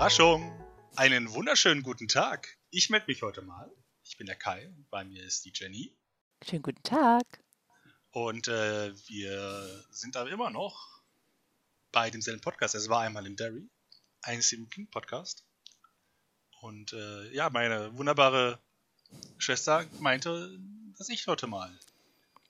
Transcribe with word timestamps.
Überraschung! 0.00 0.50
Einen 0.96 1.30
wunderschönen 1.34 1.82
guten 1.82 2.08
Tag. 2.08 2.56
Ich 2.70 2.88
melde 2.88 3.04
mich 3.06 3.20
heute 3.20 3.42
mal. 3.42 3.70
Ich 4.02 4.16
bin 4.16 4.26
der 4.26 4.34
Kai 4.34 4.66
und 4.68 4.88
bei 4.88 5.04
mir 5.04 5.22
ist 5.22 5.44
die 5.44 5.52
Jenny. 5.54 5.94
Schönen 6.42 6.62
guten 6.62 6.82
Tag. 6.82 7.44
Und 8.10 8.48
äh, 8.48 8.94
wir 9.08 9.84
sind 9.90 10.16
aber 10.16 10.30
immer 10.30 10.48
noch 10.48 11.02
bei 11.92 12.08
demselben 12.08 12.40
Podcast. 12.40 12.74
Es 12.74 12.88
war 12.88 13.02
einmal 13.02 13.26
in 13.26 13.36
Derry, 13.36 13.68
ein 14.22 14.40
Stephen 14.40 14.70
King 14.70 14.90
Podcast. 14.90 15.44
Und 16.62 16.94
äh, 16.94 17.30
ja, 17.34 17.50
meine 17.50 17.94
wunderbare 17.98 18.58
Schwester 19.36 19.84
meinte, 19.98 20.58
dass 20.96 21.10
ich 21.10 21.26
heute 21.26 21.46
mal 21.46 21.78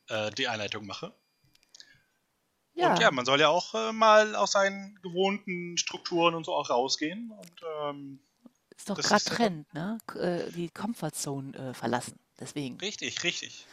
äh, 0.07 0.31
die 0.31 0.47
Einleitung 0.47 0.87
mache. 0.87 1.13
Ja. 2.75 2.93
Und 2.93 3.01
ja, 3.01 3.11
man 3.11 3.25
soll 3.25 3.41
ja 3.41 3.49
auch 3.49 3.75
äh, 3.75 3.93
mal 3.93 4.35
aus 4.35 4.53
seinen 4.53 4.99
gewohnten 5.03 5.77
Strukturen 5.77 6.35
und 6.35 6.45
so 6.45 6.55
auch 6.55 6.71
rausgehen. 6.71 7.31
Und 7.31 7.63
ähm, 7.83 8.21
ist 8.77 8.89
doch 8.89 8.97
gerade 8.97 9.25
Trend, 9.25 9.75
ne? 9.75 9.99
Äh, 10.15 10.51
Die 10.53 10.71
Comfortzone 10.71 11.57
äh, 11.57 11.75
verlassen. 11.75 12.19
Deswegen. 12.39 12.79
richtig, 12.79 13.23
richtig. 13.23 13.67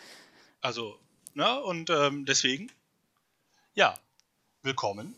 Also, 0.60 1.00
ne, 1.34 1.62
und 1.62 1.90
ähm, 1.90 2.26
deswegen, 2.26 2.70
ja, 3.76 3.94
willkommen. 4.62 5.16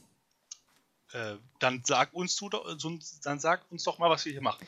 Äh, 1.13 1.37
dann 1.57 1.81
sag 1.83 2.13
uns 2.13 2.35
du 2.35 2.49
dann 2.49 3.39
sag 3.39 3.65
uns 3.71 3.83
doch 3.83 3.97
mal, 3.97 4.11
was 4.11 4.25
wir 4.25 4.31
hier 4.31 4.43
machen. 4.43 4.67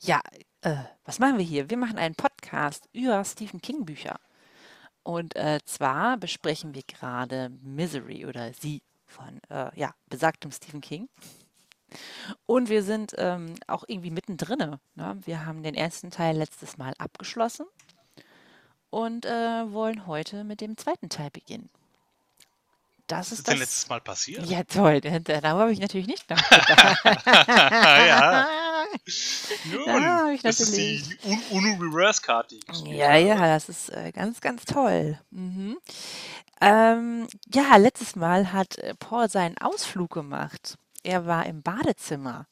Ja, 0.00 0.22
äh, 0.62 0.76
was 1.04 1.18
machen 1.18 1.36
wir 1.36 1.44
hier? 1.44 1.68
Wir 1.68 1.76
machen 1.76 1.98
einen 1.98 2.14
Podcast 2.14 2.88
über 2.92 3.22
Stephen 3.24 3.60
King 3.60 3.84
Bücher. 3.84 4.18
Und 5.06 5.36
äh, 5.36 5.60
zwar 5.64 6.16
besprechen 6.16 6.74
wir 6.74 6.82
gerade 6.82 7.50
Misery 7.62 8.26
oder 8.26 8.52
Sie 8.52 8.82
von, 9.06 9.40
äh, 9.50 9.70
ja, 9.78 9.94
besagtem 10.08 10.50
Stephen 10.50 10.80
King. 10.80 11.08
Und 12.44 12.68
wir 12.68 12.82
sind 12.82 13.14
ähm, 13.16 13.54
auch 13.68 13.84
irgendwie 13.86 14.10
mittendrin. 14.10 14.78
Ne? 14.96 15.20
Wir 15.24 15.46
haben 15.46 15.62
den 15.62 15.76
ersten 15.76 16.10
Teil 16.10 16.36
letztes 16.36 16.76
Mal 16.76 16.92
abgeschlossen 16.98 17.66
und 18.90 19.24
äh, 19.26 19.72
wollen 19.72 20.08
heute 20.08 20.42
mit 20.42 20.60
dem 20.60 20.76
zweiten 20.76 21.08
Teil 21.08 21.30
beginnen. 21.30 21.70
Das 23.06 23.30
ist 23.30 23.38
ist 23.38 23.46
denn 23.46 23.54
das. 23.54 23.60
letztes 23.60 23.88
Mal 23.88 24.00
passiert? 24.00 24.44
Ja, 24.46 24.64
toll. 24.64 25.00
da- 25.02 25.20
Darüber 25.20 25.60
habe 25.60 25.72
ich 25.72 25.78
natürlich 25.78 26.08
nicht 26.08 26.28
nachgedacht. 26.28 27.04
ja. 27.46 28.48
Nun, 29.72 29.86
Ja, 29.86 30.30
ich 30.30 30.42
das 30.42 30.60
ist 30.60 30.76
die, 30.76 31.02
UNO-Reverse-Card, 31.50 32.50
die 32.50 32.60
ich 32.70 32.80
Ja, 32.92 33.16
ja, 33.16 33.36
das 33.36 33.68
ist 33.68 33.90
äh, 33.90 34.12
ganz, 34.12 34.40
ganz 34.40 34.64
toll. 34.64 35.18
Mhm. 35.30 35.76
Ähm, 36.60 37.26
ja, 37.52 37.76
letztes 37.76 38.16
Mal 38.16 38.52
hat 38.52 38.78
äh, 38.78 38.94
Paul 38.94 39.28
seinen 39.28 39.58
Ausflug 39.58 40.12
gemacht. 40.12 40.76
Er 41.02 41.26
war 41.26 41.46
im 41.46 41.62
Badezimmer. 41.62 42.46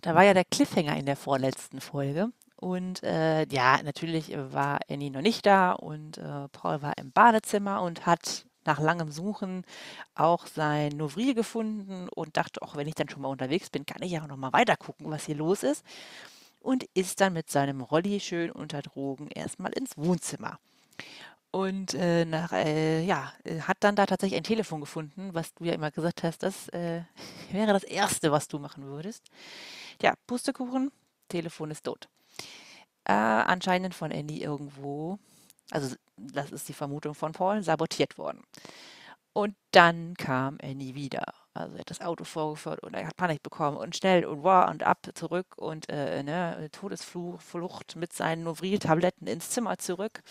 Da 0.00 0.14
war 0.14 0.24
ja 0.24 0.34
der 0.34 0.44
Cliffhanger 0.44 0.96
in 0.96 1.06
der 1.06 1.16
vorletzten 1.16 1.80
Folge. 1.80 2.30
Und 2.56 3.02
äh, 3.02 3.44
ja, 3.48 3.82
natürlich 3.82 4.32
war 4.36 4.78
Annie 4.88 5.10
noch 5.10 5.20
nicht 5.20 5.46
da 5.46 5.72
und 5.72 6.18
äh, 6.18 6.48
Paul 6.52 6.80
war 6.80 6.96
im 6.96 7.10
Badezimmer 7.10 7.82
und 7.82 8.06
hat 8.06 8.46
nach 8.66 8.80
langem 8.80 9.10
Suchen 9.10 9.64
auch 10.14 10.46
sein 10.46 10.92
Novril 10.92 11.34
gefunden 11.34 12.08
und 12.14 12.36
dachte, 12.36 12.62
auch 12.62 12.76
wenn 12.76 12.88
ich 12.88 12.94
dann 12.94 13.08
schon 13.08 13.22
mal 13.22 13.28
unterwegs 13.28 13.70
bin, 13.70 13.86
kann 13.86 14.02
ich 14.02 14.12
ja 14.12 14.22
auch 14.22 14.28
noch 14.28 14.36
mal 14.36 14.52
weiter 14.52 14.76
gucken, 14.76 15.10
was 15.10 15.26
hier 15.26 15.36
los 15.36 15.62
ist. 15.62 15.84
Und 16.60 16.84
ist 16.94 17.20
dann 17.20 17.32
mit 17.32 17.50
seinem 17.50 17.80
Rolli 17.80 18.20
schön 18.20 18.50
unter 18.50 18.82
Drogen 18.82 19.28
erstmal 19.28 19.72
ins 19.72 19.96
Wohnzimmer. 19.96 20.58
Und 21.52 21.92
äh, 21.92 22.24
nach, 22.24 22.52
äh, 22.52 23.04
ja, 23.04 23.30
äh, 23.44 23.60
hat 23.60 23.76
dann 23.80 23.94
da 23.94 24.06
tatsächlich 24.06 24.38
ein 24.38 24.44
Telefon 24.44 24.80
gefunden, 24.80 25.30
was 25.34 25.52
du 25.52 25.64
ja 25.64 25.74
immer 25.74 25.90
gesagt 25.90 26.22
hast, 26.22 26.42
das 26.42 26.68
äh, 26.70 27.02
wäre 27.52 27.74
das 27.74 27.84
Erste, 27.84 28.32
was 28.32 28.48
du 28.48 28.58
machen 28.58 28.84
würdest. 28.84 29.22
Ja, 30.00 30.14
Pustekuchen, 30.26 30.90
Telefon 31.28 31.70
ist 31.70 31.84
tot. 31.84 32.08
Äh, 33.04 33.12
anscheinend 33.12 33.94
von 33.94 34.10
Andy 34.10 34.42
irgendwo, 34.42 35.18
also 35.70 35.94
das 36.16 36.52
ist 36.52 36.68
die 36.68 36.72
Vermutung 36.74 37.14
von 37.14 37.32
Paul, 37.32 37.62
sabotiert 37.62 38.18
worden. 38.18 38.42
Und 39.34 39.54
dann 39.70 40.14
kam 40.14 40.58
Annie 40.62 40.94
wieder. 40.94 41.24
Also 41.54 41.74
er 41.74 41.80
hat 41.80 41.90
das 41.90 42.00
Auto 42.00 42.24
vorgeführt 42.24 42.82
und 42.82 42.94
er 42.94 43.06
hat 43.06 43.16
Panik 43.16 43.42
bekommen 43.42 43.76
und 43.76 43.96
schnell 43.96 44.24
und 44.24 44.42
wow 44.42 44.70
und 44.70 44.82
ab 44.82 45.06
zurück 45.14 45.46
und 45.56 45.88
äh, 45.88 46.22
ne, 46.22 46.68
Todesflucht 46.72 47.42
Flucht 47.42 47.96
mit 47.96 48.12
seinen 48.12 48.44
Novril-Tabletten 48.44 49.26
ins 49.26 49.50
Zimmer 49.50 49.78
zurück. 49.78 50.22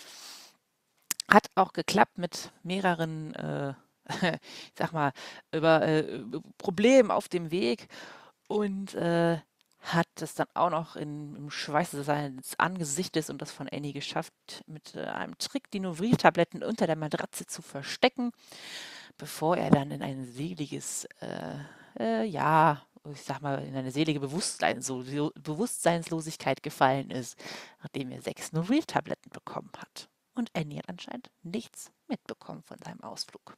Hat 1.30 1.47
auch 1.56 1.74
geklappt 1.74 2.18
mit 2.18 2.52
mehreren, 2.63 3.34
äh, 3.36 3.74
ich 4.36 4.74
sag 4.78 4.94
mal, 4.94 5.13
über 5.52 5.81
äh, 5.84 6.24
Problemen 6.58 7.12
auf 7.12 7.28
dem 7.28 7.52
Weg 7.52 7.88
und 8.48 8.94
äh, 8.96 9.40
hat 9.81 10.22
es 10.22 10.36
dann 10.36 10.47
auch 10.53 10.69
noch 10.69 10.96
in, 10.96 11.36
im 11.36 11.50
Schweiß 11.50 11.92
seines 11.92 12.58
Angesichtes 12.59 13.30
und 13.30 13.42
das 13.42 13.52
von 13.52 13.68
Annie 13.68 13.94
geschafft, 13.94 14.34
mit 14.68 14.96
äh, 14.96 15.06
einem 15.06 15.38
Trick 15.40 15.72
die 15.72 15.80
Novril-Tabletten 15.80 16.64
unter 16.64 16.86
der 16.86 16.96
Matratze 16.96 17.47
zu 17.47 17.62
verstecken, 17.62 18.31
bevor 19.18 19.58
er 19.58 19.72
dann 19.72 19.92
in 19.92 20.03
ein 20.03 20.25
seliges, 20.25 21.06
äh, 21.19 21.58
äh, 22.00 22.24
ja, 22.25 22.86
ich 23.12 23.24
sag 23.24 23.42
mal, 23.42 23.66
in 23.66 23.75
eine 23.75 23.92
selige 23.92 24.19
Bewusstsein, 24.19 24.81
so, 24.84 25.03
Bewusstseinslosigkeit 25.34 26.62
gefallen 26.62 27.09
ist, 27.09 27.36
nachdem 27.81 28.12
er 28.12 28.22
sechs 28.22 28.52
Novril-Tabletten 28.52 29.31
bekommen 29.31 29.72
hat. 29.78 30.09
Und 30.36 30.52
Annie 30.56 30.78
hat 30.78 30.90
anscheinend 30.90 31.31
nichts 31.42 31.92
mitbekommen 32.08 32.62
von 32.62 32.78
seinem 32.78 33.02
Ausflug. 33.02 33.58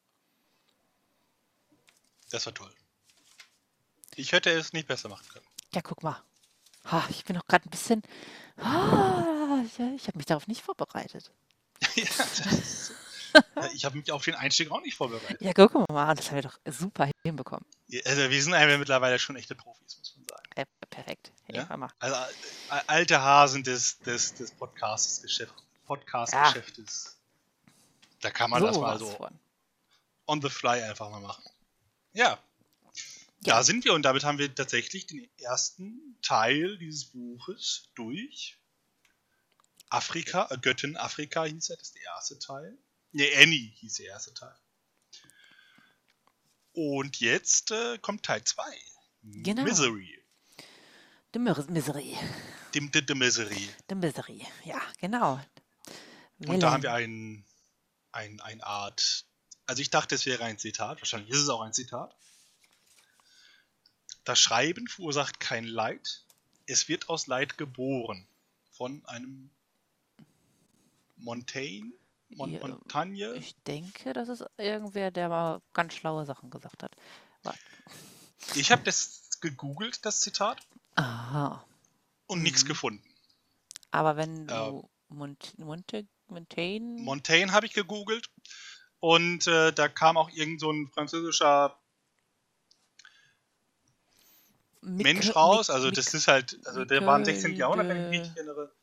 Das 2.31 2.45
war 2.45 2.53
toll. 2.53 2.73
Ich 4.15 4.31
hätte 4.31 4.49
es 4.51 4.73
nicht 4.73 4.87
besser 4.87 5.09
machen 5.09 5.27
können. 5.27 5.45
Ja, 5.73 5.81
guck 5.81 6.03
mal. 6.03 6.21
Ha, 6.91 7.05
ich 7.09 7.23
bin 7.23 7.35
noch 7.35 7.47
gerade 7.47 7.67
ein 7.67 7.71
bisschen. 7.71 8.03
Ah, 8.57 9.63
ja, 9.77 9.91
ich 9.95 10.07
habe 10.07 10.17
mich 10.17 10.25
darauf 10.25 10.47
nicht 10.47 10.61
vorbereitet. 10.61 11.31
ja, 11.95 12.03
das 12.05 12.87
so. 12.87 12.93
Ja, 13.55 13.69
ich 13.73 13.83
habe 13.85 13.97
mich 13.97 14.11
auf 14.11 14.23
den 14.23 14.35
Einstieg 14.35 14.69
auch 14.69 14.81
nicht 14.81 14.95
vorbereitet. 14.95 15.41
Ja, 15.41 15.53
guck 15.53 15.73
mal, 15.89 16.13
das 16.13 16.29
haben 16.29 16.35
wir 16.35 16.43
doch 16.43 16.59
super 16.67 17.09
hinbekommen. 17.23 17.65
Also 18.05 18.29
wir 18.29 18.43
sind 18.43 18.53
einfach 18.53 18.77
mittlerweile 18.77 19.17
schon 19.17 19.35
echte 19.35 19.55
Profis, 19.55 19.97
muss 19.97 20.15
man 20.17 20.27
sagen. 20.27 20.43
Äh, 20.55 20.65
perfekt. 20.89 21.31
Hey, 21.45 21.55
Ja? 21.57 21.89
Also 21.99 22.15
äh, 22.15 22.81
alte 22.87 23.21
Hasen 23.21 23.63
des, 23.63 23.97
des, 23.99 24.35
des 24.35 24.51
Podcast-Geschäftes. 24.51 27.17
Da 28.21 28.29
kann 28.29 28.51
man 28.51 28.63
das 28.63 28.77
mal 28.77 28.99
so 28.99 29.17
on 30.27 30.41
the 30.41 30.49
fly 30.49 30.81
einfach 30.83 31.09
mal 31.09 31.19
machen. 31.19 31.43
Ja, 32.13 32.37
Ja. 33.45 33.55
da 33.55 33.63
sind 33.63 33.83
wir 33.85 33.93
und 33.93 34.03
damit 34.03 34.23
haben 34.23 34.37
wir 34.37 34.53
tatsächlich 34.53 35.07
den 35.07 35.29
ersten 35.39 36.17
Teil 36.21 36.77
dieses 36.77 37.05
Buches 37.05 37.89
durch. 37.95 38.57
Afrika, 39.89 40.47
äh, 40.49 40.57
Göttin 40.57 40.97
Afrika 40.97 41.43
hieß 41.45 41.69
er, 41.69 41.77
das 41.77 41.87
ist 41.89 41.95
der 41.95 42.03
erste 42.03 42.39
Teil. 42.39 42.77
Ne, 43.11 43.27
Annie 43.37 43.71
hieß 43.75 43.95
der 43.95 44.07
erste 44.07 44.33
Teil. 44.33 44.55
Und 46.73 47.19
jetzt 47.19 47.71
äh, 47.71 47.97
kommt 47.99 48.23
Teil 48.25 48.43
2. 48.43 48.63
Genau. 49.21 49.63
Misery. 49.63 50.19
The 51.33 51.39
Mis- 51.39 51.69
Misery. 51.69 52.17
Dem, 52.73 52.91
dem, 52.91 53.05
dem 53.05 53.17
Misery. 53.19 53.69
The 53.89 53.95
Misery. 53.95 54.45
Ja, 54.65 54.81
genau. 54.99 55.39
Und 56.47 56.59
da 56.59 56.71
haben 56.71 56.83
wir 56.83 56.93
ein, 56.93 57.45
ein, 58.11 58.41
ein 58.41 58.61
Art. 58.61 59.25
Also 59.67 59.81
ich 59.81 59.89
dachte, 59.91 60.15
es 60.15 60.25
wäre 60.25 60.43
ein 60.43 60.57
Zitat. 60.57 60.99
Wahrscheinlich 61.01 61.29
ist 61.29 61.39
es 61.41 61.49
auch 61.49 61.61
ein 61.61 61.73
Zitat. 61.73 62.15
Das 64.23 64.39
Schreiben 64.39 64.87
verursacht 64.87 65.39
kein 65.39 65.65
Leid. 65.65 66.23
Es 66.65 66.87
wird 66.87 67.09
aus 67.09 67.27
Leid 67.27 67.57
geboren. 67.57 68.25
Von 68.71 69.05
einem 69.05 69.49
Montaigne? 71.17 71.91
Mon 72.29 72.57
Montagne? 72.59 73.33
Ich 73.35 73.55
denke, 73.67 74.13
das 74.13 74.27
ist 74.29 74.43
irgendwer, 74.57 75.11
der 75.11 75.29
mal 75.29 75.61
ganz 75.73 75.93
schlaue 75.93 76.25
Sachen 76.25 76.49
gesagt 76.49 76.81
hat. 76.81 76.95
Warte. 77.43 77.59
Ich 78.55 78.71
habe 78.71 78.83
das 78.83 79.29
gegoogelt, 79.39 80.03
das 80.05 80.19
Zitat, 80.21 80.65
Aha. 80.95 81.63
und 82.25 82.41
nichts 82.41 82.63
Mhm. 82.63 82.67
gefunden. 82.69 83.13
Aber 83.91 84.17
wenn 84.17 84.49
Äh, 84.49 84.53
du 84.53 84.89
Mont 85.09 85.57
Monte 85.59 86.07
Montaigne. 86.27 87.01
Montaigne 87.01 87.51
habe 87.51 87.67
ich 87.67 87.73
gegoogelt 87.73 88.31
und 88.99 89.45
äh, 89.45 89.71
da 89.71 89.87
kam 89.87 90.17
auch 90.17 90.31
irgend 90.31 90.59
so 90.59 90.71
ein 90.71 90.87
französischer 90.87 91.77
Mensch 94.83 95.27
Mikke- 95.27 95.33
raus. 95.33 95.67
Mik- 95.69 95.75
Also 95.75 95.87
Mik- 95.87 95.95
das 95.95 96.13
ist 96.13 96.27
halt, 96.27 96.59
also 96.65 96.85
der 96.85 97.05
war 97.05 97.15
im 97.17 97.21
Mikkel 97.23 97.35
16. 97.35 97.55
Jahrhundert, 97.55 97.87
wenn 97.89 97.97
ich 97.97 98.09
mich 98.09 98.11
de- 98.11 98.19
richtig 98.21 98.37
erinnere. 98.37 98.75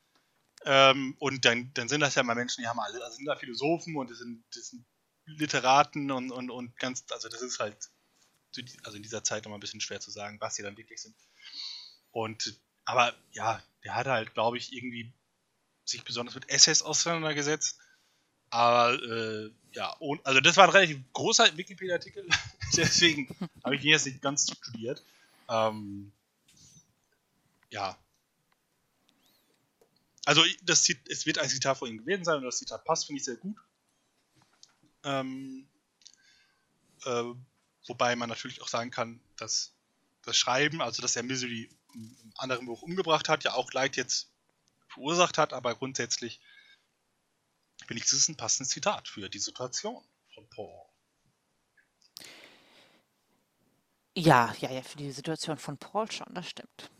Ähm, 0.64 1.17
und 1.19 1.44
dann, 1.44 1.70
dann 1.75 1.88
sind 1.88 2.00
das 2.00 2.14
ja 2.14 2.23
mal 2.23 2.35
Menschen, 2.35 2.61
die 2.62 2.69
haben 2.69 2.79
alle, 2.81 3.02
also 3.02 3.17
sind 3.17 3.25
da 3.26 3.37
Philosophen 3.37 3.97
und 3.97 4.11
das 4.11 4.19
sind, 4.19 4.44
das 4.55 4.69
sind 4.69 4.85
Literaten 5.25 6.11
und, 6.11 6.31
und, 6.31 6.50
und 6.50 6.76
ganz, 6.79 7.05
also 7.11 7.29
das 7.29 7.41
ist 7.41 7.61
halt, 7.61 7.76
also 8.82 8.97
in 8.97 9.02
dieser 9.02 9.25
Zeit 9.25 9.47
immer 9.47 9.55
ein 9.56 9.61
bisschen 9.61 9.81
schwer 9.81 10.00
zu 10.00 10.11
sagen, 10.11 10.38
was 10.41 10.56
sie 10.56 10.62
dann 10.62 10.76
wirklich 10.76 11.00
sind. 11.00 11.14
Und, 12.11 12.61
aber 12.85 13.14
ja, 13.31 13.62
der 13.85 13.94
hat 13.94 14.06
halt, 14.06 14.35
glaube 14.35 14.58
ich, 14.58 14.73
irgendwie 14.73 15.12
sich 15.85 16.05
besonders 16.05 16.35
mit 16.35 16.49
Essays 16.50 16.82
auseinandergesetzt. 16.82 17.79
Aber 18.50 18.94
äh, 19.00 19.50
ja, 19.73 19.93
und, 20.00 20.25
also 20.26 20.41
das 20.41 20.56
war 20.56 20.64
ein 20.64 20.70
relativ 20.70 20.99
großer 21.12 21.56
Wikipedia-Artikel, 21.56 22.26
deswegen 22.76 23.29
habe 23.64 23.76
ich 23.76 23.85
ihn 23.85 23.91
jetzt 23.91 24.06
nicht 24.06 24.20
ganz 24.20 24.50
studiert. 24.50 25.05
Ähm, 25.50 26.12
ja. 27.70 27.99
Also 30.25 30.43
das, 30.62 30.88
es 31.08 31.26
wird 31.26 31.38
ein 31.38 31.49
Zitat 31.49 31.76
von 31.79 31.88
ihm 31.88 31.99
gewesen 31.99 32.25
sein 32.25 32.38
und 32.38 32.44
das 32.44 32.58
Zitat 32.58 32.85
passt, 32.85 33.06
finde 33.06 33.19
ich 33.19 33.25
sehr 33.25 33.37
gut. 33.37 33.56
Ähm, 35.02 35.67
äh, 37.05 37.25
wobei 37.87 38.14
man 38.17 38.29
natürlich 38.29 38.62
auch 38.62 38.69
sagen 38.69 38.91
kann, 38.91 39.20
dass 39.37 39.75
das 40.23 40.37
Schreiben, 40.37 40.81
also 40.81 41.02
dass 41.02 41.17
er 41.17 41.23
Misery 41.23 41.69
im 41.94 42.32
anderen 42.37 42.67
Buch 42.67 42.82
umgebracht 42.82 43.29
hat, 43.29 43.43
ja 43.44 43.55
auch 43.55 43.73
Leid 43.73 43.97
jetzt 43.97 44.31
verursacht 44.88 45.38
hat, 45.38 45.52
aber 45.52 45.75
grundsätzlich 45.75 46.41
finde 47.87 48.02
ich, 48.02 48.05
das 48.05 48.12
ist 48.12 48.29
ein 48.29 48.37
passendes 48.37 48.70
Zitat 48.70 49.08
für 49.08 49.29
die 49.29 49.38
Situation 49.38 50.05
von 50.35 50.49
Paul. 50.50 50.90
Ja, 54.21 54.55
ja, 54.61 54.71
ja, 54.71 54.83
für 54.83 54.99
die 54.99 55.11
Situation 55.13 55.57
von 55.57 55.79
Paul 55.79 56.11
schon, 56.11 56.33
das 56.35 56.49
stimmt. 56.49 56.91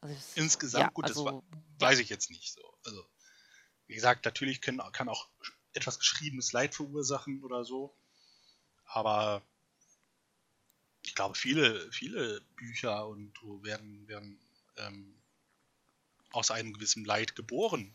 Also 0.00 0.14
das, 0.14 0.36
Insgesamt, 0.36 0.82
ja, 0.82 0.90
gut, 0.90 1.04
also, 1.04 1.24
das 1.24 1.34
war, 1.34 1.42
weiß 1.78 1.98
ich 1.98 2.08
jetzt 2.08 2.30
nicht 2.30 2.52
so. 2.52 2.62
Also, 2.84 3.04
wie 3.86 3.94
gesagt, 3.94 4.24
natürlich 4.24 4.60
können, 4.60 4.80
kann 4.92 5.08
auch 5.08 5.28
etwas 5.72 5.98
geschriebenes 5.98 6.52
Leid 6.52 6.74
verursachen 6.74 7.42
oder 7.42 7.64
so. 7.64 7.96
Aber 8.84 9.42
ich 11.02 11.14
glaube, 11.14 11.34
viele, 11.34 11.90
viele 11.90 12.40
Bücher 12.56 13.08
und 13.08 13.36
so 13.40 13.62
werden, 13.64 14.06
werden 14.06 14.38
ähm, 14.76 15.20
aus 16.30 16.50
einem 16.50 16.72
gewissen 16.72 17.04
Leid 17.04 17.34
geboren. 17.34 17.94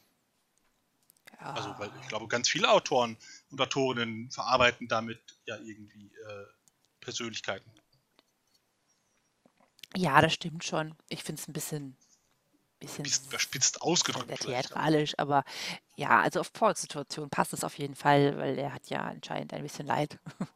Ja. 1.40 1.54
Also, 1.54 1.78
weil 1.78 1.92
ich 2.02 2.08
glaube, 2.08 2.28
ganz 2.28 2.50
viele 2.50 2.70
Autoren 2.70 3.18
und 3.52 3.62
Autorinnen 3.62 4.32
verarbeiten 4.32 4.88
damit 4.88 5.22
ja 5.46 5.58
irgendwie 5.58 6.08
äh, 6.08 6.46
Persönlichkeiten. 7.00 7.72
Ja, 9.96 10.22
das 10.22 10.34
stimmt 10.34 10.64
schon. 10.64 10.96
Ich 11.10 11.24
finde 11.24 11.42
es 11.42 11.48
ein 11.48 11.54
bisschen, 11.54 11.98
bisschen 12.80 13.06
überspitzt 13.06 13.82
ausgedrückt. 13.82 14.42
Theatralisch, 14.42 15.12
ja. 15.12 15.20
aber 15.20 15.44
ja, 15.96 16.22
also 16.22 16.40
auf 16.40 16.54
Pauls 16.54 16.82
Situation 16.82 17.30
passt 17.30 17.54
es 17.54 17.64
auf 17.64 17.78
jeden 17.78 17.96
Fall, 17.96 18.38
weil 18.38 18.58
er 18.58 18.74
hat 18.74 18.90
ja 18.90 19.02
anscheinend 19.02 19.54
ein 19.54 19.64
bisschen 19.64 19.88
Leid. 19.88 20.20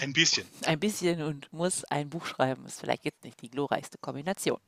Ein 0.00 0.12
bisschen. 0.12 0.46
Ein 0.66 0.78
bisschen 0.78 1.20
und 1.20 1.52
muss 1.52 1.84
ein 1.84 2.08
Buch 2.10 2.26
schreiben. 2.26 2.64
Ist 2.66 2.78
vielleicht 2.78 3.04
jetzt 3.04 3.24
nicht 3.24 3.42
die 3.42 3.50
glorreichste 3.50 3.98
Kombination. 3.98 4.60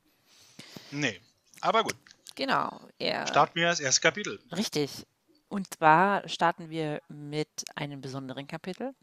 Nee, 0.91 1.21
aber 1.61 1.85
gut. 1.85 1.95
Genau. 2.35 2.81
Starten 2.99 3.55
wir 3.55 3.69
das 3.69 3.81
erste 3.81 4.01
Kapitel. 4.01 4.41
Richtig. 4.51 5.07
Und 5.49 5.75
zwar 5.75 6.29
starten 6.29 6.71
wir 6.71 7.03
mit 7.09 7.49
einem 7.75 8.01
besonderen 8.01 8.47
Kapitel. 8.47 8.95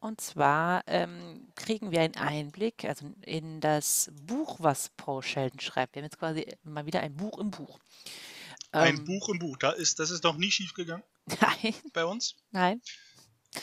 Und 0.00 0.20
zwar 0.20 0.82
ähm, 0.86 1.48
kriegen 1.56 1.90
wir 1.90 2.00
einen 2.02 2.16
Einblick 2.16 2.84
also 2.84 3.12
in 3.22 3.60
das 3.60 4.10
Buch, 4.22 4.56
was 4.60 4.90
Paul 4.96 5.22
Sheldon 5.22 5.60
schreibt. 5.60 5.94
Wir 5.94 6.02
haben 6.02 6.06
jetzt 6.06 6.18
quasi 6.18 6.46
mal 6.62 6.86
wieder 6.86 7.00
ein 7.00 7.16
Buch 7.16 7.38
im 7.38 7.50
Buch. 7.50 7.78
Ein 8.70 8.98
ähm, 8.98 9.04
Buch 9.04 9.28
im 9.28 9.38
Buch. 9.38 9.56
Da 9.56 9.72
ist, 9.72 9.98
das 9.98 10.10
ist 10.10 10.22
noch 10.22 10.36
nie 10.36 10.50
schief 10.50 10.72
gegangen. 10.74 11.02
Nein. 11.40 11.74
Bei 11.92 12.04
uns. 12.04 12.36
Nein. 12.50 12.80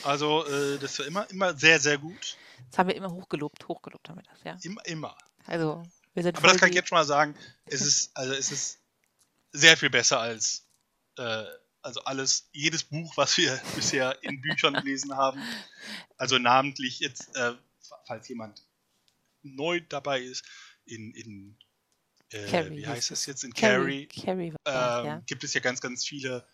Also, 0.02 0.44
äh, 0.46 0.78
das 0.78 0.98
war 0.98 1.06
immer, 1.06 1.30
immer 1.30 1.56
sehr, 1.56 1.80
sehr 1.80 1.96
gut. 1.96 2.36
Das 2.70 2.78
haben 2.78 2.88
wir 2.88 2.96
immer 2.96 3.10
hochgelobt. 3.10 3.66
Hochgelobt 3.68 4.08
haben 4.08 4.16
wir 4.16 4.24
das, 4.24 4.42
ja. 4.44 4.58
Immer, 4.62 4.84
immer. 4.86 5.16
Also, 5.46 5.84
wir 6.14 6.22
sind 6.22 6.36
Aber 6.36 6.48
das 6.48 6.58
kann 6.58 6.68
ich 6.68 6.74
jetzt 6.74 6.88
schon 6.88 6.98
mal 6.98 7.04
sagen. 7.04 7.34
Es 7.66 7.80
ist, 7.80 8.16
also, 8.16 8.34
es 8.34 8.50
ist 8.50 8.80
sehr 9.52 9.76
viel 9.76 9.90
besser 9.90 10.20
als, 10.20 10.66
äh, 11.18 11.44
also 11.86 12.00
alles, 12.00 12.48
jedes 12.52 12.82
Buch, 12.82 13.16
was 13.16 13.36
wir 13.36 13.60
bisher 13.76 14.22
in 14.22 14.40
Büchern 14.40 14.74
gelesen 14.74 15.16
haben. 15.16 15.40
Also 16.18 16.38
namentlich 16.38 16.98
jetzt, 16.98 17.34
äh, 17.36 17.54
falls 18.06 18.28
jemand 18.28 18.62
neu 19.42 19.80
dabei 19.88 20.20
ist, 20.20 20.44
in, 20.84 21.12
in 21.14 21.58
äh, 22.32 22.70
wie 22.70 22.86
heißt 22.86 23.12
es 23.12 23.26
jetzt, 23.26 23.44
in 23.44 23.54
Carrie, 23.54 24.06
Carrie, 24.06 24.52
Carrie 24.64 25.00
ähm, 25.00 25.06
ja. 25.06 25.22
gibt 25.26 25.44
es 25.44 25.54
ja 25.54 25.60
ganz, 25.60 25.80
ganz 25.80 26.04
viele 26.04 26.44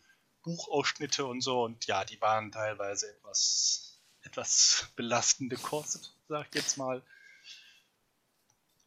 Buchausschnitte 0.43 1.25
und 1.25 1.41
so 1.41 1.65
und 1.65 1.87
ja, 1.87 2.05
die 2.05 2.21
waren 2.21 2.53
teilweise 2.53 3.09
etwas, 3.09 4.03
etwas 4.21 4.89
belastende 4.97 5.57
Kost, 5.57 6.15
sag 6.29 6.49
ich 6.49 6.55
jetzt 6.57 6.77
mal. 6.77 7.03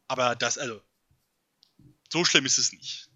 Aber 0.08 0.36
das, 0.36 0.60
also, 0.60 0.80
so 2.10 2.24
schlimm 2.24 2.46
ist 2.46 2.60
es 2.60 2.72
nicht. 2.72 3.10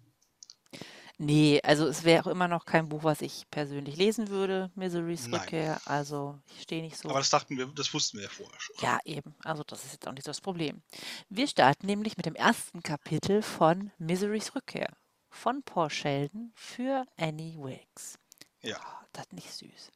Nee, 1.22 1.60
also 1.64 1.86
es 1.86 2.04
wäre 2.04 2.24
auch 2.24 2.30
immer 2.30 2.48
noch 2.48 2.64
kein 2.64 2.88
Buch, 2.88 3.04
was 3.04 3.20
ich 3.20 3.44
persönlich 3.50 3.96
lesen 3.96 4.28
würde, 4.28 4.70
Misery's 4.74 5.26
Nein. 5.26 5.38
Rückkehr. 5.38 5.78
Also 5.84 6.40
ich 6.46 6.62
stehe 6.62 6.80
nicht 6.80 6.96
so. 6.96 7.10
Aber 7.10 7.18
das 7.18 7.28
dachten 7.28 7.58
wir, 7.58 7.66
das 7.66 7.92
wussten 7.92 8.16
wir 8.16 8.24
ja 8.24 8.30
vorher 8.30 8.58
schon. 8.58 8.74
Ja, 8.80 8.98
eben. 9.04 9.34
Also 9.44 9.62
das 9.62 9.84
ist 9.84 9.92
jetzt 9.92 10.08
auch 10.08 10.12
nicht 10.12 10.24
so 10.24 10.30
das 10.30 10.40
Problem. 10.40 10.80
Wir 11.28 11.46
starten 11.46 11.84
nämlich 11.84 12.16
mit 12.16 12.24
dem 12.24 12.34
ersten 12.34 12.82
Kapitel 12.82 13.42
von 13.42 13.90
Misery's 13.98 14.54
Rückkehr 14.54 14.96
von 15.28 15.62
Paul 15.62 15.90
Sheldon 15.90 16.52
für 16.54 17.04
Annie 17.18 17.58
Wilkes. 17.58 18.18
Ja. 18.62 18.78
Oh, 18.80 19.06
das 19.12 19.26
ist 19.26 19.32
nicht 19.34 19.52
süß. 19.52 19.90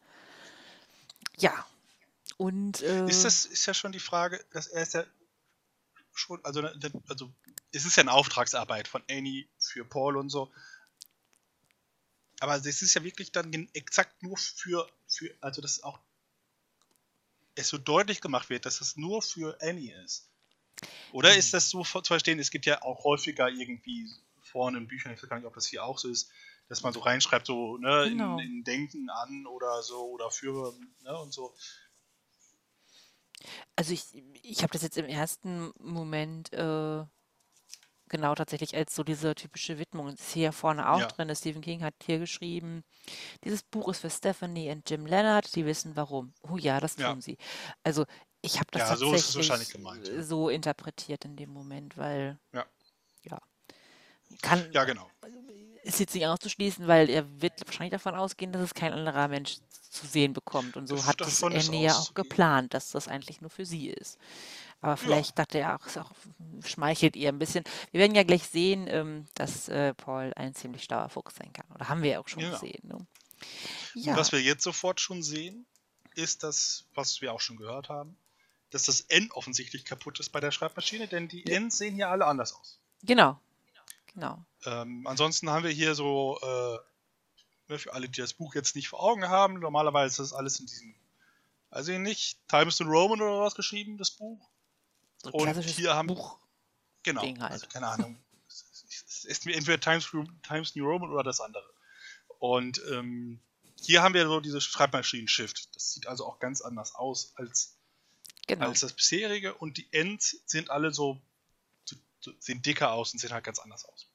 Ja. 1.39 1.67
Und 2.37 2.83
äh, 2.83 3.07
ist 3.07 3.25
das 3.25 3.47
ist 3.47 3.65
ja 3.65 3.73
schon 3.73 3.93
die 3.93 3.99
Frage, 3.99 4.45
dass 4.53 4.67
er 4.67 4.83
ist 4.83 4.93
ja 4.93 5.05
schon, 6.13 6.45
also, 6.45 6.61
also 7.09 7.33
es 7.73 7.87
ist 7.87 7.97
ja 7.97 8.03
eine 8.03 8.13
Auftragsarbeit 8.13 8.89
von 8.89 9.03
Annie 9.11 9.49
für 9.59 9.87
Paul 9.87 10.19
und 10.19 10.29
so 10.29 10.53
aber 12.41 12.57
es 12.57 12.83
ist 12.83 12.95
ja 12.95 13.05
wirklich 13.05 13.33
dann 13.33 13.69
exakt 13.73 14.23
nur 14.23 14.37
für, 14.37 14.89
für 15.07 15.35
also 15.41 15.61
dass 15.61 15.83
auch 15.83 15.99
es 17.55 17.69
so 17.69 17.79
deutlich 17.79 18.21
gemacht 18.21 18.51
wird, 18.51 18.67
dass 18.67 18.81
es 18.81 18.97
nur 18.97 19.23
für 19.23 19.57
Annie 19.61 19.95
ist. 20.03 20.29
Oder 21.13 21.33
mhm. 21.33 21.39
ist 21.39 21.55
das 21.55 21.71
so 21.71 21.85
zu 21.85 22.03
verstehen, 22.03 22.39
es 22.39 22.51
gibt 22.51 22.67
ja 22.67 22.83
auch 22.83 23.05
häufiger 23.05 23.49
irgendwie 23.49 24.11
vorne 24.41 24.79
in 24.79 24.89
Büchern, 24.89 25.13
ich 25.13 25.23
weiß 25.23 25.29
gar 25.29 25.37
nicht, 25.37 25.47
ob 25.47 25.55
das 25.55 25.67
hier 25.67 25.85
auch 25.85 25.99
so 25.99 26.09
ist, 26.09 26.31
dass 26.69 26.83
man 26.83 26.93
so 26.93 27.01
reinschreibt, 27.01 27.47
so 27.47 27.77
ne, 27.79 28.07
genau. 28.09 28.39
in, 28.39 28.47
in, 28.47 28.65
Denken 28.65 29.11
an 29.11 29.47
oder 29.47 29.83
so 29.83 30.11
oder 30.11 30.31
für 30.31 30.75
ne, 31.03 31.19
und 31.19 31.33
so. 31.33 31.55
Also 33.77 33.93
ich, 33.93 34.05
ich 34.43 34.63
habe 34.63 34.73
das 34.73 34.83
jetzt 34.83 34.97
im 34.97 35.07
ersten 35.07 35.73
Moment 35.79 36.53
äh, 36.53 37.05
genau 38.15 38.35
tatsächlich 38.35 38.77
als 38.77 38.95
so 38.95 39.03
diese 39.03 39.35
typische 39.35 39.79
Widmung. 39.79 40.07
Das 40.11 40.21
ist 40.21 40.33
hier 40.33 40.53
vorne 40.53 40.89
auch 40.89 41.01
Ja. 41.01 41.07
drin. 41.09 41.35
Stephen 41.35 41.63
King 41.63 41.83
hat 41.83 41.95
hier 42.05 42.19
geschrieben, 42.21 42.85
dieses 43.45 43.63
Buch 43.63 43.89
ist 43.89 43.99
für 44.01 44.11
Stephanie 44.11 44.71
und 44.71 44.89
Jim 44.89 45.05
Leonard, 45.07 45.55
die 45.57 45.67
wissen 45.67 45.97
warum. 45.97 46.33
Oh 46.43 46.57
ja, 46.57 46.81
das 46.81 46.97
Ja. 46.97 47.11
tun 47.11 47.21
sie. 47.21 47.37
Also 47.83 48.05
ich 48.41 48.57
habe 48.57 48.69
das 48.71 48.89
Ja, 48.91 48.97
so 48.97 49.13
ist 49.15 49.29
es 49.31 49.37
wahrscheinlich 49.37 49.71
gemeint. 49.71 50.07
Ja. 50.07 50.23
so 50.23 50.49
interpretiert 50.49 51.25
in 51.25 51.35
dem 51.37 51.51
Moment, 51.51 51.97
weil 51.97 52.39
Ja. 52.53 52.65
ja, 53.23 53.39
kann, 54.43 54.71
Ja, 54.73 54.85
genau. 54.85 55.11
ist 55.83 56.01
jetzt 56.01 56.15
nicht 56.15 56.27
auszuschließen, 56.27 56.87
weil 56.87 57.11
er 57.11 57.41
wird 57.43 57.53
wahrscheinlich 57.67 57.93
davon 57.93 58.15
ausgehen, 58.15 58.53
dass 58.53 58.63
es 58.63 58.75
kein 58.75 58.93
anderer 58.93 59.29
Mensch 59.29 59.59
zu 59.69 60.07
sehen 60.07 60.33
bekommt. 60.33 60.77
Und 60.77 60.87
so 60.89 60.97
Das, 60.97 61.07
hat 61.07 61.21
es 61.21 61.41
davon 61.41 61.53
ist 61.53 61.73
ja 61.73 61.95
auch 61.95 62.15
geplant, 62.15 62.75
dass 62.75 62.91
das 62.91 63.07
eigentlich 63.09 63.41
nur 63.41 63.51
für 63.51 63.65
sie 63.65 63.89
ist. 63.91 64.19
Aber 64.85 64.99
vielleicht 64.99 65.31
ja. 65.31 65.45
dachte 65.45 65.59
er 65.61 65.77
auch, 65.77 65.87
es 65.87 65.97
auch, 65.97 66.11
schmeichelt 66.63 67.17
ihr 67.17 67.31
ein 67.31 67.39
bisschen. 67.39 67.65
Wir 67.91 68.01
werden 68.01 68.15
ja 68.15 68.23
gleich 68.23 68.47
sehen, 68.47 68.87
ähm, 68.87 69.27
dass 69.35 69.67
äh, 69.71 69.95
Paul 69.95 70.33
ein 70.37 70.55
ziemlich 70.55 70.85
schlauer 70.85 71.09
Fuchs 71.09 71.37
sein 71.37 71.55
kann. 71.55 71.65
Oder 71.75 71.89
haben 71.89 72.03
wir 72.03 72.11
ja 72.11 72.21
auch 72.21 72.29
schon 72.29 72.43
ja. 72.43 72.51
gesehen. 72.51 72.87
Ne? 72.87 73.07
Ja. 73.95 74.13
Und 74.13 74.19
was 74.19 74.33
wir 74.33 74.43
jetzt 74.43 74.63
sofort 74.63 75.01
schon 75.01 75.23
sehen, 75.23 75.65
ist 76.17 76.43
das, 76.43 76.85
was 76.95 77.23
wir 77.23 77.33
auch 77.33 77.41
schon 77.41 77.57
gehört 77.57 77.89
haben, 77.89 78.15
dass 78.69 78.83
das 78.83 79.01
N 79.01 79.31
offensichtlich 79.33 79.87
kaputt 79.87 80.21
ist 80.21 80.29
bei 80.31 80.41
der 80.41 80.51
Schreibmaschine, 80.51 81.09
denn 81.09 81.29
die. 81.29 81.45
Ns 81.45 81.79
sehen 81.79 81.97
ja 81.97 82.11
alle 82.11 82.27
anders 82.27 82.55
aus. 82.55 82.79
Genau. 83.05 83.41
Genau. 84.13 84.45
Ähm, 84.67 85.07
ansonsten 85.07 85.49
haben 85.49 85.65
wir 85.65 85.71
hier 85.71 85.95
so, 85.95 86.39
äh, 86.43 86.79
ne, 87.73 87.79
für 87.79 87.95
alle, 87.95 88.11
die 88.11 88.21
das 88.21 88.35
Buch 88.35 88.55
jetzt 88.55 88.77
nicht 88.77 88.89
vor 88.89 89.03
Augen 89.03 89.29
haben, 89.29 89.61
normalerweise 89.61 90.23
ist 90.23 90.31
das 90.31 90.39
alles 90.39 90.61
in 90.61 90.67
diesem, 90.67 90.95
also 91.71 91.91
nicht, 91.93 92.39
Times 92.49 92.79
New 92.81 92.87
Roman 92.87 93.23
oder 93.23 93.41
was 93.41 93.55
geschrieben, 93.55 93.97
das 93.97 94.11
Buch. 94.11 94.51
So 95.25 95.31
und 95.31 95.59
hier 95.65 95.95
haben 95.95 96.09
Buch 96.09 96.39
genau, 97.03 97.23
Ding 97.23 97.41
halt. 97.41 97.53
also 97.53 97.67
keine 97.67 97.89
Ahnung. 97.89 98.23
es 98.49 99.25
ist 99.25 99.47
entweder 99.47 99.81
Times, 99.81 100.11
Times 100.47 100.77
New 100.77 100.85
Roman 100.85 101.11
oder 101.11 101.23
das 101.23 101.41
andere. 101.41 101.65
Und 102.39 102.81
ähm, 102.91 103.41
hier 103.81 104.03
haben 104.03 104.15
wir 104.15 104.27
so 104.27 104.41
diese 104.41 104.61
Schreibmaschinen-Shift. 104.61 105.75
Das 105.75 105.93
sieht 105.93 106.07
also 106.07 106.27
auch 106.27 106.39
ganz 106.39 106.61
anders 106.61 106.95
aus 106.95 107.33
als, 107.37 107.79
genau. 108.47 108.69
als 108.69 108.81
das 108.81 108.93
bisherige. 108.93 109.55
Und 109.55 109.79
die 109.79 109.89
Ends 109.93 110.43
sind 110.47 110.71
alle 110.71 110.93
so, 110.93 111.21
so, 112.21 112.33
sehen 112.39 112.61
dicker 112.61 112.93
aus 112.93 113.13
und 113.13 113.19
sehen 113.19 113.33
halt 113.33 113.45
ganz 113.45 113.59
anders 113.59 113.85
aus. 113.87 114.09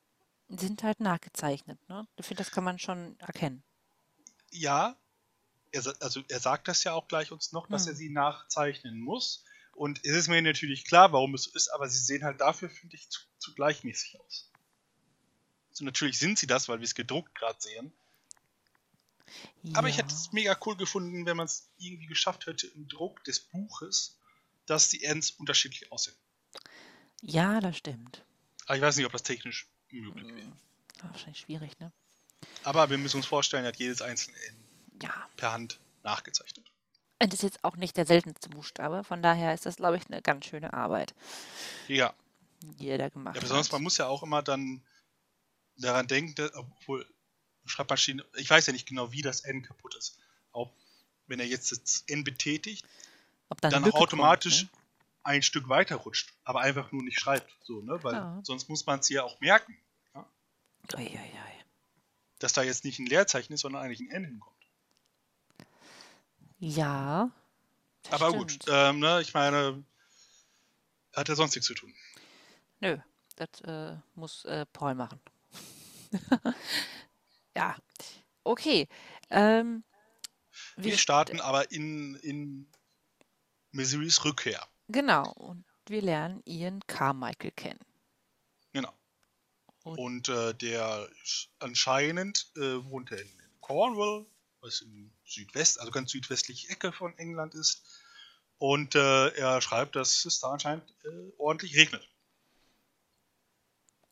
Sind 0.49 0.83
halt 0.83 0.99
nachgezeichnet, 0.99 1.79
ne? 1.89 2.07
Ich 2.17 2.25
finde, 2.25 2.43
das 2.43 2.51
kann 2.51 2.63
man 2.63 2.79
schon 2.79 3.19
erkennen. 3.19 3.63
Ja, 4.51 4.95
er, 5.71 5.83
also 5.99 6.23
er 6.27 6.39
sagt 6.39 6.67
das 6.67 6.83
ja 6.83 6.93
auch 6.93 7.07
gleich 7.07 7.31
uns 7.31 7.51
noch, 7.51 7.67
dass 7.67 7.83
hm. 7.83 7.89
er 7.89 7.95
sie 7.95 8.09
nachzeichnen 8.09 8.99
muss. 8.99 9.43
Und 9.79 10.03
es 10.03 10.11
ist 10.11 10.27
mir 10.27 10.41
natürlich 10.41 10.83
klar, 10.83 11.13
warum 11.13 11.33
es 11.35 11.43
so 11.43 11.51
ist, 11.53 11.69
aber 11.69 11.87
sie 11.87 11.99
sehen 11.99 12.25
halt 12.25 12.41
dafür, 12.41 12.69
finde 12.69 12.97
ich, 12.97 13.07
zu, 13.07 13.21
zu, 13.37 13.55
gleichmäßig 13.55 14.19
aus. 14.19 14.51
Also 15.69 15.85
natürlich 15.85 16.19
sind 16.19 16.37
sie 16.37 16.47
das, 16.47 16.67
weil 16.67 16.79
wir 16.79 16.83
es 16.83 16.95
gedruckt 16.95 17.33
gerade 17.33 17.61
sehen. 17.61 17.93
Ja. 19.63 19.77
Aber 19.77 19.87
ich 19.87 19.97
hätte 19.97 20.13
es 20.13 20.33
mega 20.33 20.59
cool 20.65 20.75
gefunden, 20.75 21.25
wenn 21.25 21.37
man 21.37 21.45
es 21.45 21.71
irgendwie 21.77 22.07
geschafft 22.07 22.45
hätte, 22.45 22.67
im 22.67 22.89
Druck 22.89 23.23
des 23.23 23.39
Buches, 23.39 24.19
dass 24.65 24.89
die 24.89 25.01
Ends 25.05 25.31
unterschiedlich 25.31 25.89
aussehen. 25.93 26.17
Ja, 27.21 27.61
das 27.61 27.77
stimmt. 27.77 28.25
Aber 28.65 28.75
ich 28.75 28.81
weiß 28.81 28.97
nicht, 28.97 29.05
ob 29.05 29.13
das 29.13 29.23
technisch 29.23 29.69
möglich 29.91 30.27
wäre. 30.27 30.41
Hm, 30.41 30.57
wahrscheinlich 31.03 31.39
schwierig, 31.39 31.79
ne? 31.79 31.93
Aber 32.65 32.89
wir 32.89 32.97
müssen 32.97 33.15
uns 33.15 33.27
vorstellen, 33.27 33.63
er 33.63 33.69
hat 33.69 33.79
jedes 33.79 34.01
einzelne 34.01 34.35
N 34.41 34.55
Ja. 35.03 35.29
per 35.37 35.53
Hand 35.53 35.79
nachgezeichnet. 36.03 36.69
Und 37.21 37.33
das 37.33 37.39
ist 37.39 37.43
jetzt 37.43 37.63
auch 37.63 37.75
nicht 37.75 37.97
der 37.97 38.05
seltenste 38.05 38.49
Buchstabe, 38.49 39.03
von 39.03 39.21
daher 39.21 39.53
ist 39.53 39.65
das, 39.65 39.75
glaube 39.75 39.97
ich, 39.97 40.07
eine 40.07 40.21
ganz 40.21 40.45
schöne 40.45 40.73
Arbeit, 40.73 41.13
Ja, 41.87 42.13
die 42.61 42.87
er 42.87 42.97
da 42.97 43.09
gemacht 43.09 43.35
ja 43.35 43.41
besonders 43.41 43.67
hat. 43.67 43.73
man 43.73 43.83
muss 43.83 43.97
ja 43.97 44.07
auch 44.07 44.23
immer 44.23 44.41
dann 44.41 44.81
daran 45.77 46.07
denken, 46.07 46.35
dass, 46.35 46.53
obwohl 46.55 47.05
Schreibmaschine, 47.65 48.23
ich 48.35 48.49
weiß 48.49 48.67
ja 48.67 48.73
nicht 48.73 48.87
genau, 48.87 49.11
wie 49.11 49.21
das 49.21 49.41
N 49.41 49.61
kaputt 49.63 49.95
ist. 49.95 50.17
Ob, 50.51 50.73
wenn 51.27 51.39
er 51.39 51.45
jetzt 51.45 51.71
das 51.71 52.03
N 52.07 52.23
betätigt, 52.23 52.85
dann 53.61 53.83
Lücke 53.83 53.97
automatisch 53.97 54.61
kommt, 54.61 54.73
ne? 54.73 54.79
ein 55.23 55.43
Stück 55.43 55.69
weiter 55.69 55.97
rutscht, 55.97 56.33
aber 56.43 56.61
einfach 56.61 56.91
nur 56.91 57.03
nicht 57.03 57.19
schreibt. 57.19 57.53
So, 57.63 57.81
ne? 57.81 58.01
Weil 58.03 58.15
Ja. 58.15 58.39
sonst 58.43 58.69
muss 58.69 58.85
man 58.85 58.99
es 58.99 59.09
ja 59.09 59.23
auch 59.23 59.39
merken, 59.41 59.77
ne? 60.13 60.25
Ui, 60.95 61.03
ui, 61.03 61.09
ui. 61.09 61.63
dass 62.39 62.53
da 62.53 62.63
jetzt 62.63 62.85
nicht 62.85 62.99
ein 62.99 63.05
Leerzeichen 63.05 63.53
ist, 63.53 63.61
sondern 63.61 63.83
eigentlich 63.83 63.99
ein 63.99 64.09
N 64.09 64.25
hinkommt. 64.25 64.58
Ja. 66.59 67.31
Aber 68.11 68.31
gut, 68.33 68.51
stimmt. 68.51 68.65
ähm, 68.69 68.99
ne, 68.99 69.21
ich 69.21 69.33
meine, 69.33 69.83
hat 71.15 71.29
er 71.29 71.35
sonst 71.35 71.55
nichts 71.55 71.67
zu 71.67 71.73
tun. 71.73 71.93
Nö, 72.79 72.97
das 73.35 73.61
äh, 73.61 73.97
muss 74.15 74.45
äh, 74.45 74.65
Paul 74.71 74.95
machen. 74.95 75.19
ja, 77.55 77.75
okay. 78.43 78.87
Ähm, 79.29 79.83
Wir 80.77 80.93
st- 80.95 80.97
starten 80.99 81.39
aber 81.41 81.71
in, 81.71 82.15
in 82.15 82.69
Missourys 83.71 84.23
Rückkehr. 84.25 84.65
Genau, 84.87 85.31
und 85.33 85.65
wir 85.87 86.01
lernen 86.01 86.41
Ian 86.45 86.79
Carmichael 86.87 87.51
kennen. 87.51 87.79
Genau. 88.73 88.93
Und- 89.83 89.97
Und 89.99 90.29
äh, 90.29 90.53
der 90.55 91.07
anscheinend 91.59 92.51
äh, 92.57 92.83
wohnt 92.85 93.11
er 93.11 93.21
in 93.21 93.29
Cornwall, 93.61 94.25
was 94.61 94.81
in 94.81 95.11
Südwest, 95.31 95.79
also 95.79 95.91
ganz 95.91 96.11
südwestliche 96.11 96.69
Ecke 96.69 96.91
von 96.91 97.17
England 97.17 97.55
ist. 97.55 97.83
Und 98.57 98.95
äh, 98.95 99.29
er 99.29 99.61
schreibt, 99.61 99.95
dass 99.95 100.25
es 100.25 100.39
da 100.39 100.49
anscheinend 100.49 100.83
äh, 101.05 101.31
ordentlich 101.37 101.77
regnet. 101.77 102.07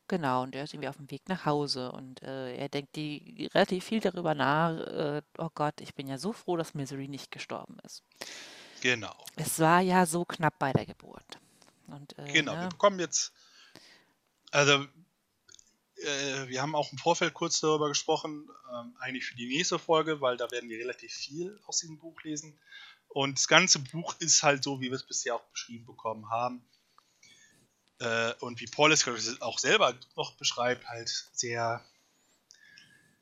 Genau, 0.08 0.42
und 0.42 0.54
er 0.54 0.64
ist 0.64 0.72
irgendwie 0.72 0.88
auf 0.88 0.96
dem 0.96 1.10
Weg 1.10 1.28
nach 1.28 1.44
Hause 1.44 1.92
und 1.92 2.22
äh, 2.22 2.56
er 2.56 2.70
denkt 2.70 2.96
die 2.96 3.50
relativ 3.52 3.84
viel 3.84 4.00
darüber 4.00 4.34
nach. 4.34 4.70
Äh, 4.70 5.22
oh 5.36 5.50
Gott, 5.54 5.82
ich 5.82 5.94
bin 5.94 6.08
ja 6.08 6.16
so 6.16 6.32
froh, 6.32 6.56
dass 6.56 6.72
Misery 6.72 7.08
nicht 7.08 7.30
gestorben 7.30 7.76
ist. 7.84 8.02
Genau. 8.80 9.14
Es 9.36 9.58
war 9.58 9.82
ja 9.82 10.06
so 10.06 10.24
knapp 10.24 10.58
bei 10.58 10.72
der 10.72 10.86
Geburt. 10.86 11.38
Und, 11.88 12.18
äh, 12.18 12.32
Genau, 12.32 12.52
wir 12.52 12.62
ne, 12.62 12.68
bekommen 12.68 13.00
jetzt. 13.00 13.32
Also, 14.50 14.86
äh, 16.02 16.48
wir 16.48 16.62
haben 16.62 16.74
auch 16.74 16.92
im 16.92 16.98
Vorfeld 16.98 17.34
kurz 17.34 17.60
darüber 17.60 17.88
gesprochen, 17.88 18.48
ähm, 18.72 18.96
eigentlich 18.98 19.26
für 19.26 19.36
die 19.36 19.48
nächste 19.48 19.78
Folge, 19.78 20.20
weil 20.20 20.36
da 20.36 20.50
werden 20.50 20.68
wir 20.68 20.78
relativ 20.78 21.12
viel 21.12 21.58
aus 21.66 21.78
diesem 21.78 21.98
Buch 21.98 22.22
lesen. 22.22 22.58
Und 23.08 23.38
das 23.38 23.48
ganze 23.48 23.78
Buch 23.80 24.14
ist 24.18 24.42
halt 24.42 24.62
so, 24.62 24.80
wie 24.80 24.90
wir 24.90 24.96
es 24.96 25.06
bisher 25.06 25.34
auch 25.34 25.44
beschrieben 25.50 25.86
bekommen 25.86 26.30
haben. 26.30 26.62
Äh, 28.00 28.34
und 28.40 28.60
wie 28.60 28.66
Paul 28.66 28.92
es 28.92 29.40
auch 29.40 29.58
selber 29.58 29.94
noch 30.16 30.36
beschreibt, 30.36 30.86
halt 30.88 31.08
sehr, 31.32 31.84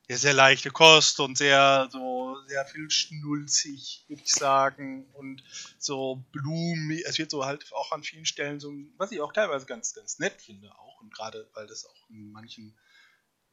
ja, 0.09 0.17
sehr 0.17 0.33
leichte 0.33 0.71
Kost 0.71 1.19
und 1.19 1.37
sehr, 1.37 1.89
so, 1.91 2.37
sehr 2.47 2.65
viel 2.65 2.89
schnulzig, 2.89 4.05
würde 4.07 4.21
ich 4.23 4.31
sagen. 4.31 5.05
Und 5.13 5.43
so 5.77 6.23
blumig, 6.31 7.03
es 7.05 7.17
wird 7.17 7.31
so 7.31 7.45
halt 7.45 7.71
auch 7.73 7.91
an 7.91 8.03
vielen 8.03 8.25
Stellen 8.25 8.59
so, 8.59 8.73
was 8.97 9.11
ich 9.11 9.19
auch 9.19 9.33
teilweise 9.33 9.65
ganz, 9.65 9.93
ganz 9.93 10.19
nett 10.19 10.41
finde 10.41 10.73
auch. 10.79 11.01
Und 11.01 11.13
gerade, 11.13 11.49
weil 11.53 11.67
das 11.67 11.85
auch 11.85 12.09
in 12.09 12.31
manchen, 12.31 12.77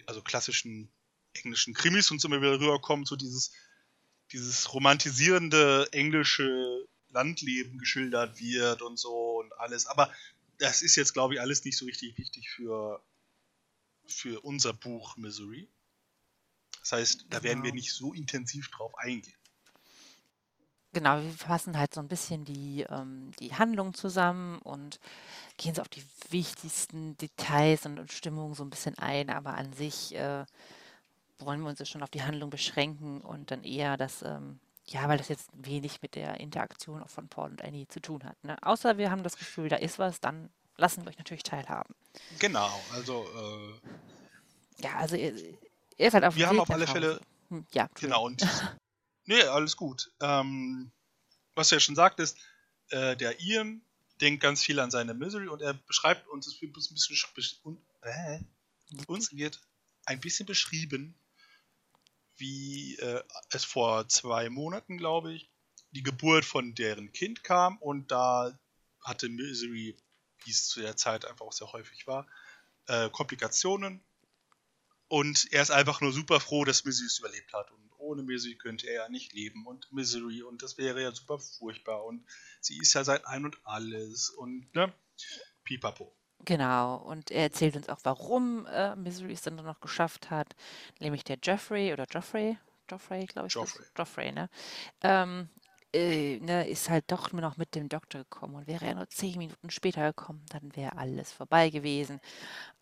also 0.07 0.23
klassischen 0.23 0.93
englischen 1.33 1.75
Krimis 1.75 2.13
und 2.13 2.21
so 2.21 2.29
immer 2.29 2.41
wieder 2.41 2.61
rüberkommt, 2.61 3.09
so 3.09 3.17
dieses, 3.17 3.53
dieses 4.31 4.73
romantisierende 4.73 5.89
englische 5.91 6.87
Landleben 7.11 7.79
geschildert 7.79 8.39
wird 8.39 8.83
und 8.83 8.97
so 8.97 9.41
und 9.41 9.53
alles. 9.59 9.87
Aber 9.87 10.13
das 10.59 10.83
ist 10.83 10.95
jetzt, 10.95 11.15
glaube 11.15 11.35
ich, 11.35 11.41
alles 11.41 11.65
nicht 11.65 11.77
so 11.77 11.85
richtig 11.85 12.17
wichtig 12.17 12.49
für, 12.51 13.03
für 14.07 14.41
unser 14.45 14.73
Buch 14.73 15.17
Missouri. 15.17 15.69
Das 16.85 16.93
heißt, 16.93 17.27
da 17.31 17.43
werden 17.43 17.63
wir 17.65 17.71
Genau. 17.71 17.75
nicht 17.81 17.93
so 17.95 18.13
intensiv 18.13 18.71
drauf 18.71 18.95
eingehen. 18.99 19.37
Genau, 20.93 21.21
wir 21.21 21.33
fassen 21.33 21.77
halt 21.79 21.93
so 21.95 22.01
ein 22.01 22.09
bisschen 22.09 22.45
die, 22.45 22.83
ähm, 22.89 23.33
die 23.41 23.55
Handlung 23.55 23.95
zusammen 23.95 24.59
und 24.61 25.01
gehen 25.57 25.75
so 25.75 25.81
auf 25.83 25.89
die 25.89 26.05
wichtigsten 26.31 27.17
Details 27.17 27.85
und, 27.87 27.99
und 27.99 28.13
Stimmungen 28.13 28.55
so 28.55 28.63
ein 28.65 28.71
bisschen 28.71 28.97
ein, 28.99 29.31
aber 29.31 29.55
an 29.55 29.73
sich 29.73 30.15
äh, 30.15 30.45
wollen 31.39 31.63
wir 31.63 31.69
uns 31.71 31.81
jetzt 31.81 31.89
schon 31.91 32.03
auf 32.03 32.11
die 32.11 32.23
Handlung 32.23 32.51
beschränken 32.51 33.23
und 33.23 33.51
dann 33.51 33.65
eher 33.65 33.97
das, 33.97 34.23
ähm, 34.23 34.61
ja, 34.87 35.09
weil 35.09 35.19
das 35.19 35.29
jetzt 35.29 35.51
wenig 35.55 36.03
mit 36.03 36.15
der 36.15 36.39
Interaktion 36.39 37.03
auch 37.03 37.11
von 37.11 37.29
Paul 37.29 37.51
und 37.51 37.63
Annie 37.65 37.89
zu 37.89 38.01
tun 38.01 38.23
hat. 38.25 38.45
Ne? 38.45 38.57
Außer 38.63 38.99
wir 38.99 39.11
haben 39.11 39.25
das 39.25 39.37
Gefühl, 39.39 39.69
da 39.69 39.77
ist 39.77 39.99
was, 39.99 40.21
dann 40.21 40.51
lassen 40.77 41.03
wir 41.05 41.09
euch 41.11 41.19
natürlich 41.19 41.43
teilhaben. 41.43 41.95
Genau, 42.39 42.71
also 42.93 43.27
äh, 43.35 43.81
Ja, 44.85 44.97
also 44.99 45.17
ist 45.97 46.15
halt 46.15 46.25
auf 46.25 46.37
wir 46.37 46.49
haben 46.49 46.61
auf 46.61 46.71
alle 46.71 46.87
Fälle. 46.87 47.21
Hm, 47.49 47.67
ja, 47.73 47.89
Genau, 48.01 48.27
und 48.27 48.47
nee, 49.25 49.43
alles 49.43 49.77
gut. 49.77 50.11
Ähm, 50.21 50.93
was 51.55 51.69
du 51.69 51.77
ja 51.77 51.81
schon 51.81 51.95
sagtest, 51.95 52.39
äh, 52.91 53.17
der 53.17 53.41
Ian 53.41 53.83
denkt 54.21 54.43
ganz 54.43 54.63
viel 54.63 54.81
an 54.81 54.91
seine 54.91 55.15
Misery 55.15 55.49
und 55.49 55.63
er 55.63 55.75
beschreibt 55.75 56.29
uns, 56.29 56.47
es 56.47 56.61
wird 56.61 56.77
ein 56.77 57.35
bisschen 57.35 57.79
äh, 58.03 58.39
uns 59.07 59.33
wird 59.33 59.61
ein 60.07 60.21
bisschen 60.21 60.47
beschrieben, 60.47 61.15
wie 62.37 62.97
äh, 62.97 63.23
es 63.51 63.65
vor 63.65 64.09
zwei 64.09 64.51
Monaten, 64.51 64.99
glaube 64.99 65.33
ich, 65.33 65.51
die 65.93 66.03
Geburt 66.03 66.45
von 66.45 66.75
deren 66.75 67.13
Kind 67.13 67.45
kam 67.45 67.79
und 67.79 68.11
da 68.11 68.59
hatte 69.01 69.29
Misery, 69.29 69.97
wie 70.45 70.51
es 70.51 70.69
zu 70.69 70.81
der 70.81 70.97
Zeit 70.97 71.25
einfach 71.25 71.47
auch 71.47 71.53
sehr 71.53 71.73
häufig 71.73 72.07
war, 72.07 72.27
äh, 72.87 73.09
Komplikationen 73.11 74.03
und 75.15 75.53
er 75.53 75.63
ist 75.63 75.71
einfach 75.71 76.01
nur 76.01 76.13
super 76.13 76.41
froh, 76.41 76.65
dass 76.65 76.85
Misery 76.85 77.07
es 77.07 77.21
überlebt 77.21 77.53
hat. 77.53 77.71
Und 77.71 77.89
ohne 77.99 78.25
Misery 78.25 78.57
könnte 78.57 78.89
er 78.89 78.95
ja 79.05 79.09
nicht 79.09 79.33
leben. 79.33 79.65
Und 79.65 79.93
Misery, 79.93 80.43
und 80.43 80.61
das 80.61 80.77
wäre 80.77 81.01
ja 81.01 81.13
super 81.13 81.39
furchtbar. 81.39 82.05
Und 82.05 82.27
sie 82.61 82.79
ist 82.79 82.95
ja 82.95 83.05
sein 83.05 83.25
Ein 83.25 83.45
und 83.45 83.57
Alles. 83.63 84.31
Und, 84.31 84.75
ne? 84.75 84.93
Pipapo. 85.63 86.13
Genau, 86.45 86.97
und 86.97 87.31
er 87.31 87.45
erzählt 87.45 87.77
uns 87.77 87.89
auch, 87.89 88.01
warum 88.03 88.67
äh, 88.67 88.97
Misery 88.97 89.35
es 89.35 89.43
dann 89.43 89.55
noch 89.55 89.81
geschafft 89.81 90.31
hat, 90.31 90.57
nämlich 90.99 91.23
der 91.23 91.39
Jeffrey 91.41 91.93
oder 91.93 92.07
Joffrey, 92.11 92.59
Joffrey, 92.91 93.27
glaube 93.27 93.47
ich? 93.47 93.55
Joffrey. 93.55 93.87
Joffrey, 93.97 94.33
ne? 94.33 94.51
Ähm, 95.01 95.49
äh, 95.95 96.39
ne, 96.41 96.69
ist 96.69 96.91
halt 96.91 97.05
doch 97.09 97.33
nur 97.33 97.41
noch 97.41 97.57
mit 97.57 97.75
dem 97.75 97.89
Doktor 97.89 98.21
gekommen 98.21 98.57
und 98.57 98.67
wäre 98.67 98.87
er 98.87 98.95
nur 98.95 99.09
zehn 99.09 99.39
Minuten 99.39 99.71
später 99.71 100.13
gekommen, 100.13 100.45
dann 100.51 100.75
wäre 100.77 100.97
alles 100.97 101.33
vorbei 101.33 101.71
gewesen. 101.71 102.21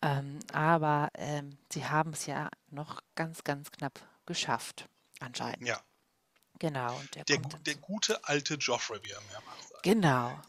Ähm, 0.01 0.39
aber 0.51 1.09
ähm, 1.15 1.57
sie 1.71 1.85
haben 1.85 2.13
es 2.13 2.25
ja 2.25 2.49
noch 2.71 3.01
ganz, 3.15 3.43
ganz 3.43 3.71
knapp 3.71 3.99
geschafft, 4.25 4.87
anscheinend. 5.19 5.67
Ja. 5.67 5.81
Genau, 6.59 6.95
und 6.97 7.15
der 7.15 7.23
Der, 7.25 7.37
der 7.37 7.75
gute 7.75 8.23
alte 8.25 8.55
Joffrey, 8.55 8.99
wie 9.03 9.11
er 9.11 9.21
mehrmals 9.31 9.69
sagt. 9.69 9.83
Genau, 9.83 10.39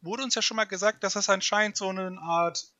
Wurde 0.00 0.22
uns 0.22 0.34
ja 0.34 0.42
schon 0.42 0.56
mal 0.56 0.64
gesagt, 0.64 1.02
dass 1.02 1.14
das 1.14 1.28
anscheinend 1.28 1.76
so 1.76 1.88
eine 1.88 2.16
Art 2.20 2.72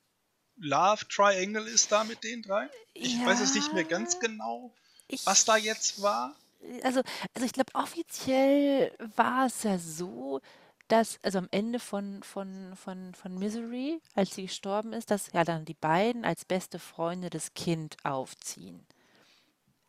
Love 0.57 1.07
Triangle 1.09 1.67
ist 1.67 1.91
da 1.91 2.05
mit 2.05 2.23
den 2.23 2.43
drei. 2.43 2.69
Ich 2.95 3.15
weiß 3.25 3.41
es 3.41 3.55
nicht 3.55 3.73
mehr 3.73 3.85
ganz 3.85 4.15
Ja, 4.15 4.21
genau, 4.21 4.75
ich 5.09 5.27
was 5.27 5.45
da 5.45 5.57
jetzt 5.57 6.00
war. 6.00 6.35
Also, 6.83 7.03
also 7.35 7.47
ich 7.47 7.53
glaube, 7.53 7.75
offiziell 7.75 8.95
war 9.17 9.47
es 9.47 9.62
ja 9.62 9.79
so, 9.79 10.41
dass, 10.88 11.19
also 11.23 11.38
am 11.38 11.49
Ende 11.50 11.79
von, 11.79 12.23
von, 12.23 12.75
von, 12.75 13.15
von 13.15 13.38
Misery, 13.38 14.00
als 14.15 14.35
sie 14.35 14.43
gestorben 14.43 14.93
ist, 14.93 15.11
dass 15.11 15.33
ja 15.33 15.45
dann 15.45 15.65
die 15.65 15.75
beiden 15.75 16.25
als 16.25 16.45
beste 16.45 16.79
Freunde 16.79 17.31
das 17.31 17.55
Kind 17.55 17.97
aufziehen. 18.05 18.87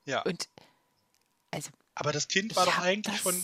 Ja. 0.06 0.22
Und 0.24 0.50
also 1.52 1.70
Aber 1.96 2.12
das 2.12 2.28
Kind 2.28 2.56
war 2.56 2.66
doch 2.66 2.80
eigentlich 2.80 3.20
von, 3.20 3.36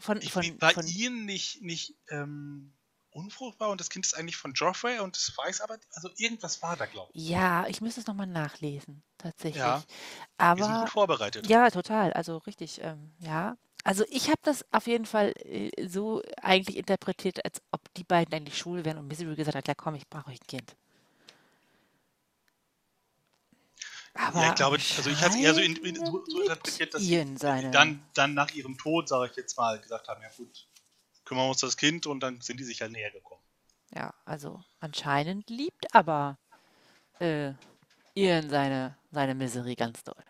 von, 0.00 0.18
ich, 0.20 0.32
von, 0.32 0.60
war 0.60 0.72
von, 0.72 0.86
Ian 0.86 1.24
nicht, 1.24 1.62
nicht 1.62 1.94
ähm, 2.08 2.72
unfruchtbar 3.12 3.70
und 3.70 3.80
das 3.80 3.90
Kind 3.90 4.06
ist 4.06 4.14
eigentlich 4.14 4.36
von 4.36 4.52
Joffrey 4.52 5.00
und 5.00 5.16
das 5.16 5.36
weiß 5.36 5.60
aber, 5.62 5.78
also 5.92 6.10
irgendwas 6.16 6.62
war 6.62 6.76
da, 6.76 6.86
glaube 6.86 7.10
ich. 7.12 7.28
ja, 7.28 7.66
ich 7.66 7.80
müsste 7.80 8.00
es 8.00 8.06
nochmal 8.06 8.26
nachlesen, 8.26 9.02
tatsächlich. 9.18 9.60
Ja, 9.62 9.82
wir 9.82 9.84
sind 10.64 10.74
Aber 10.74 10.80
gut 10.80 10.90
vorbereitet. 10.90 11.46
Ja, 11.48 11.70
total. 11.70 12.12
Also 12.12 12.38
richtig, 12.38 12.80
ähm, 12.82 13.12
ja. 13.18 13.56
Also 13.82 14.04
ich 14.10 14.28
habe 14.28 14.40
das 14.42 14.64
auf 14.72 14.86
jeden 14.86 15.06
Fall 15.06 15.32
äh, 15.44 15.70
so 15.88 16.22
eigentlich 16.40 16.76
interpretiert, 16.76 17.44
als 17.44 17.62
ob 17.70 17.80
die 17.94 18.04
beiden 18.04 18.34
eigentlich 18.34 18.58
schwul 18.58 18.84
wären 18.84 18.98
und 18.98 19.08
Misery 19.08 19.34
gesagt 19.34 19.56
hat, 19.56 19.68
ja 19.68 19.74
komm, 19.74 19.94
ich 19.94 20.08
brauche 20.08 20.30
euch 20.30 20.40
ein 20.40 20.46
Kind. 20.46 20.76
Aber 24.14 24.40
Ja, 24.40 24.48
ich 24.50 24.54
glaube, 24.56 24.76
also 24.76 25.10
ich 25.10 25.20
hatte 25.20 25.36
es 25.36 25.40
eher 25.42 25.54
so, 25.54 25.60
in, 25.60 25.76
in, 25.76 25.96
so, 26.04 26.24
so 26.26 26.42
interpretiert, 26.42 26.94
dass 26.94 27.02
sie 27.02 27.24
dann, 27.70 28.02
dann 28.14 28.34
nach 28.34 28.50
ihrem 28.52 28.76
Tod, 28.76 29.08
sage 29.08 29.30
ich 29.30 29.36
jetzt 29.36 29.56
mal, 29.56 29.78
gesagt 29.80 30.08
haben, 30.08 30.20
ja 30.20 30.28
gut, 30.36 30.66
kümmern 31.30 31.44
wir 31.44 31.50
uns 31.50 31.60
das 31.60 31.76
Kind 31.76 32.08
und 32.08 32.18
dann 32.20 32.40
sind 32.40 32.58
die 32.58 32.64
sich 32.64 32.82
halt 32.82 32.90
näher 32.90 33.12
gekommen. 33.12 33.40
Ja, 33.94 34.12
also 34.24 34.64
anscheinend 34.80 35.48
liebt 35.48 35.94
aber 35.94 36.38
äh, 37.20 37.52
Ian 38.14 38.50
seine, 38.50 38.98
seine 39.12 39.36
Miserie 39.36 39.76
ganz 39.76 40.02
doll. 40.02 40.24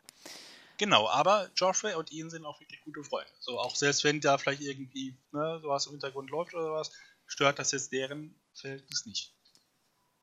Genau, 0.76 1.08
aber 1.08 1.48
Joffrey 1.56 1.94
und 1.94 2.12
Ian 2.12 2.28
sind 2.28 2.44
auch 2.44 2.60
wirklich 2.60 2.82
gute 2.82 3.02
Freunde. 3.02 3.30
So, 3.40 3.58
auch 3.58 3.76
selbst 3.76 4.04
wenn 4.04 4.20
da 4.20 4.36
vielleicht 4.36 4.60
irgendwie 4.60 5.16
ne, 5.32 5.58
sowas 5.62 5.86
im 5.86 5.92
Hintergrund 5.92 6.28
läuft 6.28 6.52
oder 6.52 6.72
was, 6.72 6.92
stört 7.26 7.58
das 7.58 7.72
jetzt 7.72 7.92
deren 7.92 8.38
Verhältnis 8.52 9.06
nicht. 9.06 9.34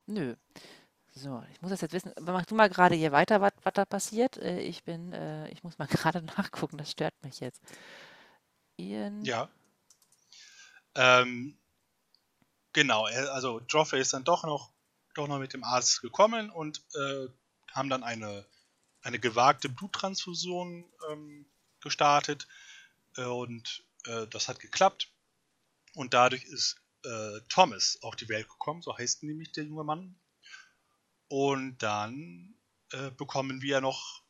Nö. 0.06 0.36
So, 1.10 1.42
ich 1.52 1.60
muss 1.60 1.72
das 1.72 1.80
jetzt 1.80 1.92
wissen. 1.92 2.12
Mach 2.20 2.46
du 2.46 2.54
mal 2.54 2.68
gerade 2.68 2.94
hier 2.94 3.10
weiter, 3.10 3.40
was 3.40 3.52
da 3.74 3.84
passiert. 3.84 4.36
Äh, 4.36 4.60
ich 4.60 4.84
bin, 4.84 5.12
äh, 5.12 5.48
ich 5.48 5.64
muss 5.64 5.76
mal 5.78 5.88
gerade 5.88 6.22
nachgucken, 6.22 6.78
das 6.78 6.92
stört 6.92 7.14
mich 7.24 7.40
jetzt. 7.40 7.60
Ian. 8.76 9.24
Ja. 9.24 9.48
Ähm, 10.98 11.56
genau, 12.72 13.04
also 13.04 13.60
Joffrey 13.68 14.00
ist 14.00 14.12
dann 14.12 14.24
doch 14.24 14.44
noch, 14.44 14.70
doch 15.14 15.28
noch 15.28 15.38
mit 15.38 15.52
dem 15.52 15.64
Arzt 15.64 16.02
gekommen 16.02 16.50
und 16.50 16.82
äh, 16.94 17.28
haben 17.72 17.88
dann 17.88 18.02
eine 18.02 18.44
eine 19.02 19.18
gewagte 19.18 19.68
Bluttransfusion 19.68 20.84
ähm, 21.10 21.46
gestartet 21.80 22.46
äh, 23.16 23.24
und 23.24 23.84
äh, 24.06 24.26
das 24.28 24.48
hat 24.48 24.60
geklappt. 24.60 25.10
Und 25.94 26.14
dadurch 26.14 26.44
ist 26.44 26.76
äh, 27.04 27.40
Thomas 27.48 27.98
auf 28.02 28.16
die 28.16 28.28
Welt 28.28 28.48
gekommen, 28.48 28.82
so 28.82 28.96
heißt 28.96 29.22
nämlich 29.22 29.52
der 29.52 29.64
junge 29.64 29.84
Mann. 29.84 30.16
Und 31.28 31.78
dann 31.78 32.54
äh, 32.92 33.10
bekommen 33.10 33.62
wir 33.62 33.80
noch 33.80 34.22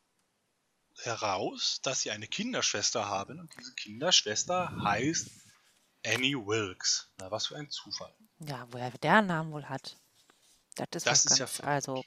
heraus, 1.01 1.79
dass 1.81 2.01
sie 2.01 2.11
eine 2.11 2.27
Kinderschwester 2.27 3.07
haben 3.07 3.39
und 3.39 3.53
diese 3.57 3.73
Kinderschwester 3.75 4.83
heißt 4.83 5.29
Annie 6.05 6.35
Wilkes. 6.35 7.09
Na, 7.17 7.29
was 7.31 7.47
für 7.47 7.55
ein 7.55 7.69
Zufall. 7.69 8.13
Ja, 8.39 8.67
woher 8.71 8.91
der 8.91 9.21
Namen 9.21 9.51
wohl 9.51 9.65
hat. 9.65 9.97
Das 10.75 10.87
ist, 10.93 11.07
das 11.07 11.25
ist 11.25 11.39
ganz, 11.39 11.57
ja 11.57 11.63
also 11.65 12.03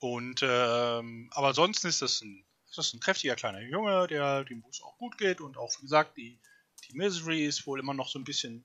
und 0.00 0.40
ähm, 0.42 1.30
aber 1.34 1.48
ansonsten 1.48 1.86
ist 1.88 2.00
das 2.00 2.22
ein, 2.22 2.42
ist 2.68 2.78
das 2.78 2.94
ein 2.94 3.00
kräftiger 3.00 3.36
kleiner 3.36 3.60
Junge, 3.60 4.06
der 4.08 4.44
dem 4.44 4.62
Bus 4.62 4.82
auch 4.82 4.96
gut 4.96 5.18
geht 5.18 5.42
und 5.42 5.58
auch 5.58 5.70
wie 5.76 5.82
gesagt, 5.82 6.16
die, 6.16 6.38
die 6.88 6.96
Misery 6.96 7.44
ist 7.44 7.66
wohl 7.66 7.78
immer 7.78 7.92
noch 7.92 8.08
so 8.08 8.18
ein 8.18 8.24
bisschen, 8.24 8.64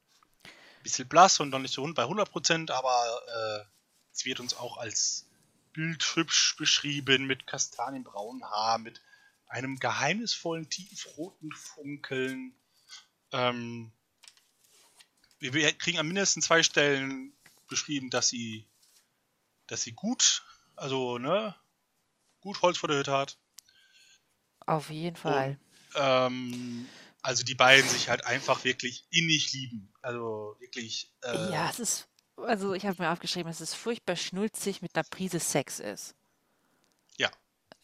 bisschen 0.81 1.09
blass 1.09 1.41
und 1.41 1.49
noch 1.49 1.59
nicht 1.59 1.73
so 1.73 1.85
bei 1.93 2.03
100%, 2.03 2.71
aber 2.71 3.21
äh, 3.27 3.65
es 4.13 4.23
wird 4.23 4.39
uns 4.39 4.55
auch 4.55 4.77
als 4.77 5.27
bildhübsch 5.73 6.55
beschrieben 6.55 7.27
mit 7.27 7.45
kastanienbraunen 7.47 8.45
Haar, 8.45 8.77
mit 8.77 9.01
einem 9.47 9.77
geheimnisvollen 9.77 10.69
tiefroten 10.69 11.51
Funkeln. 11.51 12.55
Ähm, 13.35 13.91
wir 15.39 15.71
kriegen 15.73 15.99
an 15.99 16.07
mindestens 16.07 16.45
zwei 16.45 16.63
Stellen 16.63 17.33
beschrieben, 17.67 18.09
dass 18.09 18.29
sie, 18.29 18.65
dass 19.67 19.83
sie 19.83 19.91
gut 19.91 20.43
also, 20.75 21.17
ne? 21.17 21.55
Gut 22.41 22.61
Holz 22.61 22.77
vor 22.77 22.89
der 22.89 22.99
Hütte 22.99 23.13
hat. 23.13 23.37
Auf 24.65 24.89
jeden 24.89 25.15
Fall. 25.15 25.57
Und, 25.93 26.01
ähm, 26.01 26.87
also 27.21 27.43
die 27.43 27.55
beiden 27.55 27.89
sich 27.89 28.09
halt 28.09 28.25
einfach 28.25 28.63
wirklich 28.63 29.07
innig 29.09 29.51
lieben. 29.53 29.91
Also 30.01 30.55
wirklich. 30.59 31.11
Äh, 31.23 31.51
ja, 31.51 31.69
es 31.69 31.79
ist. 31.79 32.07
Also 32.37 32.73
ich 32.73 32.85
habe 32.85 33.01
mir 33.01 33.11
aufgeschrieben, 33.11 33.49
dass 33.49 33.61
es 33.61 33.73
furchtbar 33.73 34.17
schnulzig 34.17 34.81
mit 34.81 34.93
einer 34.95 35.05
Prise 35.09 35.39
Sex 35.39 35.79
ist. 35.79 36.15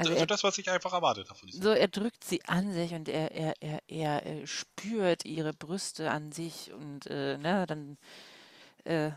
Also, 0.01 0.12
also 0.12 0.22
er, 0.22 0.27
das, 0.27 0.43
was 0.43 0.58
ich 0.58 0.70
einfach 0.70 0.93
erwartet 0.93 1.29
habe 1.29 1.39
von. 1.39 1.50
So, 1.51 1.70
er 1.70 1.88
drückt 1.88 2.24
sie 2.24 2.43
an 2.46 2.74
sich 2.74 2.93
und 2.93 3.08
er, 3.08 3.32
er, 3.32 3.54
er, 3.62 3.82
er, 3.88 4.26
er 4.26 4.47
spürt 4.47 5.26
ihre 5.26 5.54
Brüste 5.54 6.12
an 6.12 6.32
sich 6.32 6.71
und 6.73 7.06
äh, 7.08 7.38
ne, 7.38 7.65
dann 7.67 7.97
äh, 8.84 9.12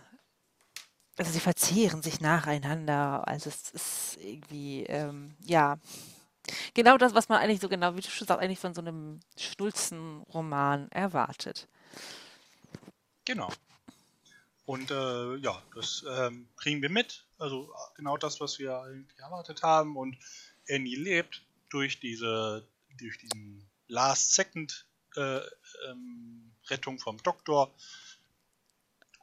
also 1.17 1.31
sie 1.31 1.41
verzehren 1.41 2.03
sich 2.03 2.21
nacheinander. 2.21 3.27
Also 3.27 3.49
es 3.49 3.71
ist 3.71 4.17
irgendwie, 4.21 4.85
ähm, 4.85 5.37
ja, 5.41 5.79
genau 6.75 6.99
das, 6.99 7.15
was 7.15 7.29
man 7.29 7.39
eigentlich 7.39 7.61
so 7.61 7.69
genau, 7.69 7.95
wie 7.95 8.01
du 8.01 8.09
schon 8.09 8.27
sagst, 8.27 8.43
eigentlich 8.43 8.59
von 8.59 8.75
so 8.75 8.81
einem 8.81 9.21
Schnulzenroman 9.37 10.91
erwartet. 10.91 11.69
Genau. 13.25 13.49
Und 14.67 14.91
äh, 14.91 15.37
ja, 15.37 15.63
das 15.75 16.05
ähm, 16.09 16.49
kriegen 16.57 16.83
wir 16.83 16.91
mit. 16.91 17.27
Also 17.39 17.73
genau 17.97 18.17
das, 18.17 18.41
was 18.41 18.59
wir 18.59 18.81
eigentlich 18.81 19.19
erwartet 19.19 19.63
haben. 19.63 19.97
Und 19.97 20.17
Annie 20.69 20.97
lebt 20.97 21.43
durch 21.71 22.01
diese, 22.01 22.67
durch 22.99 23.19
diesen 23.19 23.69
Last 23.89 24.35
Second 24.35 24.87
äh, 25.17 25.41
ähm, 25.89 26.53
Rettung 26.69 26.99
vom 26.99 27.23
Doktor. 27.23 27.75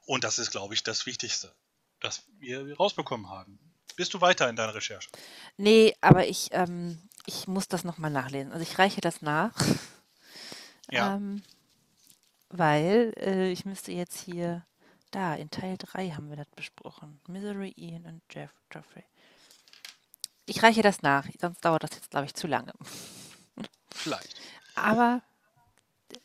Und 0.06 0.24
das 0.24 0.40
ist, 0.40 0.52
glaube 0.52 0.74
ich, 0.74 0.84
das 0.84 1.06
Wichtigste 1.06 1.54
das 2.02 2.24
wir 2.40 2.76
rausbekommen 2.76 3.30
haben. 3.30 3.58
Bist 3.96 4.14
du 4.14 4.22
weiter 4.22 4.50
in 4.50 4.56
deiner 4.56 4.76
Recherche? 4.76 5.10
Nee, 5.58 5.96
aber 6.02 6.28
ich, 6.28 6.50
ähm, 6.52 7.02
ich 7.26 7.48
muss 7.48 7.68
das 7.68 7.84
nochmal 7.84 8.12
nachlesen. 8.12 8.52
Also 8.52 8.64
ich 8.64 8.78
reiche 8.78 9.02
das 9.02 9.22
nach. 9.22 9.54
Ja. 9.58 9.72
Ähm, 11.16 11.42
weil 12.50 13.14
äh, 13.16 13.50
ich 13.50 13.64
müsste 13.64 13.94
jetzt 13.94 14.20
hier, 14.20 14.66
da, 15.12 15.36
in 15.36 15.50
Teil 15.50 15.78
3 15.78 16.10
haben 16.10 16.30
wir 16.30 16.36
das 16.36 16.50
besprochen. 16.54 17.22
Misery, 17.30 17.74
Ian 17.78 18.06
und 18.06 18.22
Jeff, 18.30 18.52
Geoffrey. 18.68 19.06
Ich 20.46 20.64
reiche 20.64 20.82
das 20.82 21.02
nach, 21.02 21.28
sonst 21.40 21.64
dauert 21.64 21.84
das 21.84 21.92
jetzt, 21.94 22.10
glaube 22.10 22.26
ich, 22.26 22.34
zu 22.34 22.48
lange. 22.48 22.74
Vielleicht. 23.94 24.36
Aber 24.76 25.22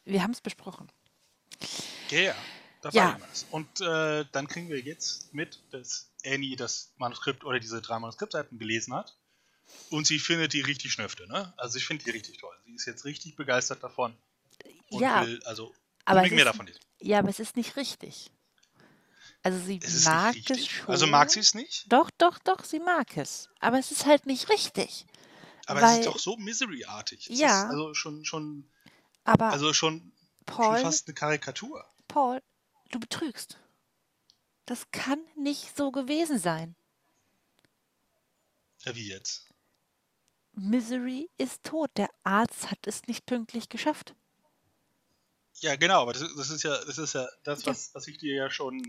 wir 0.05 0.23
haben 0.23 0.33
es 0.33 0.41
besprochen. 0.41 0.91
Ja. 2.11 2.19
Yeah. 2.19 2.37
Da 2.83 2.91
ja. 2.91 3.19
Und 3.51 3.81
äh, 3.81 4.25
dann 4.33 4.47
kriegen 4.49 4.69
wir 4.69 4.81
jetzt 4.81 5.33
mit, 5.35 5.61
dass 5.71 6.11
Annie 6.25 6.57
das 6.57 6.93
Manuskript 6.99 7.45
oder 7.45 7.59
diese 7.59 7.81
drei 7.81 7.99
Manuskriptseiten 7.99 8.59
gelesen 8.59 8.95
hat. 8.95 9.17
Und 9.91 10.07
sie 10.07 10.19
findet 10.19 10.53
die 10.53 10.61
richtig 10.61 10.93
schnöfte, 10.93 11.27
ne? 11.27 11.53
Also 11.57 11.79
ich 11.79 11.87
finde 11.87 12.05
die 12.05 12.11
richtig 12.11 12.39
toll. 12.39 12.55
Sie 12.65 12.75
ist 12.75 12.87
jetzt 12.87 13.05
richtig 13.05 13.35
begeistert 13.35 13.83
davon. 13.83 14.17
Und 14.91 15.01
ja. 15.01 15.27
will 15.27 15.43
also 15.45 15.75
aber 16.05 16.29
davon 16.29 16.67
lesen. 16.67 16.81
Ja, 17.01 17.19
aber 17.19 17.31
es 17.31 17.41
ist 17.41 17.57
nicht 17.57 17.77
richtig. 17.77 18.31
Also 19.47 19.59
sie 19.65 19.79
mag 20.05 20.35
es 20.51 20.67
schon. 20.67 20.89
Also 20.89 21.07
mag 21.07 21.31
sie 21.31 21.39
es 21.39 21.55
nicht? 21.55 21.93
Doch, 21.93 22.11
doch, 22.19 22.41
doch, 22.41 22.65
sie 22.65 22.81
mag 22.81 23.17
es. 23.17 23.49
Aber 23.61 23.79
es 23.79 23.93
ist 23.93 24.05
halt 24.05 24.27
nicht 24.27 24.49
richtig. 24.49 25.07
Aber 25.67 25.83
weil, 25.83 26.01
es 26.01 26.07
ist 26.07 26.07
doch 26.07 26.19
so 26.19 26.37
Misery-artig. 26.37 27.29
Ja. 27.29 27.69
also 27.69 27.95
schon, 27.95 28.25
schon, 28.25 28.69
aber 29.23 29.53
also 29.53 29.73
schon, 29.73 30.13
Paul, 30.47 30.75
schon 30.75 30.85
fast 30.85 31.07
eine 31.07 31.15
Karikatur. 31.15 31.85
Paul, 32.09 32.43
Du 32.91 32.99
betrügst. 32.99 33.59
Das 34.65 34.91
kann 34.91 35.21
nicht 35.37 35.77
so 35.77 35.93
gewesen 35.93 36.41
sein. 36.41 36.75
Ja, 38.81 38.97
wie 38.97 39.07
jetzt? 39.07 39.47
Misery 40.55 41.31
ist 41.39 41.63
tot. 41.63 41.91
Der 41.97 42.11
Arzt 42.25 42.69
hat 42.71 42.87
es 42.87 43.07
nicht 43.07 43.27
pünktlich 43.27 43.69
geschafft. 43.69 44.17
Ja, 45.61 45.77
genau, 45.77 46.03
aber 46.03 46.13
das, 46.15 46.23
das 46.37 46.51
ist 46.51 46.65
ja, 46.65 46.85
das 46.85 46.99
ist 46.99 47.15
ja 47.15 47.29
das, 47.45 47.65
was, 47.65 47.95
was 47.95 48.09
ich 48.09 48.19
dir 48.19 48.35
ja 48.35 48.51
schon 48.51 48.83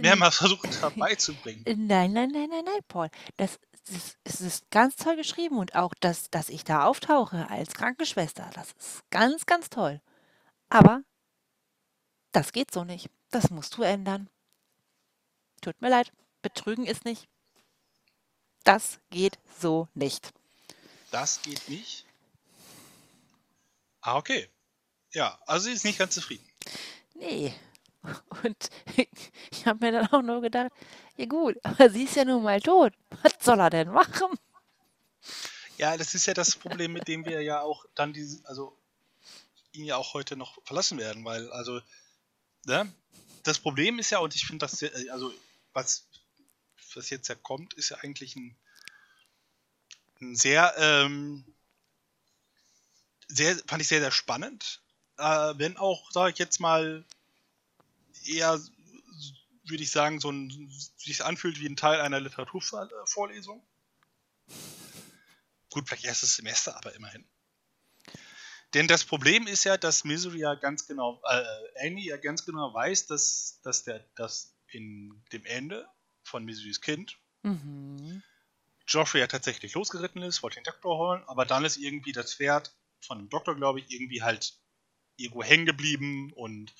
mehrmals 0.00 0.36
versucht 0.36 0.68
habe 0.82 0.98
beizubringen. 0.98 1.64
Nein, 1.66 2.12
nein, 2.12 2.30
nein, 2.32 2.48
nein, 2.50 2.64
nein, 2.64 2.80
Paul. 2.88 3.10
Das, 3.36 3.58
das, 3.86 4.16
es 4.24 4.40
ist 4.40 4.70
ganz 4.70 4.96
toll 4.96 5.16
geschrieben 5.16 5.58
und 5.58 5.74
auch, 5.74 5.94
dass, 6.00 6.30
dass 6.30 6.48
ich 6.48 6.64
da 6.64 6.84
auftauche 6.84 7.48
als 7.50 7.74
Krankenschwester, 7.74 8.50
das 8.54 8.68
ist 8.78 9.02
ganz, 9.10 9.46
ganz 9.46 9.70
toll. 9.70 10.00
Aber 10.68 11.02
das 12.32 12.52
geht 12.52 12.72
so 12.72 12.84
nicht. 12.84 13.10
Das 13.30 13.50
musst 13.50 13.76
du 13.76 13.82
ändern. 13.82 14.28
Tut 15.60 15.80
mir 15.80 15.90
leid, 15.90 16.12
betrügen 16.42 16.86
ist 16.86 17.04
nicht. 17.04 17.28
Das 18.64 18.98
geht 19.10 19.38
so 19.60 19.88
nicht. 19.94 20.32
Das 21.10 21.42
geht 21.42 21.68
nicht? 21.68 22.06
Ah, 24.00 24.16
okay. 24.16 24.48
Ja, 25.12 25.38
also 25.46 25.66
sie 25.66 25.72
ist 25.72 25.84
nicht 25.84 25.98
ganz 25.98 26.14
zufrieden. 26.14 26.46
Nee. 27.14 27.54
Und 28.42 28.70
ich 29.50 29.66
habe 29.66 29.86
mir 29.86 29.92
dann 29.92 30.08
auch 30.08 30.22
nur 30.22 30.40
gedacht, 30.40 30.72
ja 31.16 31.26
gut, 31.26 31.56
aber 31.62 31.90
sie 31.90 32.04
ist 32.04 32.16
ja 32.16 32.24
nun 32.24 32.42
mal 32.42 32.60
tot. 32.60 32.92
Was 33.22 33.32
soll 33.40 33.60
er 33.60 33.70
denn 33.70 33.88
machen? 33.88 34.38
Ja, 35.78 35.96
das 35.96 36.14
ist 36.14 36.26
ja 36.26 36.34
das 36.34 36.56
Problem, 36.56 36.92
mit 36.92 37.08
dem 37.08 37.24
wir 37.24 37.42
ja 37.42 37.60
auch 37.60 37.84
dann 37.94 38.12
diese, 38.12 38.46
also 38.46 38.76
ihn 39.72 39.84
ja 39.84 39.96
auch 39.96 40.14
heute 40.14 40.36
noch 40.36 40.58
verlassen 40.64 40.98
werden, 40.98 41.24
weil 41.24 41.50
also 41.52 41.80
ne? 42.66 42.92
Das 43.42 43.58
Problem 43.58 43.98
ist 43.98 44.10
ja, 44.10 44.18
und 44.18 44.34
ich 44.36 44.46
finde 44.46 44.66
das, 44.66 44.82
also 45.10 45.34
was, 45.72 46.06
was 46.94 47.10
jetzt 47.10 47.28
ja 47.28 47.34
kommt, 47.34 47.74
ist 47.74 47.88
ja 47.88 47.96
eigentlich 47.98 48.36
ein, 48.36 48.56
ein 50.20 50.36
sehr, 50.36 50.72
ähm, 50.76 51.44
sehr, 53.26 53.56
fand 53.66 53.82
ich 53.82 53.88
sehr, 53.88 54.00
sehr 54.00 54.12
spannend. 54.12 54.80
Äh, 55.18 55.54
wenn 55.56 55.76
auch, 55.76 56.12
sage 56.12 56.32
ich 56.32 56.38
jetzt 56.38 56.60
mal, 56.60 57.04
eher, 58.26 58.60
würde 59.64 59.82
ich 59.82 59.90
sagen, 59.90 60.20
so 60.20 60.30
ein, 60.30 60.70
sich 60.96 61.24
anfühlt 61.24 61.60
wie 61.60 61.68
ein 61.68 61.76
Teil 61.76 62.00
einer 62.00 62.20
Literaturvorlesung. 62.20 63.66
Gut, 65.70 65.88
vielleicht 65.88 66.04
erstes 66.04 66.36
Semester, 66.36 66.76
aber 66.76 66.94
immerhin. 66.94 67.26
Denn 68.74 68.88
das 68.88 69.04
Problem 69.04 69.46
ist 69.46 69.64
ja, 69.64 69.76
dass 69.76 70.04
Misery 70.04 70.40
ja 70.40 70.54
ganz 70.54 70.86
genau, 70.86 71.20
äh, 71.28 71.86
Annie 71.86 72.08
ja 72.08 72.16
ganz 72.16 72.44
genau 72.44 72.72
weiß, 72.72 73.06
dass, 73.06 73.60
dass, 73.62 73.84
der, 73.84 74.00
dass 74.16 74.54
in 74.68 75.22
dem 75.32 75.44
Ende 75.44 75.88
von 76.22 76.44
Miserys 76.44 76.80
Kind 76.80 77.18
Mhm. 77.42 78.22
Joffrey 78.86 79.20
ja 79.20 79.26
tatsächlich 79.26 79.74
losgeritten 79.74 80.22
ist, 80.22 80.42
wollte 80.42 80.56
den 80.56 80.64
Doktor 80.64 80.96
holen, 80.96 81.22
aber 81.26 81.44
dann 81.44 81.64
ist 81.64 81.76
irgendwie 81.76 82.12
das 82.12 82.34
Pferd 82.34 82.74
von 83.00 83.18
dem 83.18 83.28
Doktor, 83.28 83.56
glaube 83.56 83.80
ich, 83.80 83.90
irgendwie 83.90 84.22
halt 84.22 84.58
irgendwo 85.16 85.42
hängen 85.42 85.66
geblieben 85.66 86.32
und 86.32 86.74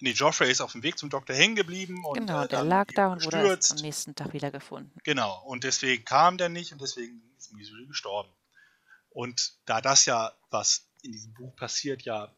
nee, 0.00 0.10
Joffrey 0.12 0.50
ist 0.50 0.60
auf 0.60 0.72
dem 0.72 0.82
Weg 0.82 0.98
zum 0.98 1.10
Doktor 1.10 1.34
hängen 1.34 1.56
geblieben 1.56 2.04
und 2.04 2.18
Genau, 2.18 2.44
äh, 2.44 2.48
der 2.48 2.64
lag 2.64 2.86
da 2.94 3.12
und 3.12 3.24
wurde 3.24 3.36
erst 3.38 3.46
am 3.46 3.56
gestürzt. 3.58 3.82
nächsten 3.82 4.14
Tag 4.14 4.32
wieder 4.32 4.50
gefunden. 4.50 4.92
Genau, 5.04 5.42
und 5.44 5.64
deswegen 5.64 6.04
kam 6.04 6.38
der 6.38 6.48
nicht 6.48 6.72
und 6.72 6.80
deswegen 6.80 7.22
ist 7.38 7.52
Missouri 7.52 7.86
gestorben. 7.86 8.30
Und 9.10 9.54
da 9.64 9.80
das 9.80 10.04
ja, 10.06 10.32
was 10.50 10.88
in 11.02 11.12
diesem 11.12 11.32
Buch 11.34 11.54
passiert, 11.56 12.02
ja 12.02 12.30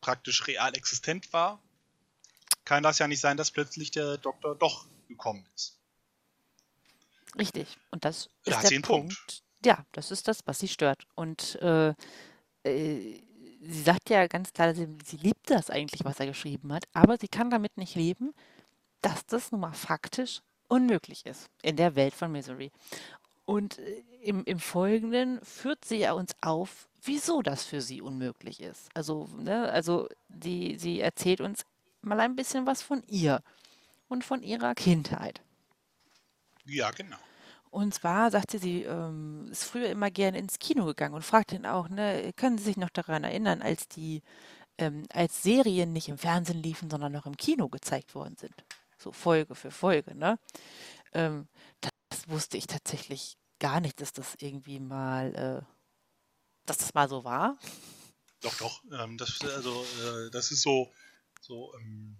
praktisch 0.00 0.46
real 0.46 0.76
existent 0.76 1.32
war, 1.32 1.60
kann 2.64 2.82
das 2.82 2.98
ja 2.98 3.08
nicht 3.08 3.20
sein, 3.20 3.36
dass 3.36 3.50
plötzlich 3.50 3.90
der 3.90 4.18
Doktor 4.18 4.54
doch 4.54 4.86
gekommen 5.08 5.44
ist. 5.54 5.78
Richtig. 7.38 7.78
Und 7.90 8.04
das 8.04 8.28
Da 8.44 8.60
ist 8.60 8.70
der 8.70 8.80
Punkt. 8.80 9.16
Punkt. 9.16 9.42
Ja, 9.64 9.84
das 9.92 10.10
ist 10.10 10.28
das, 10.28 10.40
was 10.46 10.58
sie 10.58 10.68
stört. 10.68 11.06
Und 11.14 11.56
äh, 11.56 11.94
äh, 12.64 13.25
sie 13.68 13.82
sagt 13.82 14.10
ja 14.10 14.26
ganz 14.26 14.52
klar, 14.52 14.74
sie, 14.74 14.88
sie 15.04 15.16
liebt 15.16 15.50
das 15.50 15.70
eigentlich, 15.70 16.04
was 16.04 16.20
er 16.20 16.26
geschrieben 16.26 16.72
hat, 16.72 16.84
aber 16.92 17.16
sie 17.18 17.28
kann 17.28 17.50
damit 17.50 17.76
nicht 17.76 17.94
leben, 17.94 18.34
dass 19.02 19.26
das 19.26 19.52
nun 19.52 19.60
mal 19.60 19.72
faktisch 19.72 20.40
unmöglich 20.68 21.24
ist 21.26 21.48
in 21.62 21.76
der 21.76 21.94
Welt 21.94 22.14
von 22.14 22.32
Misery. 22.32 22.72
Und 23.44 23.78
äh, 23.78 24.02
im, 24.22 24.44
im 24.44 24.58
Folgenden 24.58 25.40
führt 25.42 25.84
sie 25.84 25.98
ja 25.98 26.12
uns 26.12 26.34
auf, 26.40 26.88
wieso 27.02 27.42
das 27.42 27.64
für 27.64 27.80
sie 27.80 28.02
unmöglich 28.02 28.60
ist. 28.60 28.88
Also, 28.94 29.28
ne, 29.38 29.70
also 29.70 30.08
die, 30.28 30.78
sie 30.78 31.00
erzählt 31.00 31.40
uns 31.40 31.64
mal 32.02 32.20
ein 32.20 32.36
bisschen 32.36 32.66
was 32.66 32.82
von 32.82 33.02
ihr 33.06 33.42
und 34.08 34.24
von 34.24 34.42
ihrer 34.42 34.74
Kindheit. 34.74 35.40
Ja, 36.64 36.90
genau. 36.90 37.18
Und 37.76 37.92
zwar 37.92 38.30
sagt 38.30 38.52
sie, 38.52 38.58
sie 38.58 38.82
ähm, 38.84 39.48
ist 39.50 39.64
früher 39.64 39.90
immer 39.90 40.10
gerne 40.10 40.38
ins 40.38 40.58
Kino 40.58 40.86
gegangen 40.86 41.12
und 41.12 41.22
fragt 41.22 41.52
ihn 41.52 41.66
auch, 41.66 41.90
ne, 41.90 42.32
können 42.34 42.56
Sie 42.56 42.64
sich 42.64 42.78
noch 42.78 42.88
daran 42.88 43.22
erinnern, 43.22 43.60
als 43.60 43.86
die, 43.86 44.22
ähm, 44.78 45.04
als 45.12 45.42
Serien 45.42 45.92
nicht 45.92 46.08
im 46.08 46.16
Fernsehen 46.16 46.62
liefen, 46.62 46.88
sondern 46.88 47.12
noch 47.12 47.26
im 47.26 47.36
Kino 47.36 47.68
gezeigt 47.68 48.14
worden 48.14 48.34
sind? 48.38 48.64
So 48.96 49.12
Folge 49.12 49.54
für 49.54 49.70
Folge, 49.70 50.14
ne? 50.14 50.38
Ähm, 51.12 51.48
das 52.08 52.26
wusste 52.30 52.56
ich 52.56 52.66
tatsächlich 52.66 53.36
gar 53.58 53.80
nicht, 53.80 54.00
dass 54.00 54.14
das 54.14 54.36
irgendwie 54.38 54.80
mal, 54.80 55.34
äh, 55.34 55.72
dass 56.64 56.78
das 56.78 56.94
mal 56.94 57.10
so 57.10 57.24
war. 57.24 57.58
Doch, 58.40 58.56
doch. 58.56 58.82
Ähm, 58.90 59.18
das, 59.18 59.38
also, 59.42 59.84
äh, 60.02 60.30
das 60.30 60.50
ist 60.50 60.62
so, 60.62 60.90
so 61.42 61.74
ähm, 61.74 62.16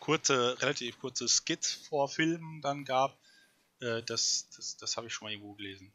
kurze, 0.00 0.60
relativ 0.60 0.98
kurze 0.98 1.28
Skits 1.28 1.74
vor 1.74 2.08
Filmen 2.08 2.60
dann 2.60 2.84
gab. 2.84 3.16
Äh, 3.80 4.02
das 4.02 4.48
das, 4.56 4.76
das 4.76 4.96
habe 4.96 5.06
ich 5.06 5.14
schon 5.14 5.26
mal 5.26 5.32
irgendwo 5.32 5.54
gelesen. 5.54 5.92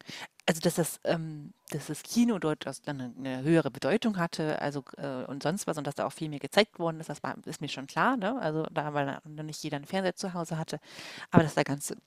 Also, 0.48 0.60
dass 0.62 0.76
das, 0.76 1.00
ähm, 1.06 1.54
dass 1.70 1.88
das 1.88 2.04
Kino 2.04 2.38
dort 2.40 2.68
aus 2.68 2.82
dann 2.82 2.98
'ne 2.98 3.14
'ne 3.18 3.44
höhere 3.44 3.72
Bedeutung 3.72 4.18
hatte, 4.18 4.62
also, 4.62 4.84
äh, 4.98 5.24
und 5.26 5.42
sonst 5.44 5.66
was 5.68 5.78
und 5.78 5.86
dass 5.88 5.96
da 5.96 6.06
auch 6.06 6.14
viel 6.14 6.30
mehr 6.30 6.40
gezeigt 6.40 6.78
worden 6.80 7.00
ist, 7.00 7.10
das 7.10 7.24
war 7.24 7.36
ist 7.46 7.62
mir 7.62 7.70
schon 7.70 7.88
klar, 7.88 8.18
ne? 8.18 8.40
Also, 8.40 8.64
da 8.72 8.94
weil 8.94 9.20
nicht 9.44 9.64
jeder 9.64 9.78
'n 9.78 9.86
Fernseher 9.86 10.16
zu 10.16 10.34
Hause 10.34 10.58
hatte. 10.58 10.80
Aber 11.32 11.44
dass 11.44 11.56
da 11.56 11.64
ganze 11.64 11.98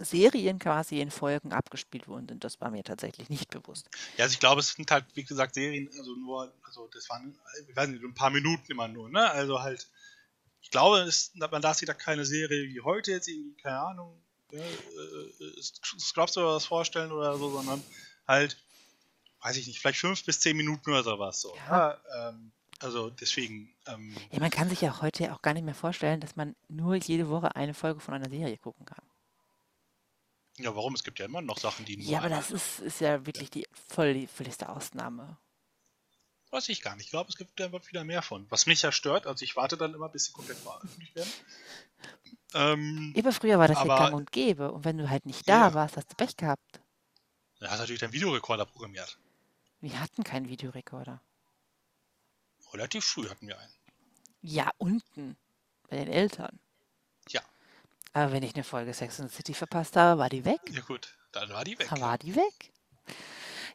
Serien 0.00 0.58
quasi 0.60 1.00
in 1.00 1.10
Folgen 1.12 1.52
abgespielt 1.52 2.08
worden 2.08 2.28
sind, 2.28 2.44
das 2.44 2.60
war 2.60 2.70
mir 2.70 2.84
tatsächlich 2.84 3.30
nicht 3.30 3.50
bewusst. 3.50 3.90
Ja, 4.18 4.24
also 4.24 4.32
ich 4.34 4.40
glaube, 4.40 4.60
es 4.60 4.70
sind 4.72 4.90
halt, 4.90 5.04
wie 5.14 5.24
gesagt, 5.24 5.54
Serien, 5.54 5.88
also 5.98 6.14
nur, 6.16 6.54
also 6.62 6.88
das 6.88 7.08
waren, 7.10 7.38
ich 7.68 7.76
weiß 7.76 7.88
nicht, 7.88 8.02
ein 8.02 8.14
paar 8.14 8.30
Minuten 8.30 8.70
immer 8.72 8.88
nur, 8.88 9.10
ne? 9.10 9.30
Also 9.30 9.60
halt, 9.62 9.90
ich 10.62 10.70
glaube, 10.70 11.00
es, 11.00 11.32
man 11.34 11.62
darf 11.62 11.78
sich 11.78 11.86
da 11.86 11.94
keine 11.94 12.24
Serie 12.26 12.68
wie 12.68 12.80
heute 12.82 13.12
jetzt 13.12 13.28
irgendwie, 13.28 13.56
keine 13.56 13.80
Ahnung, 13.80 14.22
äh, 14.52 15.62
Scrubs 15.98 16.36
oder 16.36 16.54
was 16.54 16.66
vorstellen 16.66 17.12
oder 17.12 17.36
so, 17.36 17.50
sondern 17.50 17.82
halt, 18.26 18.56
weiß 19.42 19.56
ich 19.56 19.66
nicht, 19.66 19.80
vielleicht 19.80 20.00
fünf 20.00 20.24
bis 20.24 20.40
zehn 20.40 20.56
Minuten 20.56 20.90
oder 20.90 21.02
sowas 21.02 21.40
so. 21.40 21.54
Ja. 21.68 21.98
Ja, 22.14 22.28
ähm, 22.28 22.52
also 22.80 23.10
deswegen, 23.10 23.74
ähm, 23.86 24.14
Ja, 24.30 24.40
man 24.40 24.50
kann 24.50 24.68
sich 24.68 24.80
ja 24.80 25.00
heute 25.00 25.32
auch 25.34 25.42
gar 25.42 25.54
nicht 25.54 25.64
mehr 25.64 25.74
vorstellen, 25.74 26.20
dass 26.20 26.36
man 26.36 26.54
nur 26.68 26.96
jede 26.96 27.28
Woche 27.28 27.56
eine 27.56 27.74
Folge 27.74 28.00
von 28.00 28.14
einer 28.14 28.28
Serie 28.28 28.58
gucken 28.58 28.84
kann. 28.84 29.02
ja, 30.58 30.74
warum? 30.74 30.94
Es 30.94 31.04
gibt 31.04 31.18
ja 31.18 31.24
immer 31.24 31.42
noch 31.42 31.58
Sachen, 31.58 31.84
die 31.84 31.96
nur 31.96 32.06
Ja, 32.06 32.18
aber 32.18 32.28
das 32.28 32.50
ist 32.50 32.80
ist 32.80 33.00
ja 33.00 33.24
wirklich 33.26 33.50
die 33.50 33.66
voll 33.88 34.14
die 34.14 34.26
völligste 34.26 34.68
Ausnahme. 34.68 35.38
Weiß 36.56 36.70
ich 36.70 36.80
gar 36.80 36.96
nicht. 36.96 37.04
Ich 37.04 37.10
glaube, 37.10 37.28
es 37.28 37.36
gibt 37.36 37.60
da 37.60 37.70
wieder 37.70 38.02
mehr 38.04 38.22
von. 38.22 38.46
Was 38.50 38.64
mich 38.64 38.80
ja 38.80 38.90
stört, 38.90 39.26
also 39.26 39.42
ich 39.44 39.56
warte 39.56 39.76
dann 39.76 39.92
immer, 39.92 40.08
bis 40.08 40.24
sie 40.24 40.32
komplett 40.32 40.56
veröffentlicht 40.56 41.14
werden. 41.14 41.30
Ähm, 42.54 43.12
Ja, 43.14 43.22
aber 43.22 43.32
früher 43.32 43.58
war 43.58 43.68
das 43.68 43.76
ja 43.76 43.82
Aber- 43.82 43.96
gang 43.98 44.14
und 44.14 44.32
gäbe 44.32 44.72
und 44.72 44.86
wenn 44.86 44.96
du 44.96 45.10
halt 45.10 45.26
nicht 45.26 45.46
da 45.46 45.68
Ja. 45.68 45.74
warst, 45.74 45.98
hast 45.98 46.10
du 46.10 46.14
Pech 46.16 46.34
gehabt. 46.38 46.80
hast 47.60 47.74
du 47.74 47.78
natürlich 47.80 48.00
deinen 48.00 48.14
Videorekorder 48.14 48.64
programmiert. 48.64 49.18
Wir 49.82 50.00
hatten 50.00 50.24
keinen 50.24 50.48
Videorekorder. 50.48 51.20
Relativ 52.72 53.04
früh 53.04 53.28
hatten 53.28 53.46
wir 53.48 53.58
einen. 53.58 53.72
Ja, 54.40 54.70
unten 54.78 55.36
bei 55.90 55.96
den 55.96 56.08
Eltern. 56.08 56.58
Ja. 57.28 57.42
Aber 58.14 58.32
wenn 58.32 58.42
ich 58.42 58.54
eine 58.54 58.64
Folge 58.64 58.94
Sex 58.94 59.20
and 59.20 59.30
the 59.30 59.36
City 59.36 59.52
verpasst 59.52 59.94
habe, 59.96 60.18
war 60.18 60.30
die 60.30 60.46
weg. 60.46 60.60
Ja 60.70 60.80
gut, 60.80 61.14
dann 61.32 61.50
war 61.50 61.64
die 61.64 61.78
weg. 61.78 61.88
Dann 61.90 62.00
war 62.00 62.16
die 62.16 62.34
weg. 62.34 62.72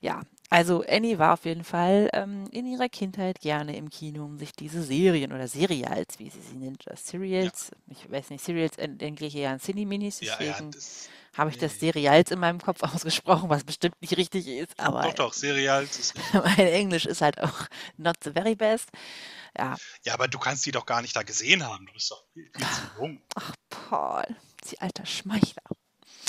Ja, 0.01 0.23
also 0.49 0.83
Annie 0.89 1.17
war 1.17 1.33
auf 1.33 1.45
jeden 1.45 1.63
Fall 1.63 2.09
ähm, 2.11 2.45
in 2.51 2.65
ihrer 2.65 2.89
Kindheit 2.89 3.39
gerne 3.39 3.77
im 3.77 3.89
Kino, 3.89 4.25
um 4.25 4.37
sich 4.37 4.51
diese 4.51 4.83
Serien 4.83 5.31
oder 5.31 5.47
Serials, 5.47 6.19
wie 6.19 6.29
sie 6.29 6.41
sie 6.41 6.55
nennt, 6.57 6.85
oder 6.85 6.97
Serials, 6.97 7.71
ich 7.87 8.11
weiß 8.11 8.31
nicht, 8.31 8.43
Serials 8.43 8.77
äh, 8.77 8.89
denke 8.89 9.25
ich 9.27 9.35
eher 9.35 9.51
an 9.51 9.59
Cine-Minis, 9.59 10.19
Ja, 10.19 10.33
ja, 10.33 10.37
deswegen 10.39 10.71
das, 10.71 11.07
habe 11.37 11.51
ich 11.51 11.57
das 11.57 11.73
nee. 11.73 11.91
Serials 11.91 12.31
in 12.31 12.39
meinem 12.39 12.59
Kopf 12.59 12.81
ausgesprochen, 12.95 13.49
was 13.49 13.63
bestimmt 13.63 13.95
nicht 14.01 14.17
richtig 14.17 14.47
ist, 14.47 14.77
aber 14.77 15.03
doch, 15.03 15.13
doch, 15.13 15.33
Serial. 15.33 15.85
Das 15.85 15.99
ist, 15.99 16.15
mein 16.33 16.57
Englisch 16.67 17.05
ist 17.05 17.21
halt 17.21 17.39
auch 17.39 17.67
not 17.97 18.17
the 18.23 18.31
very 18.31 18.55
best. 18.55 18.89
Ja, 19.57 19.77
ja, 20.03 20.13
aber 20.15 20.27
du 20.27 20.39
kannst 20.39 20.65
die 20.65 20.71
doch 20.71 20.85
gar 20.85 21.01
nicht 21.01 21.15
da 21.15 21.23
gesehen 21.23 21.63
haben. 21.65 21.85
Du 21.85 21.93
bist 21.93 22.09
doch 22.11 22.25
viel, 22.33 22.49
viel 22.53 22.65
zu 22.65 22.81
jung. 22.97 23.21
ach 23.35 23.53
Paul, 23.69 24.25
sie 24.65 24.79
alter 24.79 25.05
Schmeichler. 25.05 25.63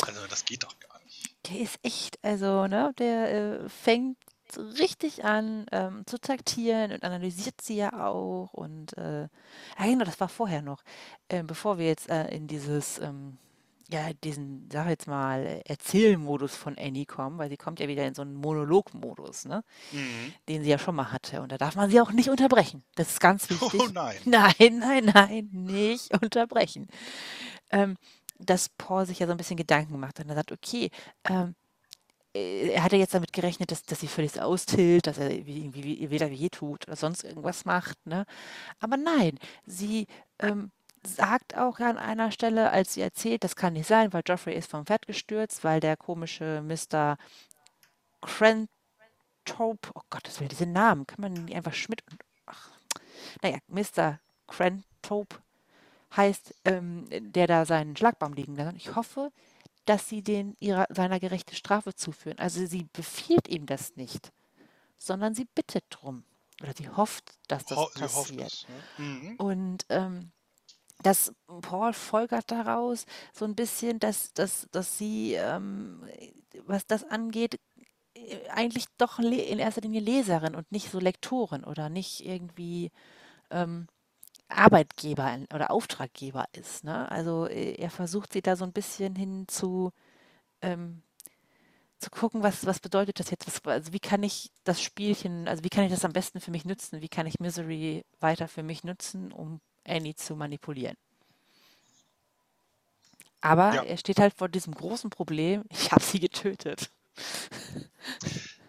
Also 0.06 0.26
das 0.28 0.44
geht 0.44 0.62
doch 0.62 0.78
gar 0.78 0.88
nicht. 0.88 0.91
Der 1.48 1.60
ist 1.60 1.78
echt, 1.82 2.18
also, 2.22 2.66
ne, 2.66 2.92
der 2.98 3.62
äh, 3.64 3.68
fängt 3.68 4.16
richtig 4.78 5.24
an 5.24 5.66
ähm, 5.72 6.02
zu 6.06 6.20
taktieren 6.20 6.92
und 6.92 7.02
analysiert 7.04 7.60
sie 7.60 7.76
ja 7.76 8.06
auch. 8.06 8.52
Und 8.52 8.96
äh, 8.98 9.22
ja, 9.22 9.28
genau, 9.84 10.04
das 10.04 10.20
war 10.20 10.28
vorher 10.28 10.62
noch, 10.62 10.82
äh, 11.28 11.42
bevor 11.42 11.78
wir 11.78 11.86
jetzt 11.86 12.08
äh, 12.10 12.28
in 12.28 12.46
dieses, 12.48 12.98
ähm, 12.98 13.38
ja, 13.88 14.12
diesen, 14.24 14.68
sag 14.70 14.88
jetzt 14.88 15.06
mal, 15.06 15.44
äh, 15.46 15.60
Erzählmodus 15.66 16.54
von 16.54 16.76
Annie 16.78 17.06
kommen, 17.06 17.38
weil 17.38 17.48
sie 17.48 17.56
kommt 17.56 17.80
ja 17.80 17.88
wieder 17.88 18.06
in 18.06 18.14
so 18.14 18.22
einen 18.22 18.34
Monologmodus, 18.34 19.46
ne, 19.46 19.64
Mhm. 19.90 20.34
den 20.48 20.62
sie 20.62 20.70
ja 20.70 20.78
schon 20.78 20.94
mal 20.94 21.10
hatte. 21.12 21.40
Und 21.42 21.50
da 21.50 21.56
darf 21.58 21.74
man 21.74 21.90
sie 21.90 22.00
auch 22.00 22.12
nicht 22.12 22.28
unterbrechen. 22.30 22.84
Das 22.94 23.08
ist 23.08 23.20
ganz 23.20 23.48
wichtig. 23.50 23.80
Oh 23.80 23.88
nein. 23.92 24.16
Nein, 24.26 24.78
nein, 24.78 25.04
nein, 25.12 25.48
nicht 25.52 26.12
unterbrechen. 26.22 26.88
Ähm, 27.70 27.96
dass 28.44 28.68
Paul 28.70 29.06
sich 29.06 29.18
ja 29.20 29.26
so 29.26 29.32
ein 29.32 29.38
bisschen 29.38 29.56
Gedanken 29.56 29.92
gemacht 29.92 30.18
hat 30.18 30.26
und 30.26 30.30
er 30.30 30.36
sagt, 30.36 30.52
okay, 30.52 30.90
ähm, 31.28 31.54
äh, 32.34 32.70
er 32.70 32.82
hatte 32.84 32.96
jetzt 32.96 33.14
damit 33.14 33.32
gerechnet, 33.32 33.70
dass, 33.70 33.82
dass 33.84 34.00
sie 34.00 34.08
völlig 34.08 34.40
austilt, 34.40 35.06
dass 35.06 35.18
er 35.18 35.30
wie- 35.46 35.60
irgendwie 35.60 36.10
weder 36.10 36.30
weh 36.30 36.48
tut 36.50 36.86
oder 36.88 36.96
sonst 36.96 37.24
irgendwas 37.24 37.64
macht, 37.64 37.98
ne? 38.06 38.24
Aber 38.80 38.96
nein, 38.96 39.38
sie 39.66 40.06
ähm, 40.40 40.70
sagt 41.04 41.56
auch 41.58 41.80
an 41.80 41.98
einer 41.98 42.32
Stelle, 42.32 42.70
als 42.70 42.94
sie 42.94 43.02
erzählt, 43.02 43.44
das 43.44 43.56
kann 43.56 43.74
nicht 43.74 43.88
sein, 43.88 44.12
weil 44.12 44.22
Joffrey 44.26 44.54
ist 44.56 44.70
vom 44.70 44.86
Pferd 44.86 45.06
gestürzt, 45.06 45.64
weil 45.64 45.80
der 45.80 45.96
komische 45.96 46.62
Mr. 46.62 47.18
Crantope, 48.22 49.90
oh 49.94 50.02
Gott, 50.10 50.26
das 50.26 50.40
will 50.40 50.48
diesen 50.48 50.72
Namen, 50.72 51.06
kann 51.06 51.20
man 51.20 51.32
nicht 51.32 51.54
einfach 51.54 51.74
Schmidt 51.74 52.02
und, 52.10 52.20
ach, 52.46 52.70
naja, 53.42 53.58
Mr. 53.68 54.20
Crantope 54.46 55.36
heißt, 56.16 56.54
ähm, 56.64 57.06
der 57.10 57.46
da 57.46 57.64
seinen 57.64 57.96
Schlagbaum 57.96 58.34
liegen 58.34 58.54
lässt. 58.56 58.76
Ich 58.76 58.94
hoffe, 58.94 59.32
dass 59.84 60.08
sie 60.08 60.22
den 60.22 60.56
ihrer, 60.60 60.86
seiner 60.90 61.18
gerechte 61.20 61.54
Strafe 61.54 61.94
zuführen. 61.94 62.38
Also 62.38 62.64
sie 62.66 62.86
befiehlt 62.92 63.48
ihm 63.48 63.66
das 63.66 63.96
nicht, 63.96 64.32
sondern 64.98 65.34
sie 65.34 65.46
bittet 65.54 65.84
drum. 65.90 66.24
Oder 66.62 66.72
sie 66.76 66.88
hofft, 66.88 67.24
dass 67.48 67.64
das 67.64 67.78
Ho 67.78 67.88
passiert. 67.94 68.52
es. 68.52 68.66
Ne? 68.98 69.04
Mhm. 69.04 69.36
Und 69.36 69.86
ähm, 69.88 70.30
das 71.02 71.34
Paul 71.62 71.92
folgert 71.92 72.50
daraus 72.50 73.06
so 73.32 73.44
ein 73.44 73.56
bisschen, 73.56 73.98
dass, 73.98 74.32
dass, 74.34 74.68
dass 74.70 74.98
sie, 74.98 75.34
ähm, 75.34 76.04
was 76.66 76.86
das 76.86 77.02
angeht, 77.04 77.58
äh, 78.14 78.48
eigentlich 78.50 78.86
doch 78.98 79.18
in 79.18 79.58
erster 79.58 79.80
Linie 79.80 80.00
Leserin 80.00 80.54
und 80.54 80.70
nicht 80.70 80.90
so 80.90 81.00
Lektorin 81.00 81.64
oder 81.64 81.88
nicht 81.88 82.24
irgendwie 82.24 82.92
ähm, 83.50 83.88
Arbeitgeber 84.52 85.38
oder 85.54 85.70
Auftraggeber 85.70 86.46
ist. 86.52 86.84
Ne? 86.84 87.10
Also 87.10 87.46
äh, 87.46 87.74
er 87.74 87.90
versucht 87.90 88.32
sie 88.32 88.42
da 88.42 88.56
so 88.56 88.64
ein 88.64 88.72
bisschen 88.72 89.16
hin 89.16 89.46
zu, 89.48 89.92
ähm, 90.62 91.02
zu 91.98 92.10
gucken, 92.10 92.42
was, 92.42 92.66
was 92.66 92.80
bedeutet 92.80 93.20
das 93.20 93.30
jetzt? 93.30 93.46
Was, 93.46 93.60
also 93.72 93.92
wie 93.92 94.00
kann 94.00 94.22
ich 94.22 94.50
das 94.64 94.82
Spielchen, 94.82 95.48
also 95.48 95.64
wie 95.64 95.70
kann 95.70 95.84
ich 95.84 95.92
das 95.92 96.04
am 96.04 96.12
besten 96.12 96.40
für 96.40 96.50
mich 96.50 96.64
nutzen? 96.64 97.00
Wie 97.02 97.08
kann 97.08 97.26
ich 97.26 97.40
Misery 97.40 98.04
weiter 98.20 98.48
für 98.48 98.62
mich 98.62 98.84
nutzen, 98.84 99.32
um 99.32 99.60
Annie 99.86 100.14
zu 100.16 100.36
manipulieren? 100.36 100.96
Aber 103.42 103.72
Ja, 103.72 103.82
er 103.82 103.96
steht 103.98 104.18
halt 104.20 104.34
vor 104.36 104.48
diesem 104.48 104.74
großen 104.74 105.10
Problem, 105.10 105.64
ich 105.70 105.92
habe 105.92 106.02
sie 106.02 106.20
getötet. 106.20 106.90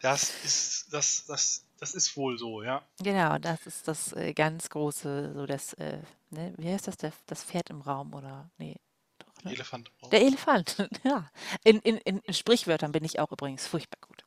das 0.01 0.35
ist, 0.43 0.93
das, 0.93 1.25
das, 1.25 1.65
das 1.83 1.93
ist 1.93 2.15
wohl 2.15 2.37
so, 2.37 2.63
ja. 2.63 2.81
Genau, 2.99 3.37
das 3.37 3.67
ist 3.67 3.87
das 3.89 4.13
äh, 4.13 4.33
ganz 4.33 4.69
große, 4.69 5.33
so 5.33 5.45
das, 5.45 5.73
äh, 5.73 5.99
ne, 6.29 6.53
wie 6.57 6.69
heißt 6.71 6.87
das, 6.87 6.95
der, 6.97 7.11
das 7.25 7.43
Pferd 7.43 7.69
im 7.69 7.81
Raum 7.81 8.13
oder, 8.13 8.49
nee, 8.57 8.77
doch, 9.19 9.43
ne? 9.43 9.51
Elefant 9.51 9.89
im 9.89 9.95
Raum. 10.01 10.09
Der 10.11 10.21
Elefant, 10.21 10.89
ja. 11.03 11.29
In, 11.65 11.79
in, 11.79 11.97
in 11.97 12.33
Sprichwörtern 12.33 12.93
bin 12.93 13.03
ich 13.03 13.19
auch 13.19 13.31
übrigens 13.33 13.67
furchtbar 13.67 13.99
gut. 14.07 14.23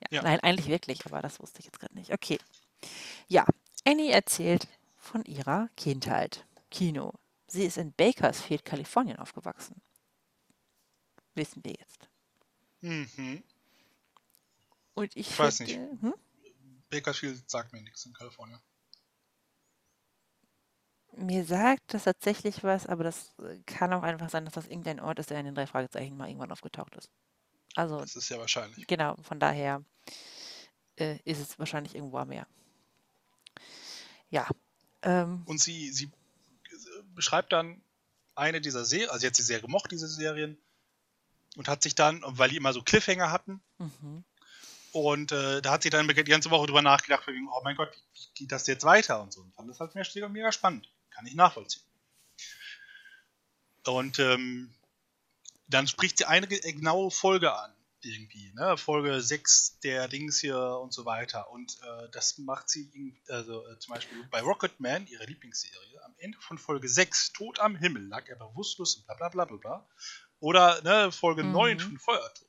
Ja, 0.00 0.08
Ja, 0.18 0.22
nein, 0.22 0.38
eigentlich 0.40 0.68
wirklich, 0.68 1.04
aber 1.06 1.22
das 1.22 1.40
wusste 1.40 1.58
ich 1.58 1.64
jetzt 1.66 1.80
gerade 1.80 1.94
nicht. 1.94 2.12
Okay, 2.12 2.38
ja. 3.26 3.44
Annie 3.84 4.12
erzählt 4.12 4.68
von 4.96 5.24
ihrer 5.24 5.68
Kindheit. 5.76 6.44
Kino. 6.70 7.12
Sie 7.48 7.64
ist 7.64 7.78
in 7.78 7.92
Bakersfield, 7.92 8.64
Kalifornien 8.64 9.18
aufgewachsen. 9.18 9.80
Wissen 11.34 11.64
wir 11.64 11.72
jetzt. 11.72 12.08
mhm. 12.80 13.42
Und 14.94 15.14
ich 15.16 15.28
Ich 15.30 15.38
weiß 15.38 15.60
nicht. 15.60 15.72
finde, 15.72 16.00
hm? 16.00 16.14
Bakersfield 16.90 17.48
sagt 17.50 17.72
mir 17.72 17.82
nichts 17.82 18.04
in 18.06 18.12
Kalifornien. 18.12 18.60
Mir 21.16 21.44
sagt 21.44 21.94
das 21.94 22.04
tatsächlich 22.04 22.62
was, 22.62 22.86
aber 22.86 23.02
das 23.04 23.34
äh, 23.38 23.58
kann 23.64 23.92
auch 23.92 24.02
einfach 24.02 24.28
sein, 24.28 24.44
dass 24.44 24.54
das 24.54 24.66
irgendein 24.66 25.00
Ort 25.00 25.18
ist, 25.18 25.30
der 25.30 25.40
in 25.40 25.46
den 25.46 25.54
drei 25.54 25.66
Fragezeichen 25.66 26.16
mal 26.16 26.28
irgendwann 26.28 26.52
aufgetaucht 26.52 26.94
ist. 26.94 27.08
Also, 27.74 28.00
Das 28.00 28.16
ist 28.16 28.28
ja 28.28 28.38
wahrscheinlich. 28.38 28.86
genau, 28.86 29.16
von 29.22 29.40
daher 29.40 29.82
äh, 30.96 31.18
ist 31.24 31.40
es 31.40 31.58
wahrscheinlich 31.58 31.94
irgendwo 31.94 32.18
am 32.18 32.28
Meer. 32.28 32.46
Ja, 34.28 34.48
ähm, 35.02 35.42
Und 35.46 35.60
sie, 35.60 35.90
sie 35.90 36.10
beschreibt 37.14 37.52
dann 37.52 37.80
eine 38.34 38.60
dieser 38.60 38.84
Serien, 38.84 39.10
also 39.10 39.26
jetzt 39.26 39.36
sie 39.38 39.42
sehr 39.42 39.60
gemocht, 39.60 39.90
diese 39.90 40.08
Serien, 40.08 40.58
und 41.56 41.68
hat 41.68 41.82
sich 41.82 41.94
dann, 41.94 42.22
weil 42.26 42.50
die 42.50 42.56
immer 42.56 42.72
so 42.72 42.82
Cliffhanger 42.82 43.30
hatten, 43.30 43.62
mhm. 43.78 44.24
Und 44.96 45.30
äh, 45.32 45.60
da 45.60 45.72
hat 45.72 45.82
sie 45.82 45.90
dann 45.90 46.08
die 46.08 46.14
ganze 46.24 46.50
Woche 46.50 46.66
drüber 46.66 46.80
nachgedacht, 46.82 47.26
wegen, 47.26 47.48
oh 47.48 47.60
mein 47.62 47.76
Gott, 47.76 47.90
wie, 47.94 48.00
wie 48.14 48.28
geht 48.34 48.52
das 48.52 48.66
jetzt 48.66 48.84
weiter 48.84 49.20
und 49.22 49.32
so. 49.32 49.42
Und 49.42 49.54
fand 49.54 49.68
das 49.68 49.78
halt 49.80 49.94
mega, 49.94 50.28
mega 50.28 50.52
spannend. 50.52 50.90
Kann 51.10 51.26
ich 51.26 51.34
nachvollziehen. 51.34 51.82
Und 53.86 54.18
ähm, 54.18 54.74
dann 55.68 55.86
spricht 55.86 56.18
sie 56.18 56.24
eine 56.24 56.46
ge- 56.46 56.60
genaue 56.72 57.10
Folge 57.10 57.54
an, 57.54 57.72
irgendwie, 58.00 58.52
ne? 58.54 58.76
Folge 58.76 59.20
6 59.20 59.80
der 59.80 60.08
Dings 60.08 60.40
hier 60.40 60.58
und 60.58 60.92
so 60.92 61.04
weiter. 61.04 61.50
Und 61.50 61.78
äh, 61.82 62.08
das 62.12 62.38
macht 62.38 62.68
sie, 62.68 62.90
in- 62.94 63.18
also 63.28 63.66
äh, 63.68 63.78
zum 63.78 63.94
Beispiel 63.94 64.24
bei 64.30 64.40
Rocketman, 64.40 65.06
ihre 65.06 65.24
Lieblingsserie, 65.24 66.02
am 66.04 66.14
Ende 66.18 66.38
von 66.40 66.58
Folge 66.58 66.88
6, 66.88 67.32
tot 67.32 67.60
am 67.60 67.76
Himmel, 67.76 68.06
lag 68.08 68.26
er 68.28 68.36
bewusstlos 68.36 68.96
und 68.96 69.06
bla 69.06 69.14
bla 69.16 69.28
bla 69.28 69.44
bla 69.44 69.56
bla. 69.56 69.88
Oder 70.40 70.82
ne, 70.82 71.12
Folge 71.12 71.44
9 71.44 71.76
Mhm. 71.76 71.80
von 71.80 71.98
Feuertod. 71.98 72.45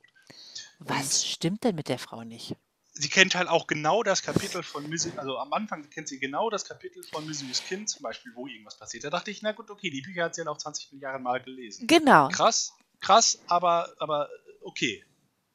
Was 0.78 1.26
stimmt 1.26 1.64
denn 1.64 1.74
mit 1.74 1.88
der 1.88 1.98
Frau 1.98 2.24
nicht? 2.24 2.56
sie 2.98 3.08
kennt 3.08 3.34
halt 3.34 3.48
auch 3.48 3.66
genau 3.66 4.02
das 4.02 4.22
Kapitel 4.22 4.62
von 4.62 4.88
Missy, 4.88 5.12
also 5.16 5.38
am 5.38 5.52
Anfang 5.52 5.88
kennt 5.88 6.08
sie 6.08 6.18
genau 6.18 6.50
das 6.50 6.64
Kapitel 6.64 7.02
von 7.04 7.26
Missy's 7.26 7.62
Kind, 7.62 7.88
zum 7.88 8.02
Beispiel, 8.02 8.32
wo 8.34 8.46
irgendwas 8.46 8.76
passiert. 8.76 9.04
Da 9.04 9.10
dachte 9.10 9.30
ich, 9.30 9.40
na 9.40 9.52
gut, 9.52 9.70
okay, 9.70 9.90
die 9.90 10.02
Bücher 10.02 10.24
hat 10.24 10.34
sie 10.34 10.42
ja 10.42 10.50
auch 10.50 10.58
20 10.58 10.92
Milliarden 10.92 11.22
Mal 11.22 11.40
gelesen. 11.40 11.86
Genau. 11.86 12.28
Krass, 12.28 12.74
krass, 13.00 13.40
aber, 13.46 13.94
aber 13.98 14.28
okay. 14.62 15.04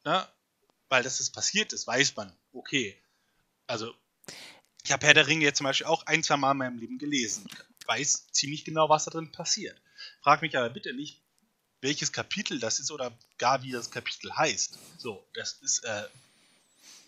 Ne? 0.05 0.25
Weil 0.89 1.03
das 1.03 1.19
ist 1.19 1.31
passiert 1.31 1.73
ist, 1.73 1.86
weiß 1.86 2.15
man. 2.15 2.33
Okay. 2.53 2.97
Also, 3.67 3.93
ich 4.83 4.91
habe 4.91 5.05
Herr 5.05 5.13
der 5.13 5.27
Ringe 5.27 5.43
jetzt 5.43 5.57
zum 5.57 5.65
Beispiel 5.65 5.88
auch 5.88 6.05
ein, 6.05 6.23
zwei 6.23 6.38
Mal 6.38 6.51
in 6.51 6.57
meinem 6.57 6.77
Leben 6.77 6.97
gelesen. 6.97 7.47
Weiß 7.86 8.27
ziemlich 8.31 8.63
genau, 8.63 8.89
was 8.89 9.05
da 9.05 9.12
drin 9.12 9.31
passiert. 9.31 9.81
Frag 10.21 10.41
mich 10.41 10.57
aber 10.57 10.69
bitte 10.69 10.93
nicht, 10.93 11.22
welches 11.83 12.11
Kapitel 12.11 12.59
das 12.59 12.79
ist 12.79 12.91
oder 12.91 13.11
gar 13.37 13.61
wie 13.61 13.71
das 13.71 13.91
Kapitel 13.91 14.35
heißt. 14.35 14.79
So, 14.97 15.23
das 15.33 15.53
ist, 15.61 15.83
äh, 15.83 16.03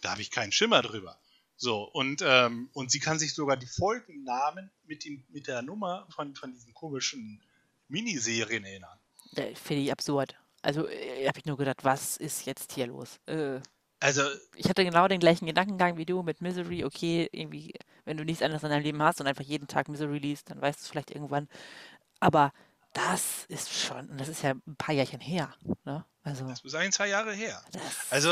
da 0.02 0.12
habe 0.12 0.22
ich 0.22 0.30
keinen 0.30 0.52
Schimmer 0.52 0.82
drüber. 0.82 1.18
So, 1.58 1.84
und, 1.84 2.22
ähm, 2.22 2.70
und 2.74 2.92
sie 2.92 3.00
kann 3.00 3.18
sich 3.18 3.34
sogar 3.34 3.56
die 3.56 3.68
Folgennamen 3.68 4.70
mit, 4.86 5.06
dem, 5.06 5.24
mit 5.30 5.48
der 5.48 5.62
Nummer 5.62 6.06
von, 6.14 6.36
von 6.36 6.52
diesen 6.52 6.74
komischen 6.74 7.42
Miniserien 7.88 8.66
erinnern. 8.66 9.00
Äh, 9.36 9.56
Finde 9.56 9.84
ich 9.84 9.92
absurd. 9.92 10.36
Also, 10.62 10.88
äh, 10.88 11.26
habe 11.28 11.40
ich 11.40 11.46
nur 11.46 11.58
gedacht, 11.58 11.84
was 11.84 12.18
ist 12.18 12.46
jetzt 12.46 12.74
hier 12.74 12.88
los? 12.88 13.20
Äh, 13.28 13.62
Also, 14.02 14.24
ich 14.56 14.68
hatte 14.68 14.84
genau 14.84 15.08
den 15.08 15.22
gleichen 15.22 15.46
Gedankengang 15.46 15.96
wie 15.98 16.06
du 16.06 16.22
mit 16.22 16.42
Misery. 16.42 16.84
Okay, 16.84 17.30
irgendwie, 17.32 17.74
wenn 18.04 18.18
du 18.18 18.26
nichts 18.26 18.44
anderes 18.44 18.64
in 18.64 18.70
deinem 18.70 18.84
Leben 18.84 19.02
hast 19.02 19.22
und 19.22 19.28
einfach 19.28 19.46
jeden 19.46 19.68
Tag 19.68 19.88
Misery 19.88 20.18
liest, 20.18 20.50
dann 20.50 20.62
weißt 20.62 20.80
du 20.80 20.84
es 20.84 20.90
vielleicht 20.90 21.12
irgendwann. 21.12 21.48
Aber 22.20 22.52
das 22.96 23.46
ist 23.50 23.74
schon, 23.74 24.10
und 24.10 24.18
das 24.18 24.30
ist 24.30 24.42
ja 24.42 24.52
ein 24.52 24.76
paar 24.78 24.96
Jährchen 24.96 25.20
her. 25.20 25.54
Ne? 25.84 26.06
Also, 26.24 26.48
das 26.48 26.64
ist 26.64 26.76
ein, 26.76 26.94
zwei 26.94 27.10
Jahre 27.10 27.34
her. 27.34 27.62
Also, 28.10 28.30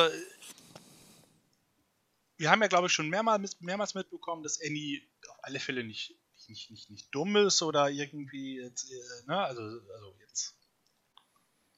wir 2.38 2.50
haben 2.50 2.62
ja, 2.62 2.68
glaube 2.70 2.88
ich, 2.88 2.94
schon 2.94 3.10
mehrmals, 3.10 3.60
mehrmals 3.60 3.94
mitbekommen, 3.94 4.42
dass 4.42 4.60
Annie 4.62 5.02
auf 5.30 5.38
alle 5.44 5.60
Fälle 5.60 5.84
nicht, 5.84 6.16
nicht, 6.48 6.72
nicht, 6.72 6.90
nicht 6.90 7.14
dumm 7.14 7.36
ist 7.36 7.62
oder 7.62 7.90
irgendwie 7.90 8.60
jetzt, 8.62 8.90
äh, 8.90 9.28
ne, 9.28 9.38
also, 9.38 9.62
also 9.62 10.16
jetzt 10.22 10.56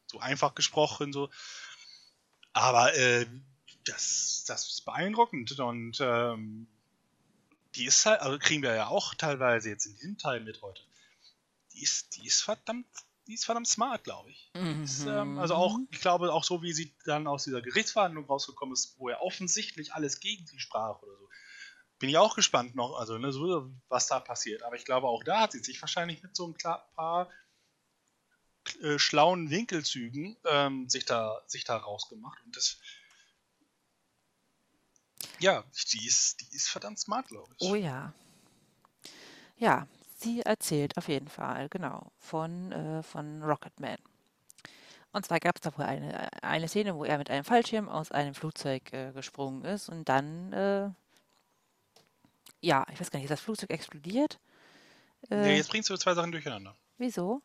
so 0.06 0.20
einfach 0.20 0.54
gesprochen, 0.54 1.12
so. 1.12 1.30
Aber 2.54 2.94
äh, 2.94 3.26
das, 3.86 4.46
das 4.48 4.68
ist 4.68 4.86
beeindruckend 4.86 5.60
und 5.60 5.98
ähm, 6.02 6.68
die 7.76 7.86
ist 7.86 8.06
halt, 8.06 8.22
also 8.22 8.38
kriegen 8.38 8.62
wir 8.62 8.76
ja 8.76 8.88
auch 8.88 9.16
teilweise 9.16 9.70
jetzt 9.70 9.88
in 9.88 9.96
diesem 9.96 10.18
Teil 10.18 10.40
mit 10.40 10.62
heute. 10.62 10.82
Die 11.76 11.84
ist, 11.84 12.16
die 12.16 12.26
ist 12.26 12.42
verdammt, 12.42 12.88
die 13.28 13.34
ist 13.34 13.46
verdammt 13.46 13.68
smart, 13.68 14.04
glaube 14.04 14.30
ich. 14.32 14.52
Ist, 14.84 15.06
ähm, 15.06 15.40
also 15.40 15.56
auch, 15.56 15.78
mhm. 15.78 15.88
ich 15.92 16.00
glaube, 16.00 16.32
auch 16.32 16.44
so 16.44 16.62
wie 16.62 16.74
sie 16.74 16.96
dann 17.06 17.28
aus 17.28 17.44
dieser 17.44 17.62
Gerichtsverhandlung 17.62 18.26
rausgekommen 18.26 18.74
ist, 18.74 18.98
wo 18.98 19.10
er 19.10 19.22
offensichtlich 19.22 19.94
alles 19.94 20.20
gegen 20.20 20.46
sie 20.48 20.60
sprach 20.60 21.02
oder 21.02 21.18
so. 21.18 21.30
Bin 22.00 22.10
ich 22.10 22.18
auch 22.18 22.36
gespannt 22.36 22.76
noch, 22.76 22.98
also 22.98 23.18
ne, 23.18 23.32
so, 23.32 23.72
was 23.88 24.08
da 24.08 24.20
passiert. 24.20 24.64
Aber 24.64 24.76
ich 24.76 24.86
glaube, 24.86 25.08
auch 25.08 25.24
da 25.24 25.42
hat 25.42 25.54
sie 25.54 25.64
sich 25.64 25.82
wahrscheinlich 25.82 26.24
mit 26.24 26.36
so 26.36 26.48
ein 26.48 26.56
paar 26.56 27.30
äh, 28.82 29.00
schlauen 29.00 29.50
Winkelzügen 29.50 30.38
ähm, 30.46 30.90
sich, 30.90 31.06
da, 31.06 31.42
sich 31.48 31.64
da 31.64 31.78
rausgemacht. 31.78 32.42
Und 32.46 32.56
das, 32.56 32.80
ja, 35.40 35.64
die 35.94 36.06
ist, 36.06 36.42
die 36.42 36.56
ist 36.56 36.70
verdammt 36.70 37.00
smart, 37.00 37.28
glaube 37.28 37.54
ich. 37.58 37.68
Oh 37.68 37.76
ja. 37.76 38.14
Ja, 39.58 39.88
sie 40.16 40.42
erzählt 40.42 40.98
auf 40.98 41.08
jeden 41.08 41.28
Fall, 41.28 41.70
genau, 41.70 42.12
von, 42.18 42.72
äh, 42.72 43.04
von 43.04 43.44
Rocketman. 43.44 43.98
Und 45.12 45.26
zwar 45.26 45.40
gab 45.40 45.56
es 45.56 45.62
da 45.62 45.78
wohl 45.78 45.86
eine, 45.86 46.30
eine 46.44 46.68
Szene, 46.68 46.96
wo 46.96 47.06
er 47.06 47.18
mit 47.18 47.30
einem 47.30 47.46
Fallschirm 47.46 47.88
aus 47.88 48.12
einem 48.12 48.34
Flugzeug 48.36 48.92
äh, 48.92 49.12
gesprungen 49.14 49.64
ist 49.64 49.88
und 49.90 50.10
dann, 50.10 50.52
äh, 50.52 50.90
ja, 52.62 52.86
ich 52.92 53.00
weiß 53.00 53.12
gar 53.12 53.20
nicht, 53.20 53.26
ist 53.26 53.32
das 53.32 53.42
Flugzeug 53.42 53.70
explodiert? 53.70 54.40
Nee, 55.30 55.54
Äh, 55.54 55.58
jetzt 55.58 55.70
bringst 55.70 55.90
du 55.90 55.98
zwei 55.98 56.14
Sachen 56.14 56.32
durcheinander. 56.32 56.76
wieso? 56.98 57.42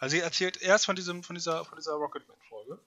Also 0.00 0.12
sie 0.16 0.22
erzählt 0.22 0.62
erst 0.62 0.86
von 0.86 0.94
diesem, 0.94 1.24
von 1.24 1.34
dieser, 1.34 1.64
von 1.64 1.76
dieser 1.76 1.94
Rocketman-Folge, 1.94 2.78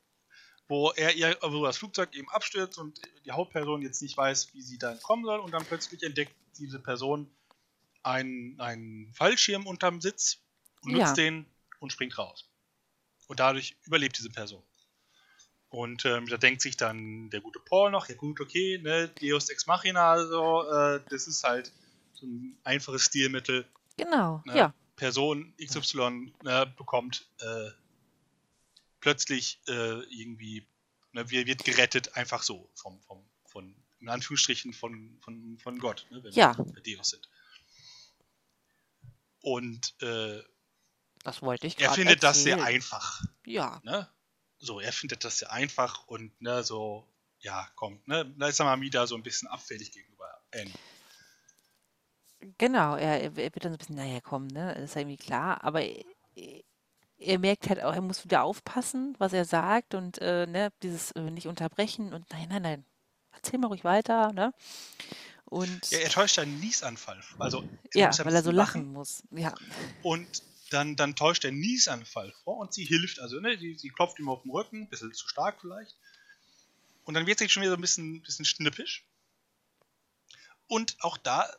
wo 0.69 0.91
er 0.91 1.13
ihr, 1.13 1.37
wo 1.41 1.65
das 1.65 1.77
Flugzeug 1.77 2.15
eben 2.15 2.29
abstürzt 2.29 2.77
und 2.77 3.01
die 3.25 3.31
Hauptperson 3.31 3.81
jetzt 3.81 4.01
nicht 4.01 4.15
weiß, 4.15 4.53
wie 4.53 4.61
sie 4.61 4.77
da 4.77 4.91
entkommen 4.93 5.25
soll 5.25 5.41
und 5.41 5.51
dann 5.51 5.65
plötzlich 5.65 6.01
entdeckt 6.03 6.33
diese 6.57 6.79
Person 6.79 7.29
einen, 8.03 8.59
einen 8.59 9.13
Fallschirm 9.13 9.65
unterm 9.67 10.01
Sitz 10.01 10.39
und 10.81 10.93
nutzt 10.93 11.17
Ja, 11.17 11.23
den 11.23 11.45
und 11.79 11.91
springt 11.91 12.17
raus. 12.17 12.47
Und 13.27 13.39
dadurch 13.39 13.75
überlebt 13.85 14.17
diese 14.17 14.29
Person. 14.29 14.63
Und 15.69 16.03
ähm, 16.03 16.27
da 16.27 16.35
denkt 16.37 16.61
sich 16.61 16.75
dann 16.75 17.29
der 17.29 17.39
gute 17.39 17.59
Paul 17.59 17.91
noch, 17.91 18.09
ja 18.09 18.15
gut, 18.15 18.41
okay, 18.41 18.77
ne, 18.79 19.07
Deus 19.21 19.49
Ex 19.49 19.67
Machina, 19.67 20.11
also, 20.11 20.69
äh, 20.69 21.01
das 21.09 21.27
ist 21.27 21.43
halt 21.45 21.71
so 22.13 22.25
ein 22.25 22.57
einfaches 22.65 23.05
Stilmittel, 23.05 23.65
genau, 23.95 24.43
ne, 24.45 24.57
ja, 24.57 24.73
Person 24.97 25.53
XY 25.57 26.33
ne, 26.43 26.73
bekommt 26.77 27.25
äh, 27.39 27.69
plötzlich 28.99 29.59
äh, 29.67 30.03
irgendwie, 30.13 30.65
ne, 31.13 31.29
wir- 31.29 31.47
wird 31.47 31.63
gerettet, 31.63 32.17
einfach 32.17 32.43
so, 32.43 32.69
vom, 32.75 33.01
vom, 33.03 33.23
von, 33.45 33.73
in 34.01 34.09
Anführungsstrichen, 34.09 34.73
von, 34.73 35.17
von, 35.21 35.57
von 35.59 35.79
Gott, 35.79 36.05
ne, 36.11 36.21
wenn 36.21 36.33
ja, 36.33 36.57
wir 36.57 36.65
bei 36.65 36.81
Deus 36.81 37.11
sind. 37.11 37.29
Und 39.41 39.95
äh, 40.01 40.41
das 41.23 41.41
wollte 41.41 41.67
ich 41.67 41.79
er 41.79 41.91
findet 41.91 42.23
das 42.23 42.43
sehr 42.43 42.57
erzählen. 42.57 42.75
einfach. 42.75 43.23
Ja, 43.45 43.79
Ne? 43.83 44.07
So, 44.59 44.79
er 44.79 44.93
findet 44.93 45.23
das 45.23 45.39
sehr 45.39 45.51
einfach 45.51 46.07
und 46.07 46.39
ne, 46.39 46.63
so, 46.63 47.07
ja, 47.39 47.67
komm, 47.75 47.99
ne, 48.05 48.31
da 48.37 48.47
ist 48.47 48.59
er 48.59 48.65
mal 48.65 48.79
wieder 48.79 49.07
so 49.07 49.15
ein 49.15 49.23
bisschen 49.23 49.47
abfällig 49.47 49.91
gegenüber 49.91 50.27
Annie. 50.53 50.71
genau, 52.59 52.95
er, 52.95 53.21
er 53.21 53.35
wird 53.35 53.65
dann 53.65 53.71
so 53.71 53.75
ein 53.75 53.77
bisschen, 53.79 53.95
naja, 53.95 54.19
komm, 54.21 54.47
ne, 54.47 54.73
ist 54.73 54.93
ja 54.93 55.01
irgendwie 55.01 55.17
klar, 55.17 55.63
aber 55.63 55.81
er, 55.81 56.03
er 57.17 57.39
merkt 57.39 57.69
halt 57.69 57.83
auch, 57.83 57.93
er 57.93 58.01
muss 58.01 58.23
wieder 58.23 58.43
aufpassen, 58.43 59.15
was 59.17 59.33
er 59.33 59.45
sagt 59.45 59.95
und 59.95 60.19
äh, 60.19 60.45
ne, 60.45 60.71
dieses 60.83 61.11
äh, 61.13 61.31
nicht 61.31 61.47
unterbrechen 61.47 62.13
und 62.13 62.29
nein, 62.31 62.47
nein, 62.49 62.61
nein, 62.61 62.85
erzähl 63.31 63.59
mal 63.59 63.67
ruhig 63.67 63.83
weiter, 63.83 64.31
ne? 64.33 64.53
Und 65.51 65.91
Ja, 65.91 65.99
er 65.99 66.09
täuscht 66.09 66.39
einen 66.39 66.61
Niesanfall. 66.61 67.21
Also, 67.37 67.67
er 67.93 68.09
ja, 68.09 68.25
weil 68.25 68.33
er 68.33 68.41
so 68.41 68.51
lachen 68.51 68.83
lachen 68.83 68.93
muss. 68.93 69.21
Ja, 69.31 69.53
Und 70.01 70.43
dann, 70.69 70.95
dann 70.95 71.13
täuscht 71.17 71.43
der 71.43 71.51
Niesanfall 71.51 72.31
vor 72.45 72.55
und 72.55 72.73
sie 72.73 72.85
hilft. 72.85 73.19
Also, 73.19 73.41
ne, 73.41 73.57
die, 73.57 73.77
sie 73.77 73.89
klopft 73.89 74.17
ihm 74.19 74.29
auf 74.29 74.43
den 74.43 74.51
Rücken, 74.51 74.83
ein 74.83 74.87
bisschen 74.87 75.13
zu 75.13 75.27
stark 75.27 75.59
vielleicht. 75.59 75.97
Und 77.03 77.15
dann 77.15 77.27
wird 77.27 77.39
sie 77.39 77.49
schon 77.49 77.63
wieder 77.63 77.71
so 77.71 77.77
ein 77.77 77.81
bisschen, 77.81 78.21
bisschen 78.21 78.45
schnippisch. 78.45 79.05
Und 80.67 80.95
auch 81.01 81.17
da, 81.17 81.53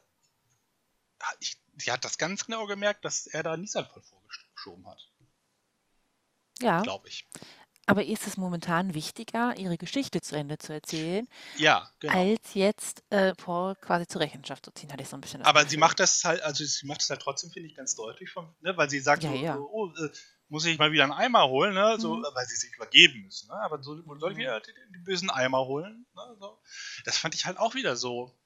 ich, 1.40 1.58
sie 1.76 1.92
hat 1.92 2.06
das 2.06 2.16
ganz 2.16 2.46
genau 2.46 2.64
gemerkt, 2.64 3.04
dass 3.04 3.26
er 3.26 3.42
da 3.42 3.52
einen 3.52 3.60
Niesanfall 3.60 4.00
vorgeschoben 4.00 4.86
hat. 4.86 5.06
Ja. 6.62 6.80
Glaube 6.80 7.08
ich. 7.08 7.26
Aber 7.86 8.04
ist 8.04 8.26
es 8.28 8.36
momentan 8.36 8.94
wichtiger, 8.94 9.56
ihre 9.58 9.76
Geschichte 9.76 10.20
zu 10.20 10.36
Ende 10.36 10.56
zu 10.58 10.72
erzählen, 10.72 11.26
Ja, 11.56 11.90
genau. 11.98 12.14
als 12.14 12.54
jetzt 12.54 13.02
äh, 13.10 13.34
Paul 13.34 13.74
quasi 13.74 14.06
zur 14.06 14.20
Rechenschaft 14.20 14.64
zu 14.64 14.70
ziehen, 14.72 14.92
hatte 14.92 15.02
ich 15.02 15.08
so 15.08 15.16
ein 15.16 15.20
bisschen 15.20 15.40
das 15.40 15.48
Aber 15.48 15.60
sie 15.60 15.66
Gefühl. 15.66 15.78
macht 15.80 15.98
das 16.00 16.22
halt, 16.24 16.42
also 16.42 16.64
sie 16.64 16.86
macht 16.86 17.00
das 17.00 17.10
halt 17.10 17.22
trotzdem, 17.22 17.50
finde 17.50 17.68
ich, 17.68 17.74
ganz 17.74 17.96
deutlich, 17.96 18.30
vom, 18.30 18.54
ne, 18.60 18.76
weil 18.76 18.88
sie 18.88 19.00
sagt, 19.00 19.24
Ja, 19.24 19.30
so, 19.30 19.36
ja. 19.36 19.56
oh, 19.58 19.88
äh, 19.96 20.10
muss 20.48 20.64
ich 20.64 20.78
mal 20.78 20.92
wieder 20.92 21.02
einen 21.04 21.12
Eimer 21.12 21.48
holen, 21.48 21.74
ne, 21.74 21.96
so, 21.98 22.16
Mhm. 22.16 22.22
weil 22.34 22.46
sie 22.46 22.56
sich 22.56 22.72
übergeben 22.76 23.22
müssen. 23.22 23.48
Ne, 23.48 23.54
aber 23.54 23.82
so 23.82 23.96
soll 24.18 24.30
ich 24.30 24.36
Mhm. 24.36 24.40
wieder 24.42 24.60
den, 24.60 24.74
den 24.94 25.02
bösen 25.04 25.30
Eimer 25.30 25.64
holen. 25.66 26.06
Ne, 26.14 26.36
so. 26.38 26.60
Das 27.04 27.18
fand 27.18 27.34
ich 27.34 27.46
halt 27.46 27.58
auch 27.58 27.74
wieder 27.74 27.96
so, 27.96 28.38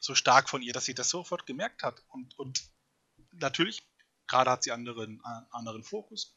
so 0.00 0.14
stark 0.16 0.48
von 0.50 0.60
ihr, 0.60 0.72
dass 0.72 0.86
sie 0.86 0.94
das 0.94 1.08
sofort 1.08 1.46
gemerkt 1.46 1.84
hat. 1.84 2.02
Und, 2.08 2.36
und 2.38 2.60
natürlich, 3.32 3.80
gerade 4.26 4.50
hat 4.50 4.64
sie 4.64 4.72
anderen, 4.72 5.20
a- 5.24 5.46
anderen 5.52 5.84
Fokus. 5.84 6.36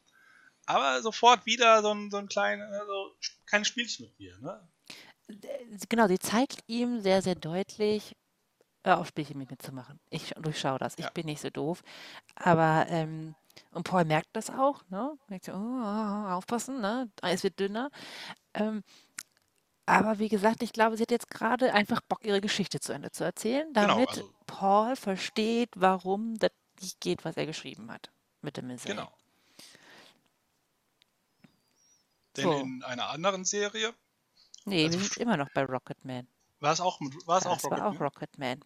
Aber 0.66 1.00
sofort 1.02 1.46
wieder 1.46 1.80
so 1.82 1.92
ein, 1.94 2.10
so 2.10 2.16
ein 2.18 2.28
kleines, 2.28 2.68
so, 2.86 3.12
kein 3.46 3.64
Spielchen 3.64 4.06
mit 4.06 4.18
mir. 4.18 4.36
Ne? 4.40 4.68
Sie- 5.28 5.86
Genau, 5.88 6.06
sie 6.08 6.18
zeigt 6.18 6.60
ihm 6.66 7.00
sehr, 7.00 7.22
sehr 7.22 7.34
deutlich, 7.36 8.16
hör 8.84 8.98
auf, 8.98 9.08
Spielchen 9.08 9.38
mit 9.38 9.50
mir 9.50 9.58
zu 9.58 9.72
machen. 9.72 9.98
Ich 10.10 10.30
durchschaue 10.36 10.78
das. 10.78 10.94
Ich 10.98 11.04
Ja. 11.04 11.10
bin 11.10 11.26
nicht 11.26 11.40
so 11.40 11.50
doof. 11.50 11.82
Aber, 12.36 12.86
ähm, 12.88 13.34
und 13.72 13.84
Paul 13.84 14.04
merkt 14.04 14.28
das 14.34 14.50
auch, 14.50 14.82
ne? 14.90 15.16
Merkt 15.28 15.46
so, 15.46 15.52
oh, 15.52 16.28
aufpassen, 16.30 16.80
ne? 16.80 17.10
Es 17.22 17.42
wird 17.42 17.58
dünner. 17.58 17.90
Ähm, 18.54 18.82
aber 19.86 20.18
wie 20.18 20.28
gesagt, 20.28 20.62
ich 20.62 20.72
glaube, 20.72 20.96
sie 20.96 21.02
hat 21.02 21.10
jetzt 21.10 21.30
gerade 21.30 21.72
einfach 21.72 22.00
Bock, 22.02 22.24
ihre 22.24 22.40
Geschichte 22.40 22.80
zu 22.80 22.92
Ende 22.92 23.10
zu 23.12 23.24
erzählen, 23.24 23.72
Genau, 23.72 23.86
damit 23.88 24.08
also- 24.10 24.32
Paul 24.46 24.96
versteht, 24.96 25.70
warum 25.76 26.38
das 26.38 26.50
nicht 26.80 27.00
geht, 27.00 27.24
was 27.24 27.36
er 27.36 27.46
geschrieben 27.46 27.90
hat 27.90 28.10
mit 28.42 28.56
dem 28.56 28.66
Missile. 28.66 28.94
Genau. 28.96 29.12
Denn 32.36 32.44
So. 32.44 32.52
in 32.60 32.82
einer 32.84 33.08
anderen 33.10 33.44
Serie 33.44 33.94
Nee, 34.64 34.84
Also 34.86 34.98
wir 34.98 35.04
sind 35.04 35.16
immer 35.18 35.36
noch 35.36 35.48
bei 35.54 35.64
Rocketman. 35.64 36.26
war 36.60 36.72
es 36.72 36.80
auch, 36.80 37.00
war 37.26 37.38
es 37.38 37.46
auch 37.46 37.54
Das 37.54 37.64
war 37.64 37.70
Rocket 37.72 37.84
auch 37.86 37.92
Man? 37.94 38.02
Rocketman. 38.02 38.60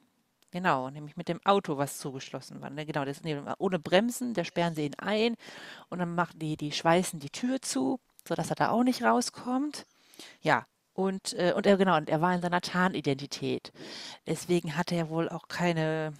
Genau, 0.50 0.90
nämlich 0.90 1.16
mit 1.16 1.28
dem 1.28 1.40
Auto, 1.44 1.76
was 1.76 1.98
zugeschlossen 1.98 2.60
war. 2.60 2.70
Ne? 2.70 2.84
Genau, 2.86 3.04
das, 3.04 3.22
nee, 3.22 3.40
ohne 3.58 3.78
Bremsen, 3.78 4.34
da 4.34 4.42
sperren 4.44 4.74
sie 4.74 4.86
ihn 4.86 4.98
ein 4.98 5.36
und 5.90 5.98
dann 6.00 6.14
machen 6.14 6.38
die, 6.40 6.56
die 6.56 6.72
schweißen 6.72 7.20
die 7.20 7.30
Tür 7.30 7.60
zu, 7.62 8.00
sodass 8.26 8.50
er 8.50 8.56
da 8.56 8.70
auch 8.70 8.82
nicht 8.82 9.02
rauskommt. 9.02 9.86
Ja, 10.40 10.66
und, 10.92 11.34
äh, 11.34 11.52
und 11.54 11.66
er, 11.66 11.76
genau, 11.76 11.96
und 11.96 12.08
er 12.10 12.20
war 12.20 12.34
in 12.34 12.42
seiner 12.42 12.60
Tarnidentität. 12.60 13.72
Deswegen 14.26 14.76
hatte 14.76 14.94
er 14.96 15.08
wohl 15.08 15.28
auch 15.28 15.46
keine, 15.48 16.14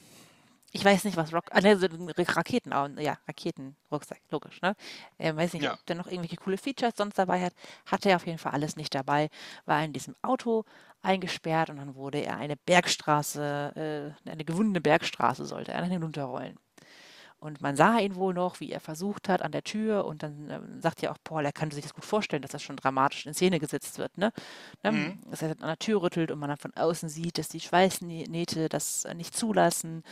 ich 0.72 0.84
weiß 0.84 1.04
nicht, 1.04 1.16
was 1.16 1.32
Rock, 1.32 1.46
ah, 1.50 1.60
ne, 1.60 1.76
so 1.76 1.86
ein 1.86 2.08
Ra- 2.10 2.32
Raketen, 2.34 2.72
ja, 3.00 3.18
Raketenrucksack, 3.26 4.20
logisch, 4.30 4.60
ne? 4.62 4.74
Er 5.18 5.36
weiß 5.36 5.52
nicht, 5.54 5.62
Ja. 5.64 5.74
ob 5.74 5.84
der 5.86 5.96
noch 5.96 6.06
irgendwelche 6.06 6.36
coole 6.36 6.58
Features 6.58 6.94
sonst 6.96 7.18
dabei 7.18 7.42
hat. 7.44 7.52
Hatte 7.86 8.08
er 8.10 8.16
auf 8.16 8.26
jeden 8.26 8.38
Fall 8.38 8.52
alles 8.52 8.76
nicht 8.76 8.94
dabei, 8.94 9.30
war 9.66 9.82
in 9.84 9.92
diesem 9.92 10.14
Auto 10.22 10.64
eingesperrt 11.02 11.70
und 11.70 11.76
dann 11.76 11.94
wurde 11.94 12.18
er 12.18 12.36
eine 12.36 12.56
Bergstraße, 12.56 14.14
äh, 14.26 14.30
eine 14.30 14.44
gewundene 14.44 14.80
Bergstraße 14.80 15.44
sollte 15.46 15.72
er 15.72 15.80
dann 15.80 15.90
hinunterrollen. 15.90 16.56
Und 17.38 17.62
man 17.62 17.74
sah 17.74 17.98
ihn 17.98 18.16
wohl 18.16 18.34
noch, 18.34 18.60
wie 18.60 18.70
er 18.70 18.80
versucht 18.80 19.30
hat 19.30 19.40
an 19.40 19.50
der 19.50 19.64
Tür 19.64 20.04
und 20.04 20.22
dann 20.22 20.50
ähm, 20.50 20.80
sagt 20.82 21.00
ja 21.00 21.10
auch 21.10 21.16
Paul, 21.24 21.42
er 21.46 21.52
könnte 21.52 21.74
sich 21.74 21.84
das 21.84 21.94
gut 21.94 22.04
vorstellen, 22.04 22.42
dass 22.42 22.50
das 22.50 22.62
schon 22.62 22.76
dramatisch 22.76 23.24
in 23.24 23.32
Szene 23.32 23.58
gesetzt 23.58 23.96
wird, 23.96 24.18
ne? 24.18 24.30
ne? 24.82 24.92
Mhm. 24.92 25.18
Dass 25.30 25.40
er 25.40 25.52
an 25.52 25.56
der 25.60 25.78
Tür 25.78 26.02
rüttelt 26.02 26.30
und 26.30 26.38
man 26.38 26.50
dann 26.50 26.58
von 26.58 26.74
außen 26.74 27.08
sieht, 27.08 27.38
dass 27.38 27.48
die 27.48 27.60
Schweißnähte 27.60 28.68
das 28.68 29.06
äh, 29.06 29.14
nicht 29.14 29.34
zulassen 29.34 30.02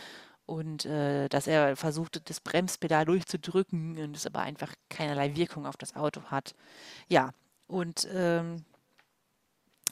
und 0.48 0.86
äh, 0.86 1.28
dass 1.28 1.46
er 1.46 1.76
versucht, 1.76 2.30
das 2.30 2.40
Bremspedal 2.40 3.04
durchzudrücken 3.04 3.98
und 3.98 4.16
es 4.16 4.24
aber 4.24 4.40
einfach 4.40 4.72
keinerlei 4.88 5.36
Wirkung 5.36 5.66
auf 5.66 5.76
das 5.76 5.94
Auto 5.94 6.22
hat. 6.22 6.54
Ja, 7.06 7.34
und 7.66 8.08
ähm, 8.10 8.64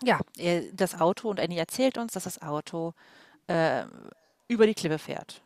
ja, 0.03 0.19
er, 0.39 0.63
das 0.73 0.99
Auto 0.99 1.29
und 1.29 1.41
Annie 1.41 1.59
erzählt 1.59 1.99
uns, 1.99 2.15
dass 2.15 2.25
das 2.25 2.41
Auto 2.41 2.95
äh, 3.49 3.85
über 4.49 4.67
die 4.67 4.73
Klippe 4.73 4.99
fährt. 4.99 5.43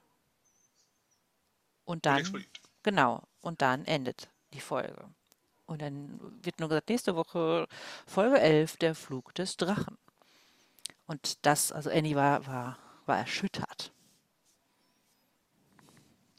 Und 1.85 2.07
dann, 2.07 2.23
genau, 2.85 3.25
und 3.41 3.63
dann 3.63 3.85
endet 3.87 4.29
die 4.55 4.61
Folge. 4.61 5.09
Und 5.67 5.83
dann 5.83 6.21
wird 6.45 6.61
nur 6.61 6.69
gesagt, 6.69 6.89
nächste 6.89 7.17
Woche 7.17 7.67
Folge 8.07 8.39
11, 8.39 8.77
der 8.77 8.95
Flug 8.95 9.35
des 9.35 9.57
Drachen. 9.57 9.99
Und 11.07 11.45
das, 11.45 11.73
also 11.73 11.91
Annie 11.91 12.15
war, 12.15 12.47
war, 12.47 12.79
war 13.07 13.19
erschüttert. 13.19 13.93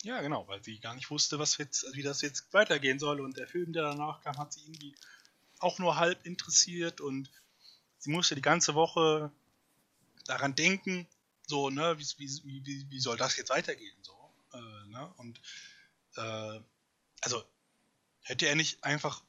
Ja, 0.03 0.21
genau, 0.21 0.47
weil 0.47 0.63
sie 0.63 0.79
gar 0.79 0.95
nicht 0.95 1.11
wusste, 1.11 1.37
was 1.37 1.57
jetzt, 1.57 1.85
wie 1.93 2.01
das 2.01 2.21
jetzt 2.21 2.51
weitergehen 2.53 2.97
soll. 2.97 3.21
Und 3.21 3.37
der 3.37 3.47
Film, 3.47 3.71
der 3.71 3.83
danach 3.83 4.21
kam, 4.21 4.37
hat 4.37 4.53
sie 4.53 4.61
irgendwie 4.61 4.95
auch 5.59 5.77
nur 5.77 5.97
halb 5.97 6.25
interessiert 6.25 7.01
und 7.01 7.29
sie 7.99 8.09
musste 8.09 8.33
die 8.33 8.41
ganze 8.41 8.73
Woche 8.73 9.31
daran 10.25 10.55
denken, 10.55 11.07
so, 11.45 11.69
ne, 11.69 11.99
wie, 11.99 12.05
wie, 12.17 12.65
wie, 12.65 12.89
wie 12.89 12.99
soll 12.99 13.17
das 13.17 13.37
jetzt 13.37 13.49
weitergehen? 13.51 13.95
So, 14.01 14.33
äh, 14.53 14.87
ne? 14.87 15.13
Und 15.17 15.39
äh, 16.15 16.59
also 17.21 17.43
hätte 18.21 18.47
er 18.47 18.55
nicht 18.55 18.83
einfach, 18.83 19.23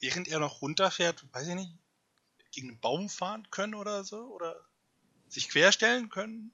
während 0.00 0.28
er 0.28 0.38
noch 0.38 0.62
runterfährt, 0.62 1.24
weiß 1.32 1.48
ich 1.48 1.54
nicht, 1.54 1.72
gegen 2.52 2.68
einen 2.70 2.80
Baum 2.80 3.08
fahren 3.08 3.50
können 3.50 3.74
oder 3.74 4.04
so? 4.04 4.18
Oder 4.18 4.56
sich 5.28 5.48
querstellen 5.48 6.10
können? 6.10 6.52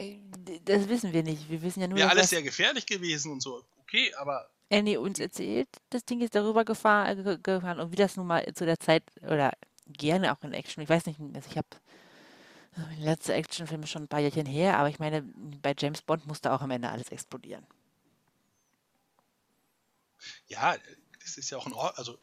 Äh, 0.00 0.18
Das 0.64 0.88
wissen 0.88 1.12
wir 1.12 1.22
nicht. 1.22 1.48
Wir 1.50 1.60
wissen 1.62 1.80
ja 1.80 1.88
nur, 1.88 1.98
Wäre 1.98 2.10
alles 2.10 2.30
sehr 2.30 2.42
gefährlich 2.42 2.86
gewesen 2.86 3.32
und 3.32 3.40
so. 3.42 3.64
Okay, 3.82 4.12
aber 4.14 4.50
Annie 4.72 4.98
uns 5.00 5.18
erzählt. 5.18 5.68
Das 5.90 6.04
Ding 6.04 6.20
ist 6.20 6.34
darüber 6.34 6.64
gefahren, 6.64 7.22
ge- 7.24 7.38
gefahren 7.42 7.80
und 7.80 7.92
wie 7.92 7.96
das 7.96 8.16
nun 8.16 8.26
mal 8.26 8.44
zu 8.54 8.64
der 8.64 8.78
Zeit 8.78 9.02
oder 9.22 9.52
gerne 9.86 10.32
auch 10.32 10.42
in 10.42 10.52
Action. 10.52 10.82
Ich 10.82 10.88
weiß 10.88 11.06
nicht, 11.06 11.18
also 11.20 11.48
ich 11.50 11.56
habe 11.56 11.68
der 12.76 13.04
letzte 13.04 13.34
Actionfilm 13.34 13.84
schon 13.86 14.04
ein 14.04 14.08
paar 14.08 14.20
Jährchen 14.20 14.46
her, 14.46 14.78
aber 14.78 14.88
ich 14.88 15.00
meine, 15.00 15.22
bei 15.60 15.74
James 15.76 16.02
Bond 16.02 16.26
musste 16.26 16.52
auch 16.52 16.60
am 16.62 16.70
Ende 16.70 16.88
alles 16.88 17.08
explodieren. 17.08 17.66
ja, 20.46 20.76
das 21.22 21.36
ist 21.36 21.50
ja 21.50 21.58
auch 21.58 21.66
ein 21.66 21.72
Ort, 21.72 21.98
also 21.98 22.18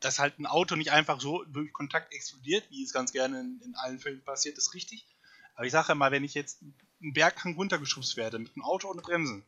dass 0.00 0.18
halt 0.18 0.38
ein 0.38 0.46
Auto 0.46 0.76
nicht 0.76 0.92
einfach 0.92 1.20
so 1.20 1.42
durch 1.44 1.72
Kontakt 1.72 2.12
explodiert, 2.14 2.70
wie 2.70 2.84
es 2.84 2.92
ganz 2.92 3.12
gerne 3.12 3.40
in, 3.40 3.60
in 3.64 3.74
allen 3.76 3.98
Filmen 3.98 4.22
passiert, 4.22 4.56
ist 4.58 4.74
richtig. 4.74 5.06
Aber 5.58 5.66
ich 5.66 5.72
sage 5.72 5.96
mal, 5.96 6.12
wenn 6.12 6.22
ich 6.22 6.34
jetzt 6.34 6.62
einen 7.02 7.12
Berghang 7.12 7.56
runtergeschubst 7.56 8.16
werde 8.16 8.38
mit 8.38 8.54
einem 8.54 8.62
Auto 8.64 8.88
ohne 8.88 9.02
Bremsen, 9.02 9.44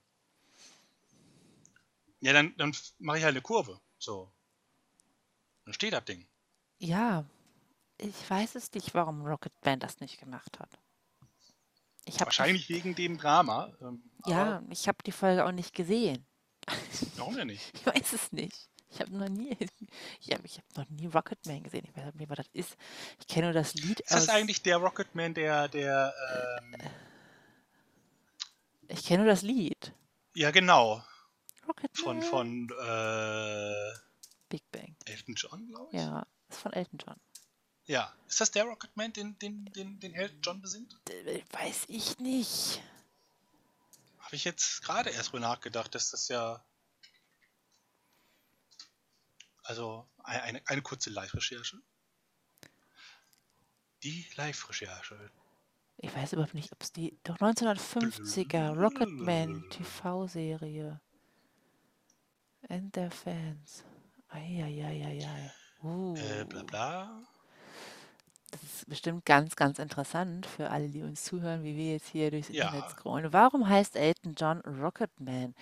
ja, 2.19 2.33
dann, 2.33 2.53
dann 2.57 2.75
mache 2.99 3.19
ich 3.19 3.25
halt 3.25 3.35
eine 3.35 3.43
Kurve. 3.43 3.81
So. 3.97 4.29
Dann 5.65 5.73
steht 5.73 5.93
das 5.93 6.05
Ding. 6.05 6.27
Ja, 6.79 7.25
ich 7.97 8.29
weiß 8.29 8.57
es 8.57 8.73
nicht, 8.73 8.93
warum 8.93 9.25
Rocket 9.25 9.53
Band 9.61 9.85
das 9.85 10.01
nicht 10.01 10.19
gemacht 10.19 10.59
hat. 10.59 10.81
Wahrscheinlich 12.19 12.69
wegen 12.69 12.97
dem 12.97 13.17
Drama. 13.17 13.73
Ähm, 13.81 14.03
ja, 14.27 14.65
ich 14.69 14.89
habe 14.89 14.99
die 15.07 15.13
Folge 15.13 15.45
auch 15.45 15.53
nicht 15.53 15.75
gesehen. 15.75 16.27
warum 17.19 17.37
denn 17.37 17.47
nicht? 17.47 17.73
Ich 17.75 17.87
weiß 17.87 18.13
es 18.15 18.33
nicht. 18.33 18.69
Ich 18.91 19.01
habe 19.01 19.17
noch 19.17 19.29
nie, 19.29 19.57
ich 20.21 20.33
habe 20.33 20.43
hab 20.49 20.77
noch 20.77 20.91
nie 20.91 21.07
Rocketman 21.15 21.63
gesehen. 21.63 21.87
Ich 21.89 21.97
weiß 21.97 22.15
nicht, 22.15 22.29
was 22.29 22.37
das 22.39 22.49
ist. 22.53 22.77
Ich 23.21 23.27
kenne 23.29 23.47
nur 23.47 23.55
das 23.55 23.75
Lied 23.75 24.01
Ist 24.01 24.11
das 24.13 24.29
eigentlich 24.29 24.63
der 24.63 24.79
Rocketman, 24.79 25.35
der, 25.35 25.69
der, 25.69 26.13
ähm, 26.61 26.77
Ich 28.89 29.05
kenne 29.05 29.23
nur 29.25 29.33
das 29.33 29.43
Lied. 29.43 29.93
ja 30.35 30.51
genau, 30.51 31.03
Rocketman. 31.69 32.23
von, 32.23 32.69
von 32.69 32.71
äh, 32.87 33.93
Big 34.49 34.63
Bang. 34.73 34.97
Elton 35.05 35.35
John, 35.37 35.69
glaube 35.69 35.89
ich. 35.93 35.99
Ja, 35.99 36.27
ist 36.49 36.59
von 36.59 36.73
Elton 36.73 36.99
John. 36.99 37.17
Ja. 37.87 38.13
Ist 38.29 38.41
das 38.41 38.51
der 38.51 38.65
Rocketman, 38.65 39.13
den, 39.13 39.39
den, 39.39 39.65
den, 39.67 39.99
den 40.01 40.15
Elton 40.15 40.41
John 40.43 40.61
besingt? 40.61 40.97
Weiß 41.53 41.85
ich 41.89 42.19
nicht. 42.19 42.83
Habe 44.19 44.37
ich 44.37 44.45
jetzt 44.45 44.83
gerade 44.83 45.11
erst 45.11 45.33
mal 45.33 45.41
nachgedacht, 45.41 45.95
dass 45.95 46.11
das 46.11 46.29
ja. 46.29 46.63
Also 49.71 50.05
eine, 50.25 50.61
eine, 50.67 50.83
kurze 50.83 51.11
Live-Recherche. 51.11 51.77
Die 54.03 54.27
Live-Recherche. 54.35 55.31
Ich 55.99 56.13
weiß 56.13 56.33
überhaupt 56.33 56.55
nicht, 56.55 56.73
ob 56.73 56.83
es 56.83 56.91
die. 56.91 57.17
Doch 57.23 57.37
1950er 57.37 58.75
Rocketman 58.77 59.65
TV-Serie. 59.71 61.01
And 62.69 62.93
their 62.93 63.13
fans. 63.13 63.85
Eieieiei. 64.31 65.53
Uh. 65.85 66.17
Äh, 66.17 66.45
bla 66.47 66.65
bla. 66.65 67.23
Das 68.51 68.65
ist 68.65 68.89
bestimmt 68.89 69.25
ganz, 69.25 69.55
ganz 69.55 69.79
interessant 69.79 70.47
für 70.47 70.71
alle, 70.71 70.89
die 70.89 71.05
uns 71.05 71.23
zuhören, 71.23 71.63
wie 71.63 71.77
wir 71.77 71.93
jetzt 71.93 72.09
hier 72.09 72.33
durchs 72.33 72.49
Internet 72.49 72.83
Ja. 72.83 72.91
scrollen. 72.91 73.33
Warum 73.33 73.69
heißt 73.69 73.95
Elton 73.95 74.35
John 74.37 74.59
Rocketman? 74.63 75.55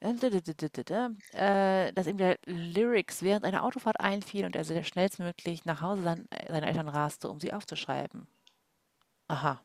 Äh, 0.00 1.88
äh, 1.88 1.92
dass 1.92 2.06
ihm 2.06 2.18
der 2.18 2.38
Lyrics 2.44 3.22
während 3.22 3.44
einer 3.44 3.64
Autofahrt 3.64 4.00
einfiel 4.00 4.44
und 4.44 4.54
er 4.54 4.64
sehr 4.64 4.84
schnellstmöglich 4.84 5.64
nach 5.64 5.80
Hause 5.80 6.02
sein, 6.02 6.28
seiner 6.48 6.68
Eltern 6.68 6.88
raste, 6.88 7.28
um 7.28 7.40
sie 7.40 7.52
aufzuschreiben. 7.52 8.28
Aha. 9.28 9.60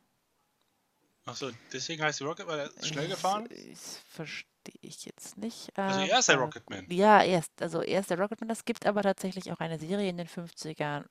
Achso, 1.26 1.52
deswegen 1.72 2.04
heißt 2.04 2.20
die 2.20 2.26
Rocket, 2.26 2.48
weil 2.48 2.60
er 2.60 2.86
schnell 2.86 3.08
gefahren? 3.08 3.48
ich 3.50 3.80
verstehe 4.08 4.76
ich 4.82 5.06
jetzt 5.06 5.38
nicht. 5.38 5.78
Also 5.78 6.02
er 6.02 6.20
ist 6.20 6.28
der 6.28 6.38
Rocketman. 6.38 6.86
ja, 6.90 7.22
er 7.22 7.40
ist, 7.40 7.62
also 7.62 7.82
er 7.82 8.02
ist 8.02 8.10
der 8.10 8.20
Rocketman. 8.20 8.50
Es 8.50 8.66
gibt 8.66 8.86
aber 8.86 9.04
tatsächlich 9.04 9.52
auch 9.52 9.60
eine 9.60 9.80
Serie 9.80 10.10
in 10.10 10.18
den 10.18 10.28
50ern, 10.28 11.06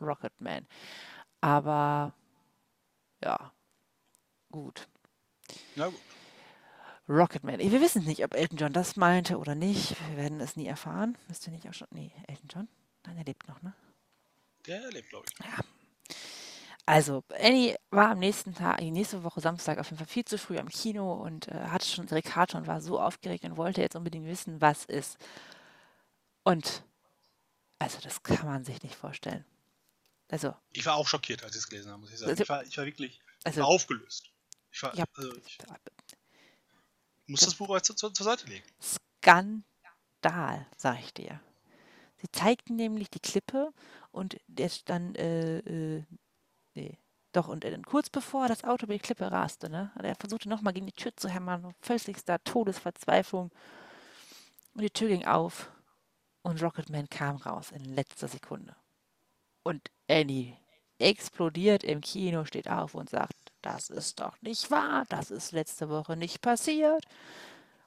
Rocketman. 0.00 0.66
Aber 1.40 2.12
ja, 3.22 3.52
gut. 4.50 4.86
Na 5.76 5.86
gut. 5.86 6.00
Rocketman. 7.08 7.58
Wir 7.58 7.80
wissen 7.80 8.04
nicht, 8.04 8.22
ob 8.24 8.34
Elton 8.34 8.58
John 8.58 8.72
das 8.72 8.96
meinte 8.96 9.38
oder 9.38 9.54
nicht. 9.54 9.96
Wir 10.10 10.16
werden 10.18 10.40
es 10.40 10.56
nie 10.56 10.66
erfahren. 10.66 11.16
Müsste 11.28 11.50
nicht 11.50 11.68
auch 11.68 11.74
schon. 11.74 11.88
Nee, 11.90 12.12
Elton 12.26 12.48
John? 12.52 12.68
Nein, 13.06 13.16
er 13.16 13.24
lebt 13.24 13.48
noch, 13.48 13.62
ne? 13.62 13.72
Der 14.66 14.90
lebt, 14.90 15.08
glaube 15.08 15.26
ich. 15.30 15.44
Ja. 15.44 16.16
Also, 16.84 17.22
Annie 17.38 17.76
war 17.90 18.10
am 18.10 18.18
nächsten 18.18 18.54
Tag, 18.54 18.78
die 18.78 18.90
nächste 18.90 19.22
Woche 19.22 19.40
Samstag 19.40 19.78
auf 19.78 19.86
jeden 19.90 19.98
Fall 19.98 20.06
viel 20.06 20.24
zu 20.24 20.38
früh 20.38 20.58
am 20.58 20.68
Kino 20.68 21.12
und 21.14 21.48
äh, 21.48 21.54
hatte 21.66 21.86
schon 21.86 22.06
ihre 22.08 22.22
Karte 22.22 22.56
und 22.56 22.66
war 22.66 22.80
so 22.80 22.98
aufgeregt 23.00 23.44
und 23.44 23.56
wollte 23.58 23.80
jetzt 23.82 23.94
unbedingt 23.96 24.26
wissen, 24.26 24.60
was 24.60 24.84
ist. 24.86 25.18
Und, 26.44 26.82
also, 27.78 27.98
das 28.02 28.22
kann 28.22 28.46
man 28.46 28.64
sich 28.64 28.82
nicht 28.82 28.94
vorstellen. 28.94 29.44
Also, 30.30 30.54
Ich 30.72 30.84
war 30.86 30.96
auch 30.96 31.06
schockiert, 31.08 31.42
als 31.42 31.52
ich 31.56 31.62
es 31.62 31.68
gelesen 31.68 31.90
habe, 31.90 32.00
muss 32.00 32.10
ich 32.12 32.18
sagen. 32.18 32.30
Also- 32.30 32.42
Ich 32.42 32.48
war, 32.48 32.62
ich 32.64 32.76
war 32.78 32.84
wirklich 32.86 33.20
ich 33.40 33.46
also, 33.46 33.60
war 33.60 33.68
aufgelöst. 33.68 34.30
Ich, 34.72 34.82
war, 34.82 34.94
ja, 34.94 35.04
also 35.14 35.34
ich 35.36 35.58
muss 37.28 37.40
das 37.40 37.54
Buch 37.54 37.74
jetzt 37.74 37.96
zur, 37.96 38.12
zur 38.12 38.24
Seite 38.24 38.46
legen. 38.46 38.64
Skandal, 38.80 40.66
sag 40.76 40.98
ich 41.00 41.14
dir. 41.14 41.40
Sie 42.16 42.30
zeigten 42.32 42.76
nämlich 42.76 43.10
die 43.10 43.20
Klippe 43.20 43.72
und 44.10 44.38
der 44.48 44.68
stand, 44.68 45.16
äh, 45.16 45.58
äh, 45.58 46.04
nee, 46.74 46.98
doch, 47.32 47.48
und 47.48 47.64
äh, 47.64 47.78
kurz 47.86 48.10
bevor 48.10 48.48
das 48.48 48.64
Auto 48.64 48.86
über 48.86 48.94
die 48.94 49.00
Klippe 49.00 49.30
raste, 49.30 49.70
ne, 49.70 49.92
hat 49.94 50.04
er 50.04 50.16
versuchte 50.16 50.48
nochmal 50.48 50.72
gegen 50.72 50.86
die 50.86 50.92
Tür 50.92 51.14
zu 51.14 51.28
hämmern, 51.28 51.74
völligster 51.80 52.42
Todesverzweiflung. 52.42 53.52
Und 54.74 54.82
die 54.82 54.90
Tür 54.90 55.08
ging 55.08 55.26
auf 55.26 55.70
und 56.42 56.62
Rocketman 56.62 57.08
kam 57.08 57.36
raus 57.36 57.70
in 57.70 57.84
letzter 57.84 58.28
Sekunde. 58.28 58.74
Und 59.62 59.90
Annie 60.08 60.56
explodiert 60.98 61.84
im 61.84 62.00
Kino, 62.00 62.44
steht 62.44 62.68
auf 62.68 62.94
und 62.94 63.10
sagt, 63.10 63.47
das 63.62 63.90
ist 63.90 64.20
doch 64.20 64.40
nicht 64.42 64.70
wahr, 64.70 65.04
das 65.08 65.30
ist 65.30 65.52
letzte 65.52 65.88
Woche 65.88 66.16
nicht 66.16 66.40
passiert. 66.42 67.04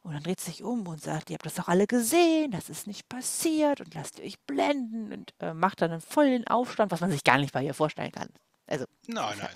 Und 0.03 0.13
dann 0.13 0.23
dreht 0.23 0.39
sie 0.39 0.49
sich 0.51 0.63
um 0.63 0.87
und 0.87 1.01
sagt, 1.01 1.29
ihr 1.29 1.35
habt 1.35 1.45
das 1.45 1.53
doch 1.55 1.67
alle 1.67 1.85
gesehen, 1.85 2.49
das 2.51 2.69
ist 2.69 2.87
nicht 2.87 3.07
passiert 3.07 3.81
und 3.81 3.93
lasst 3.93 4.17
ihr 4.19 4.25
euch 4.25 4.39
blenden 4.41 5.13
und 5.13 5.33
äh, 5.39 5.53
macht 5.53 5.81
dann 5.81 5.91
einen 5.91 6.01
vollen 6.01 6.47
Aufstand, 6.47 6.91
was 6.91 7.01
man 7.01 7.11
sich 7.11 7.23
gar 7.23 7.37
nicht 7.37 7.53
bei 7.53 7.63
ihr 7.63 7.75
vorstellen 7.75 8.11
kann. 8.11 8.29
Also, 8.65 8.85
Nein, 9.07 9.37
nein. 9.37 9.49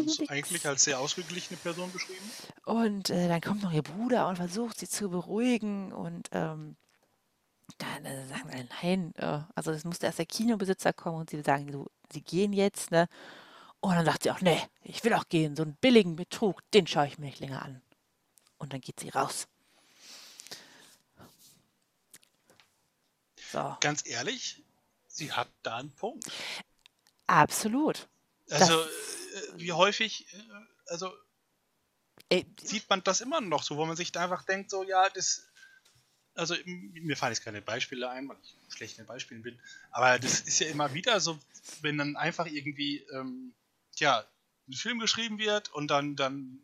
Uns 0.00 0.16
völlig- 0.16 0.30
eigentlich 0.30 0.66
als 0.66 0.84
sehr 0.84 0.98
ausgeglichene 0.98 1.56
Person 1.58 1.92
beschrieben. 1.92 2.30
und 2.64 3.10
äh, 3.10 3.28
dann 3.28 3.40
kommt 3.40 3.62
noch 3.62 3.72
ihr 3.72 3.82
Bruder 3.82 4.26
und 4.28 4.36
versucht 4.36 4.78
sie 4.80 4.88
zu 4.88 5.08
beruhigen 5.10 5.92
und 5.92 6.28
ähm, 6.32 6.76
dann 7.78 8.04
äh, 8.04 8.26
sagen 8.26 8.50
sie, 8.50 8.68
nein, 8.82 9.14
äh, 9.18 9.40
also 9.54 9.70
es 9.70 9.84
musste 9.84 10.06
erst 10.06 10.18
der 10.18 10.26
Kinobesitzer 10.26 10.92
kommen 10.92 11.18
und 11.20 11.30
sie 11.30 11.42
sagen, 11.42 11.70
so, 11.70 11.86
sie 12.12 12.22
gehen 12.22 12.52
jetzt, 12.52 12.90
ne? 12.90 13.08
Und 13.82 13.96
dann 13.96 14.04
sagt 14.06 14.22
sie 14.22 14.30
auch, 14.30 14.40
nee, 14.40 14.60
ich 14.84 15.02
will 15.02 15.12
auch 15.12 15.28
gehen, 15.28 15.56
so 15.56 15.64
einen 15.64 15.74
billigen 15.74 16.14
Betrug, 16.14 16.62
den 16.70 16.86
schaue 16.86 17.08
ich 17.08 17.18
mir 17.18 17.26
nicht 17.26 17.40
länger 17.40 17.62
an. 17.62 17.82
Und 18.58 18.72
dann 18.72 18.80
geht 18.80 19.00
sie 19.00 19.08
raus. 19.08 19.48
So, 23.50 23.76
Ganz 23.80 24.06
ehrlich, 24.06 24.62
sie 25.08 25.32
hat 25.32 25.48
da 25.64 25.76
einen 25.78 25.90
Punkt. 25.90 26.30
absolut. 27.26 28.08
Also, 28.50 28.84
Das- 28.84 28.88
äh, 28.88 29.60
wie 29.60 29.72
häufig, 29.72 30.32
äh, 30.32 30.38
also 30.86 31.12
Ey, 32.28 32.46
sieht 32.62 32.88
man 32.88 33.02
das 33.02 33.20
immer 33.20 33.40
noch 33.40 33.62
so, 33.62 33.76
wo 33.76 33.84
man 33.84 33.96
sich 33.96 34.12
da 34.12 34.24
einfach 34.24 34.44
denkt, 34.44 34.70
so, 34.70 34.84
ja, 34.84 35.08
das. 35.10 35.48
Also, 36.34 36.54
mir 36.64 37.16
fallen 37.16 37.32
jetzt 37.32 37.44
keine 37.44 37.60
Beispiele 37.60 38.08
ein, 38.08 38.26
weil 38.28 38.38
ich 38.42 38.56
schlecht 38.74 38.98
in 38.98 39.04
Beispielen 39.06 39.42
bin. 39.42 39.60
Aber 39.90 40.18
das 40.18 40.40
ist 40.40 40.60
ja 40.60 40.68
immer 40.68 40.94
wieder 40.94 41.20
so, 41.20 41.38
wenn 41.82 41.98
dann 41.98 42.16
einfach 42.16 42.46
irgendwie, 42.46 42.98
ähm, 43.12 43.54
ja, 44.00 44.24
ein 44.68 44.74
Film 44.74 44.98
geschrieben 44.98 45.38
wird 45.38 45.72
und 45.74 45.88
dann, 45.88 46.16
dann 46.16 46.62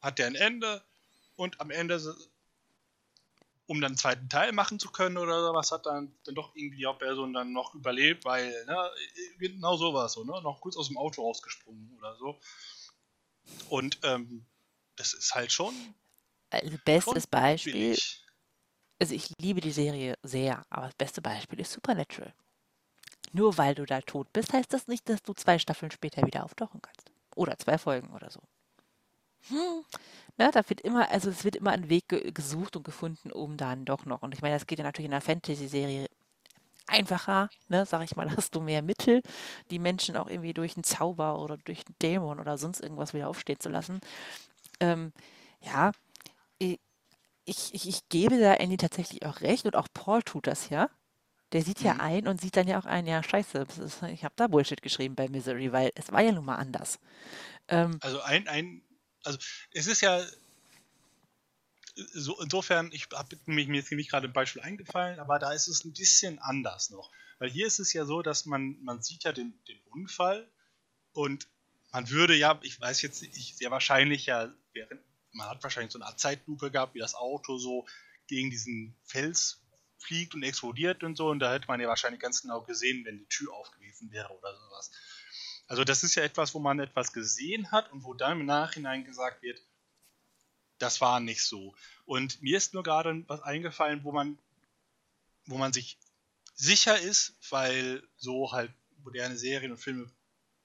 hat 0.00 0.18
der 0.18 0.26
ein 0.26 0.34
Ende 0.34 0.82
und 1.36 1.60
am 1.60 1.70
Ende, 1.70 2.16
um 3.66 3.80
dann 3.80 3.90
einen 3.92 3.98
zweiten 3.98 4.28
Teil 4.28 4.52
machen 4.52 4.78
zu 4.78 4.90
können 4.90 5.16
oder 5.16 5.44
sowas, 5.44 5.72
hat 5.72 5.86
dann, 5.86 6.14
dann 6.24 6.34
doch 6.34 6.54
irgendwie 6.54 6.78
die 6.78 6.86
Hauptperson 6.86 7.32
dann 7.32 7.52
noch 7.52 7.74
überlebt, 7.74 8.24
weil, 8.24 8.64
ne, 8.66 8.90
genau 9.38 9.76
sowas, 9.76 10.12
so, 10.14 10.24
ne, 10.24 10.40
noch 10.42 10.60
kurz 10.60 10.76
aus 10.76 10.88
dem 10.88 10.96
Auto 10.96 11.22
rausgesprungen 11.22 11.96
oder 11.98 12.16
so. 12.16 12.38
Und 13.68 13.98
ähm, 14.02 14.46
das 14.96 15.12
ist 15.12 15.34
halt 15.34 15.52
schon, 15.52 15.74
also 16.50 16.78
bestes 16.84 17.26
Beispiel, 17.26 17.72
billig. 17.72 18.24
also 19.00 19.14
ich 19.14 19.32
liebe 19.40 19.60
die 19.60 19.72
Serie 19.72 20.16
sehr, 20.22 20.64
aber 20.70 20.86
das 20.86 20.94
beste 20.94 21.22
Beispiel 21.22 21.60
ist 21.60 21.72
Supernatural. 21.72 22.32
Nur 23.32 23.58
weil 23.58 23.74
du 23.74 23.84
da 23.84 24.00
tot 24.00 24.32
bist, 24.32 24.52
heißt 24.52 24.72
das 24.72 24.88
nicht, 24.88 25.08
dass 25.08 25.22
du 25.22 25.32
zwei 25.34 25.58
Staffeln 25.58 25.90
später 25.90 26.26
wieder 26.26 26.44
auftauchen 26.44 26.80
kannst. 26.82 27.10
Oder 27.34 27.58
zwei 27.58 27.78
Folgen 27.78 28.12
oder 28.14 28.30
so. 28.30 28.40
Hm. 29.48 29.84
Ne, 30.38 30.50
da 30.52 30.68
wird 30.68 30.80
immer, 30.80 31.10
also 31.10 31.30
es 31.30 31.44
wird 31.44 31.56
immer 31.56 31.70
ein 31.70 31.88
Weg 31.88 32.08
ge 32.08 32.30
gesucht 32.32 32.76
und 32.76 32.84
gefunden, 32.84 33.30
um 33.32 33.56
dann 33.56 33.84
doch 33.84 34.04
noch. 34.04 34.22
Und 34.22 34.34
ich 34.34 34.42
meine, 34.42 34.54
das 34.54 34.66
geht 34.66 34.78
ja 34.78 34.84
natürlich 34.84 35.06
in 35.06 35.12
einer 35.12 35.20
Fantasy-Serie 35.20 36.06
einfacher, 36.86 37.48
ne, 37.68 37.86
sag 37.86 38.02
ich 38.04 38.16
mal, 38.16 38.30
hast 38.36 38.54
du 38.54 38.60
mehr 38.60 38.82
Mittel, 38.82 39.22
die 39.70 39.78
Menschen 39.78 40.16
auch 40.16 40.28
irgendwie 40.28 40.54
durch 40.54 40.76
einen 40.76 40.84
Zauber 40.84 41.40
oder 41.40 41.56
durch 41.58 41.84
einen 41.86 41.96
Dämon 42.02 42.40
oder 42.40 42.58
sonst 42.58 42.80
irgendwas 42.80 43.14
wieder 43.14 43.28
aufstehen 43.28 43.60
zu 43.60 43.68
lassen. 43.68 44.00
Ähm, 44.80 45.12
ja, 45.62 45.92
ich, 47.46 47.74
ich, 47.74 47.88
ich 47.88 48.08
gebe 48.08 48.38
da 48.38 48.54
Andy 48.54 48.76
tatsächlich 48.76 49.24
auch 49.24 49.40
recht 49.40 49.66
und 49.66 49.76
auch 49.76 49.88
Paul 49.94 50.22
tut 50.22 50.46
das 50.46 50.68
ja. 50.68 50.90
Der 51.56 51.64
sieht 51.64 51.80
ja 51.80 51.94
Mhm. 51.94 52.00
ein 52.02 52.28
und 52.28 52.38
sieht 52.38 52.54
dann 52.54 52.68
ja 52.68 52.78
auch 52.78 52.84
ein, 52.84 53.06
ja, 53.06 53.22
scheiße, 53.22 53.66
ist, 53.82 54.02
ich 54.02 54.24
habe 54.24 54.34
da 54.36 54.46
Bullshit 54.46 54.82
geschrieben 54.82 55.14
bei 55.14 55.26
Misery, 55.26 55.72
weil 55.72 55.90
es 55.94 56.12
war 56.12 56.20
ja 56.20 56.30
nun 56.30 56.44
mal 56.44 56.56
anders. 56.56 56.98
Ähm, 57.68 57.98
Also 58.02 58.20
ein, 58.20 58.46
ein, 58.46 58.82
also 59.24 59.38
es 59.70 59.86
ist 59.86 60.02
ja 60.02 60.22
so 61.94 62.38
insofern, 62.42 62.92
ich 62.92 63.08
habe 63.10 63.38
mich 63.46 63.68
mir 63.68 63.78
jetzt 63.78 63.90
nicht 63.90 64.10
gerade 64.10 64.28
ein 64.28 64.34
Beispiel 64.34 64.60
eingefallen, 64.60 65.18
aber 65.18 65.38
da 65.38 65.50
ist 65.52 65.66
es 65.66 65.82
ein 65.86 65.94
bisschen 65.94 66.38
anders 66.40 66.90
noch. 66.90 67.10
Weil 67.38 67.48
hier 67.48 67.66
ist 67.66 67.78
es 67.78 67.94
ja 67.94 68.04
so, 68.04 68.20
dass 68.20 68.44
man, 68.44 68.76
man 68.82 69.00
sieht 69.00 69.24
ja 69.24 69.32
den, 69.32 69.58
den 69.66 69.80
Unfall 69.86 70.46
und 71.12 71.48
man 71.90 72.10
würde 72.10 72.34
ja, 72.34 72.60
ich 72.64 72.78
weiß 72.78 73.00
jetzt 73.00 73.22
nicht, 73.22 73.56
sehr 73.56 73.70
wahrscheinlich 73.70 74.26
ja, 74.26 74.52
während, 74.74 75.00
man 75.32 75.48
hat 75.48 75.62
wahrscheinlich 75.62 75.92
so 75.92 75.98
eine 75.98 76.04
Art 76.04 76.20
Zeitlupe 76.20 76.70
gehabt, 76.70 76.94
wie 76.94 76.98
das 76.98 77.14
Auto 77.14 77.56
so 77.56 77.86
gegen 78.26 78.50
diesen 78.50 78.94
Fels 79.04 79.62
fliegt 79.98 80.34
und 80.34 80.42
explodiert 80.42 81.02
und 81.02 81.16
so, 81.16 81.28
und 81.28 81.38
da 81.38 81.52
hätte 81.52 81.68
man 81.68 81.80
ja 81.80 81.88
wahrscheinlich 81.88 82.20
ganz 82.20 82.42
genau 82.42 82.62
gesehen, 82.62 83.04
wenn 83.04 83.18
die 83.18 83.28
Tür 83.28 83.52
auf 83.54 83.70
gewesen 83.72 84.10
wäre 84.12 84.30
oder 84.36 84.54
sowas. 84.54 84.90
Also 85.68 85.84
das 85.84 86.04
ist 86.04 86.14
ja 86.14 86.22
etwas, 86.22 86.54
wo 86.54 86.58
man 86.58 86.78
etwas 86.78 87.12
gesehen 87.12 87.70
hat 87.72 87.90
und 87.92 88.04
wo 88.04 88.14
dann 88.14 88.40
im 88.40 88.46
Nachhinein 88.46 89.04
gesagt 89.04 89.42
wird, 89.42 89.60
das 90.78 91.00
war 91.00 91.20
nicht 91.20 91.42
so. 91.42 91.74
Und 92.04 92.40
mir 92.42 92.56
ist 92.56 92.74
nur 92.74 92.82
gerade 92.82 93.24
was 93.26 93.40
eingefallen, 93.42 94.04
wo 94.04 94.12
man, 94.12 94.38
wo 95.46 95.56
man 95.56 95.72
sich 95.72 95.98
sicher 96.54 96.98
ist, 96.98 97.34
weil 97.50 98.06
so 98.16 98.52
halt 98.52 98.72
moderne 99.02 99.36
Serien 99.36 99.72
und 99.72 99.78
Filme 99.78 100.10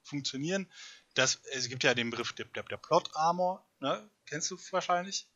funktionieren. 0.02 0.70
Dass, 1.14 1.40
es 1.52 1.68
gibt 1.68 1.84
ja 1.84 1.94
den 1.94 2.10
Begriff 2.10 2.32
der, 2.32 2.46
der, 2.46 2.62
der 2.62 2.76
Plot 2.78 3.10
Armor, 3.14 3.66
ne? 3.80 4.08
kennst 4.26 4.50
du 4.50 4.58
wahrscheinlich? 4.70 5.26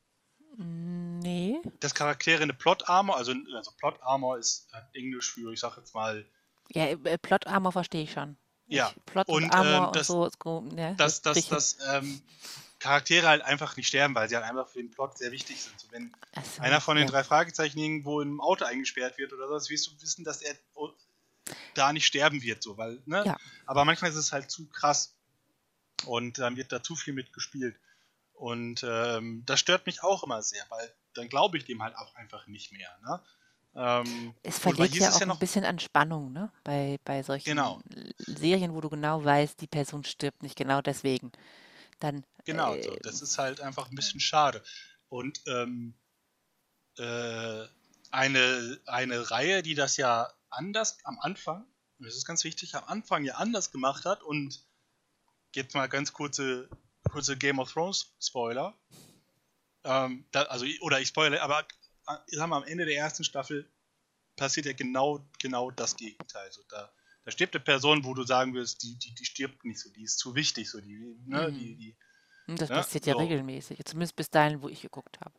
Nee. 1.26 1.60
Das 1.80 1.94
Charaktere 1.94 2.42
eine 2.42 2.54
Plot 2.54 2.88
Armor, 2.88 3.16
also, 3.16 3.34
also 3.54 3.70
Plot 3.72 3.98
Armor 4.02 4.38
ist 4.38 4.68
Englisch 4.94 5.32
für, 5.32 5.52
ich 5.52 5.60
sag 5.60 5.76
jetzt 5.76 5.94
mal, 5.94 6.24
Ja, 6.70 6.86
äh, 6.86 7.18
Plot 7.18 7.46
Armor 7.46 7.72
verstehe 7.72 8.04
ich 8.04 8.12
schon. 8.12 8.36
Ja, 8.68 8.92
Ich, 8.96 9.04
Plot 9.04 9.28
und, 9.28 9.44
und, 9.44 9.50
Armor 9.50 9.76
ähm, 9.76 9.84
und 9.86 9.96
das- 9.96 10.06
so. 10.06 10.24
ist 10.26 10.38
go- 10.38 10.64
Ja, 10.76 10.92
dass, 10.94 11.22
dass, 11.22 11.36
ich 11.36 11.46
hin. 11.46 11.54
dass 11.54 11.78
ähm, 11.88 12.22
Charaktere 12.78 13.26
halt 13.28 13.42
einfach 13.42 13.76
nicht 13.76 13.88
sterben, 13.88 14.14
weil 14.14 14.28
sie 14.28 14.36
halt 14.36 14.44
einfach 14.44 14.68
für 14.68 14.78
den 14.78 14.90
Plot 14.90 15.18
sehr 15.18 15.32
wichtig 15.32 15.62
sind. 15.62 15.78
So, 15.78 15.88
wenn 15.92 16.12
so, 16.42 16.62
einer 16.62 16.80
von 16.80 16.96
den 16.96 17.06
ja. 17.06 17.12
drei 17.12 17.24
Fragezeichen 17.24 17.78
irgendwo 17.78 18.20
im 18.20 18.40
Auto 18.40 18.64
eingesperrt 18.64 19.18
wird 19.18 19.32
oder 19.32 19.48
so, 19.60 19.70
wirst 19.70 19.86
du 19.86 20.02
wissen, 20.02 20.24
dass 20.24 20.42
er 20.42 20.54
oh, 20.74 20.90
da 21.74 21.92
nicht 21.92 22.06
sterben 22.06 22.42
wird, 22.42 22.62
so, 22.62 22.76
weil, 22.76 23.00
ne? 23.06 23.22
Ja. 23.24 23.36
Aber 23.66 23.84
manchmal 23.84 24.10
ist 24.10 24.16
es 24.16 24.32
halt 24.32 24.50
zu 24.50 24.66
krass 24.66 25.14
und 26.04 26.38
dann 26.38 26.56
wird 26.56 26.72
da 26.72 26.82
zu 26.82 26.96
viel 26.96 27.14
mitgespielt. 27.14 27.76
Und 28.34 28.84
ähm, 28.86 29.44
das 29.46 29.60
stört 29.60 29.86
mich 29.86 30.02
auch 30.02 30.22
immer 30.22 30.42
sehr, 30.42 30.64
weil 30.68 30.92
dann 31.16 31.28
glaube 31.28 31.58
ich 31.58 31.64
dem 31.64 31.82
halt 31.82 31.96
auch 31.96 32.14
einfach 32.14 32.46
nicht 32.46 32.72
mehr. 32.72 32.90
Ne? 33.02 33.20
Ähm, 33.76 34.34
Es 34.42 34.58
verliert 34.58 34.94
ja 34.94 35.10
auch 35.10 35.20
ja 35.20 35.30
ein 35.30 35.38
bisschen 35.38 35.64
an 35.64 35.78
Spannung, 35.78 36.32
ne? 36.32 36.50
Bei, 36.64 36.98
bei 37.04 37.22
solchen 37.22 37.44
Genau. 37.44 37.82
Serien, 38.18 38.74
wo 38.74 38.80
du 38.80 38.88
genau 38.88 39.22
weißt, 39.22 39.60
die 39.60 39.66
Person 39.66 40.02
stirbt 40.04 40.42
nicht 40.42 40.56
genau 40.56 40.80
deswegen. 40.80 41.30
Dann. 41.98 42.24
Genau, 42.44 42.74
äh, 42.74 42.82
so. 42.82 42.96
das 43.02 43.20
ist 43.20 43.36
halt 43.38 43.60
einfach 43.60 43.90
ein 43.90 43.94
bisschen 43.94 44.20
schade. 44.20 44.62
Und 45.08 45.42
ähm, 45.46 45.94
äh, 46.96 47.66
eine, 48.10 48.80
eine 48.86 49.30
Reihe, 49.30 49.62
die 49.62 49.74
das 49.74 49.98
ja 49.98 50.32
anders 50.48 50.98
am 51.04 51.18
Anfang, 51.18 51.66
das 51.98 52.16
ist 52.16 52.26
ganz 52.26 52.44
wichtig, 52.44 52.74
am 52.74 52.84
Anfang 52.84 53.24
ja 53.24 53.34
anders 53.34 53.72
gemacht 53.72 54.04
hat 54.04 54.22
und 54.22 54.64
jetzt 55.54 55.74
mal 55.74 55.86
ganz 55.86 56.12
kurze, 56.12 56.68
kurze 57.10 57.36
Game 57.36 57.58
of 57.58 57.72
Thrones 57.72 58.14
Spoiler. 58.20 58.74
Ähm, 59.86 60.26
da, 60.32 60.42
also, 60.44 60.66
oder 60.80 61.00
ich 61.00 61.08
spoilere, 61.08 61.40
aber 61.42 61.60
äh, 61.60 62.16
sagen 62.36 62.50
wir, 62.50 62.56
am 62.56 62.64
Ende 62.64 62.84
der 62.84 62.96
ersten 62.96 63.22
Staffel 63.24 63.70
passiert 64.34 64.66
ja 64.66 64.72
genau, 64.72 65.24
genau 65.40 65.70
das 65.70 65.96
Gegenteil. 65.96 66.50
So, 66.52 66.62
da, 66.68 66.92
da 67.24 67.30
stirbt 67.30 67.54
eine 67.54 67.64
Person, 67.64 68.04
wo 68.04 68.12
du 68.12 68.24
sagen 68.24 68.52
würdest, 68.52 68.82
die, 68.82 68.98
die, 68.98 69.14
die 69.14 69.24
stirbt 69.24 69.64
nicht 69.64 69.78
so, 69.80 69.90
die 69.90 70.02
ist 70.02 70.18
zu 70.18 70.34
wichtig, 70.34 70.68
so 70.70 70.80
die, 70.80 71.16
ne, 71.24 71.50
Mhm. 71.50 71.54
die, 71.54 71.76
die, 71.76 71.96
Das 72.56 72.68
ne, 72.68 72.76
passiert 72.76 73.06
ja 73.06 73.14
so. 73.14 73.20
regelmäßig. 73.20 73.84
Zumindest 73.84 74.16
bis 74.16 74.28
dahin, 74.28 74.60
wo 74.60 74.68
ich 74.68 74.82
geguckt 74.82 75.18
habe. 75.20 75.34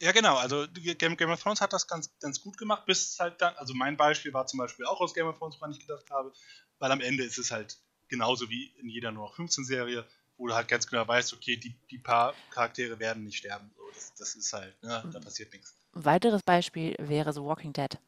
Ja, 0.00 0.12
genau. 0.12 0.36
Also 0.36 0.66
Game, 0.72 1.16
Game 1.16 1.30
of 1.30 1.42
Thrones 1.42 1.60
hat 1.60 1.72
das 1.72 1.86
ganz, 1.88 2.16
ganz 2.20 2.40
gut 2.40 2.56
gemacht, 2.56 2.86
bis 2.86 3.18
halt 3.18 3.40
dann, 3.40 3.54
also 3.56 3.74
mein 3.74 3.96
Beispiel 3.96 4.32
war 4.32 4.46
zum 4.46 4.58
Beispiel 4.58 4.84
auch 4.86 5.00
aus 5.00 5.14
Game 5.14 5.26
of 5.26 5.38
Thrones, 5.38 5.56
woran 5.56 5.72
ich 5.72 5.80
gedacht 5.80 6.08
habe, 6.10 6.32
weil 6.78 6.92
am 6.92 7.00
Ende 7.00 7.24
ist 7.24 7.38
es 7.38 7.50
halt 7.50 7.78
genauso 8.08 8.48
wie 8.48 8.66
in 8.78 8.88
jeder 8.88 9.10
nur 9.10 9.24
noch 9.26 9.34
15 9.34 9.64
Serie, 9.64 10.06
wo 10.38 10.46
du 10.46 10.54
halt 10.54 10.68
ganz 10.68 10.86
genau 10.86 11.06
weißt, 11.06 11.34
okay, 11.34 11.56
die, 11.56 11.74
die 11.90 11.98
paar 11.98 12.34
Charaktere 12.50 12.98
werden 12.98 13.24
nicht 13.24 13.38
sterben. 13.38 13.70
So, 13.76 13.82
das, 13.92 14.14
das 14.14 14.34
ist 14.36 14.52
halt, 14.52 14.82
ne, 14.82 15.04
da 15.12 15.20
passiert 15.20 15.52
nichts. 15.52 15.74
Ein 15.94 16.04
weiteres 16.04 16.42
Beispiel 16.42 16.94
wäre 16.98 17.32
The 17.32 17.42
Walking 17.42 17.72
Dead. 17.72 17.98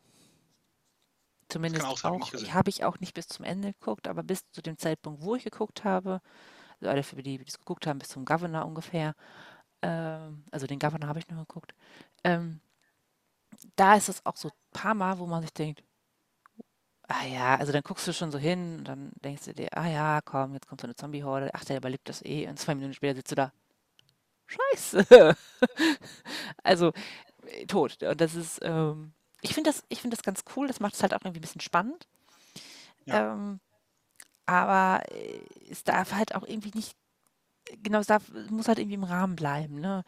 Zumindest 1.48 1.84
auch 1.84 2.04
auch, 2.04 2.32
habe 2.32 2.70
ich 2.70 2.84
auch 2.84 3.00
nicht 3.00 3.12
bis 3.14 3.26
zum 3.26 3.44
Ende 3.44 3.72
geguckt, 3.72 4.06
aber 4.06 4.22
bis 4.22 4.48
zu 4.52 4.62
dem 4.62 4.78
Zeitpunkt, 4.78 5.22
wo 5.22 5.34
ich 5.34 5.42
geguckt 5.42 5.82
habe, 5.82 6.22
also 6.80 6.90
alle 6.90 7.02
für 7.02 7.20
die, 7.22 7.38
die 7.38 7.46
es 7.46 7.58
geguckt 7.58 7.88
haben, 7.88 7.98
bis 7.98 8.08
zum 8.08 8.24
Governor 8.24 8.66
ungefähr, 8.66 9.16
ähm, 9.82 10.44
also 10.52 10.68
den 10.68 10.78
Governor 10.78 11.08
habe 11.08 11.18
ich 11.18 11.28
nur 11.28 11.40
geguckt, 11.40 11.74
ähm, 12.22 12.60
da 13.74 13.96
ist 13.96 14.08
es 14.08 14.24
auch 14.24 14.36
so 14.36 14.48
ein 14.48 14.54
paar 14.70 14.94
Mal, 14.94 15.18
wo 15.18 15.26
man 15.26 15.42
sich 15.42 15.52
denkt, 15.52 15.82
ah 17.10 17.26
ja, 17.26 17.56
also 17.56 17.72
dann 17.72 17.82
guckst 17.82 18.06
du 18.08 18.12
schon 18.12 18.32
so 18.32 18.38
hin 18.38 18.78
und 18.78 18.84
dann 18.84 19.10
denkst 19.24 19.44
du 19.44 19.54
dir, 19.54 19.68
ah 19.76 19.88
ja, 19.88 20.20
komm, 20.24 20.54
jetzt 20.54 20.68
kommt 20.68 20.80
so 20.80 20.86
eine 20.86 20.96
Zombie-Horde, 20.96 21.50
ach, 21.54 21.64
der 21.64 21.78
überlebt 21.78 22.08
das 22.08 22.24
eh 22.24 22.48
und 22.48 22.58
zwei 22.58 22.74
Minuten 22.74 22.94
später 22.94 23.16
sitzt 23.16 23.32
du 23.32 23.36
da, 23.36 23.52
scheiße. 24.46 25.36
Also 26.62 26.92
äh, 27.46 27.66
tot. 27.66 28.02
Und 28.02 28.20
das 28.20 28.34
ist, 28.34 28.60
ähm, 28.62 29.12
ich 29.42 29.54
finde 29.54 29.70
das, 29.70 29.84
ich 29.88 30.00
finde 30.00 30.16
das 30.16 30.24
ganz 30.24 30.44
cool. 30.56 30.68
Das 30.68 30.80
macht 30.80 30.94
es 30.94 31.02
halt 31.02 31.14
auch 31.14 31.20
irgendwie 31.22 31.38
ein 31.38 31.42
bisschen 31.42 31.60
spannend. 31.60 32.06
Ja. 33.06 33.32
Ähm, 33.32 33.60
aber 34.46 35.02
äh, 35.10 35.40
es 35.70 35.84
darf 35.84 36.12
halt 36.12 36.34
auch 36.34 36.46
irgendwie 36.46 36.72
nicht, 36.74 36.96
genau, 37.82 38.00
es 38.00 38.06
darf, 38.08 38.28
es 38.34 38.50
muss 38.50 38.68
halt 38.68 38.78
irgendwie 38.78 38.96
im 38.96 39.04
Rahmen 39.04 39.36
bleiben, 39.36 39.80
ne? 39.80 40.04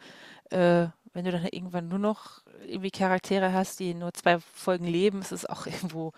Äh, 0.51 0.87
wenn 1.13 1.25
du 1.25 1.31
dann 1.31 1.45
irgendwann 1.45 1.87
nur 1.89 1.99
noch 1.99 2.41
irgendwie 2.65 2.91
Charaktere 2.91 3.53
hast, 3.53 3.79
die 3.79 3.93
nur 3.93 4.13
zwei 4.13 4.39
Folgen 4.39 4.85
leben, 4.85 5.21
ist 5.21 5.31
es 5.31 5.45
auch 5.45 5.65
irgendwo, 5.67 6.13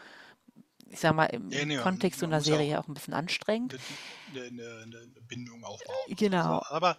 ich 0.89 0.99
sag 0.99 1.15
mal, 1.15 1.25
im, 1.25 1.49
Ja, 1.49 1.65
nee, 1.65 1.77
Kontext 1.77 2.19
so 2.19 2.25
einer 2.25 2.41
Serie 2.41 2.79
auch 2.79 2.83
auch 2.83 2.88
ein 2.88 2.93
bisschen 2.93 3.13
anstrengend. 3.13 3.77
eine, 4.33 4.43
eine, 4.83 5.07
Bindung 5.27 5.63
aufbauen. 5.63 5.95
Genau. 6.09 6.59
So, 6.59 6.75
aber 6.75 6.97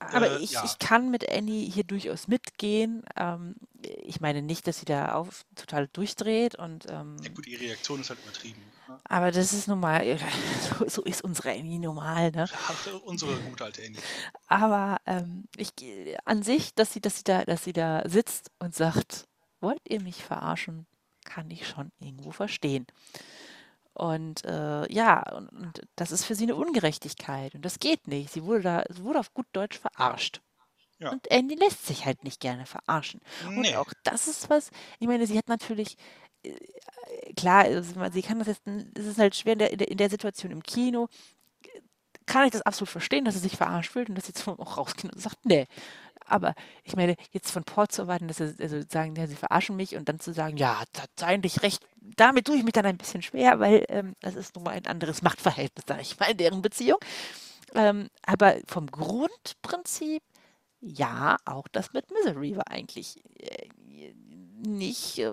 Aber 0.00 0.30
Äh, 0.30 0.38
ich, 0.38 0.52
ja. 0.52 0.64
ich 0.64 0.78
kann 0.78 1.10
mit 1.10 1.30
Annie 1.30 1.70
hier 1.70 1.84
durchaus 1.84 2.26
mitgehen. 2.26 3.04
Ähm, 3.16 3.56
ich 3.82 4.20
meine 4.20 4.42
nicht, 4.42 4.66
dass 4.66 4.80
sie 4.80 4.86
da 4.86 5.12
auf 5.12 5.44
total 5.54 5.88
durchdreht 5.88 6.54
und 6.54 6.86
ähm, 6.88 7.16
ja, 7.22 7.28
gut, 7.30 7.46
die 7.46 7.54
Reaktion 7.54 8.00
ist 8.00 8.08
halt 8.08 8.20
übertrieben. 8.22 8.60
Ne? 8.88 8.98
aber 9.04 9.30
das 9.30 9.52
ist 9.52 9.68
nun 9.68 9.80
mal, 9.80 10.18
so, 10.78 10.88
so 10.88 11.02
ist 11.02 11.22
unsere 11.22 11.50
Annie 11.50 11.78
normal, 11.78 12.30
ne? 12.30 12.46
Ja, 12.46 12.92
unsere 13.04 13.36
gute 13.40 13.64
alte 13.64 13.82
Annie. 13.82 14.00
Aber 14.46 14.98
ähm, 15.06 15.44
ich 15.56 15.72
an 16.24 16.42
sich, 16.42 16.74
dass 16.74 16.92
sie, 16.92 17.00
dass 17.00 17.18
sie 17.18 17.24
da, 17.24 17.44
dass 17.44 17.64
sie 17.64 17.72
da 17.72 18.02
sitzt 18.08 18.50
und 18.58 18.74
sagt, 18.74 19.28
wollt 19.60 19.82
ihr 19.88 20.00
mich 20.00 20.24
verarschen, 20.24 20.86
kann 21.34 21.50
ich 21.50 21.66
schon 21.68 21.92
irgendwo 22.00 22.32
verstehen. 22.32 22.86
Und 23.92 24.44
äh, 24.44 24.92
ja, 24.92 25.22
und, 25.32 25.48
und 25.50 25.80
das 25.96 26.10
ist 26.12 26.24
für 26.24 26.34
sie 26.34 26.44
eine 26.44 26.56
Ungerechtigkeit 26.56 27.54
und 27.54 27.64
das 27.64 27.78
geht 27.78 28.06
nicht. 28.08 28.32
Sie 28.32 28.44
wurde 28.44 28.62
da, 28.62 28.84
sie 28.88 29.04
wurde 29.04 29.20
auf 29.20 29.34
gut 29.34 29.46
Deutsch 29.52 29.78
verarscht. 29.78 30.40
Ja. 30.98 31.10
Und 31.10 31.30
Andy 31.30 31.54
lässt 31.54 31.86
sich 31.86 32.04
halt 32.06 32.24
nicht 32.24 32.40
gerne 32.40 32.66
verarschen. 32.66 33.20
Und 33.46 33.60
Nee. 33.60 33.76
auch 33.76 33.92
das 34.04 34.28
ist 34.28 34.50
was, 34.50 34.70
ich 34.98 35.06
meine, 35.06 35.26
sie 35.26 35.36
hat 35.38 35.48
natürlich, 35.48 35.96
äh, 36.42 36.54
klar, 37.34 37.64
also 37.64 37.94
sie 38.12 38.22
kann 38.22 38.38
das 38.38 38.48
jetzt, 38.48 38.62
es 38.96 39.06
ist 39.06 39.18
halt 39.18 39.34
schwer 39.34 39.54
in 39.54 39.58
der, 39.60 39.70
in 39.72 39.78
der, 39.78 39.88
in 39.90 39.96
der 39.98 40.10
Situation 40.10 40.52
im 40.52 40.62
Kino, 40.62 41.08
kann 42.26 42.46
ich 42.46 42.52
das 42.52 42.62
absolut 42.62 42.90
verstehen, 42.90 43.24
dass 43.24 43.34
sie 43.34 43.40
sich 43.40 43.56
verarscht 43.56 43.90
fühlt 43.92 44.08
und 44.08 44.14
dass 44.14 44.26
sie 44.26 44.32
jetzt 44.32 44.46
auch 44.48 44.76
rausgeht 44.76 45.12
und 45.12 45.20
sagt, 45.20 45.44
nee. 45.44 45.66
Aber 46.30 46.54
ich 46.84 46.96
meine, 46.96 47.16
jetzt 47.32 47.50
von 47.50 47.64
Paul 47.64 47.88
zu 47.88 48.02
erwarten, 48.02 48.28
dass 48.28 48.38
sie 48.38 48.54
also 48.58 48.80
sagen, 48.88 49.14
ja, 49.16 49.26
sie 49.26 49.36
verarschen 49.36 49.76
mich 49.76 49.96
und 49.96 50.08
dann 50.08 50.20
zu 50.20 50.32
sagen, 50.32 50.56
ja, 50.56 50.82
das 50.92 51.02
hat 51.02 51.22
eigentlich 51.22 51.62
recht, 51.62 51.84
damit 52.00 52.46
tue 52.46 52.56
ich 52.56 52.64
mich 52.64 52.72
dann 52.72 52.86
ein 52.86 52.98
bisschen 52.98 53.22
schwer, 53.22 53.60
weil 53.60 53.84
ähm, 53.88 54.14
das 54.20 54.36
ist 54.36 54.54
nun 54.54 54.64
mal 54.64 54.72
ein 54.72 54.86
anderes 54.86 55.22
Machtverhältnis, 55.22 55.84
sage 55.86 56.02
ich 56.02 56.18
mal, 56.18 56.30
in 56.30 56.36
deren 56.36 56.62
Beziehung. 56.62 56.98
Ähm, 57.74 58.08
aber 58.24 58.56
vom 58.66 58.86
Grundprinzip, 58.86 60.22
ja, 60.80 61.36
auch 61.44 61.68
das 61.68 61.92
mit 61.92 62.10
Misery 62.10 62.56
war 62.56 62.68
eigentlich 62.68 63.22
äh, 63.38 63.68
nicht, 64.66 65.18
äh, 65.18 65.32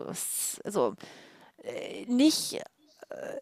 also 0.63 0.95
äh, 1.63 2.05
nicht 2.05 2.61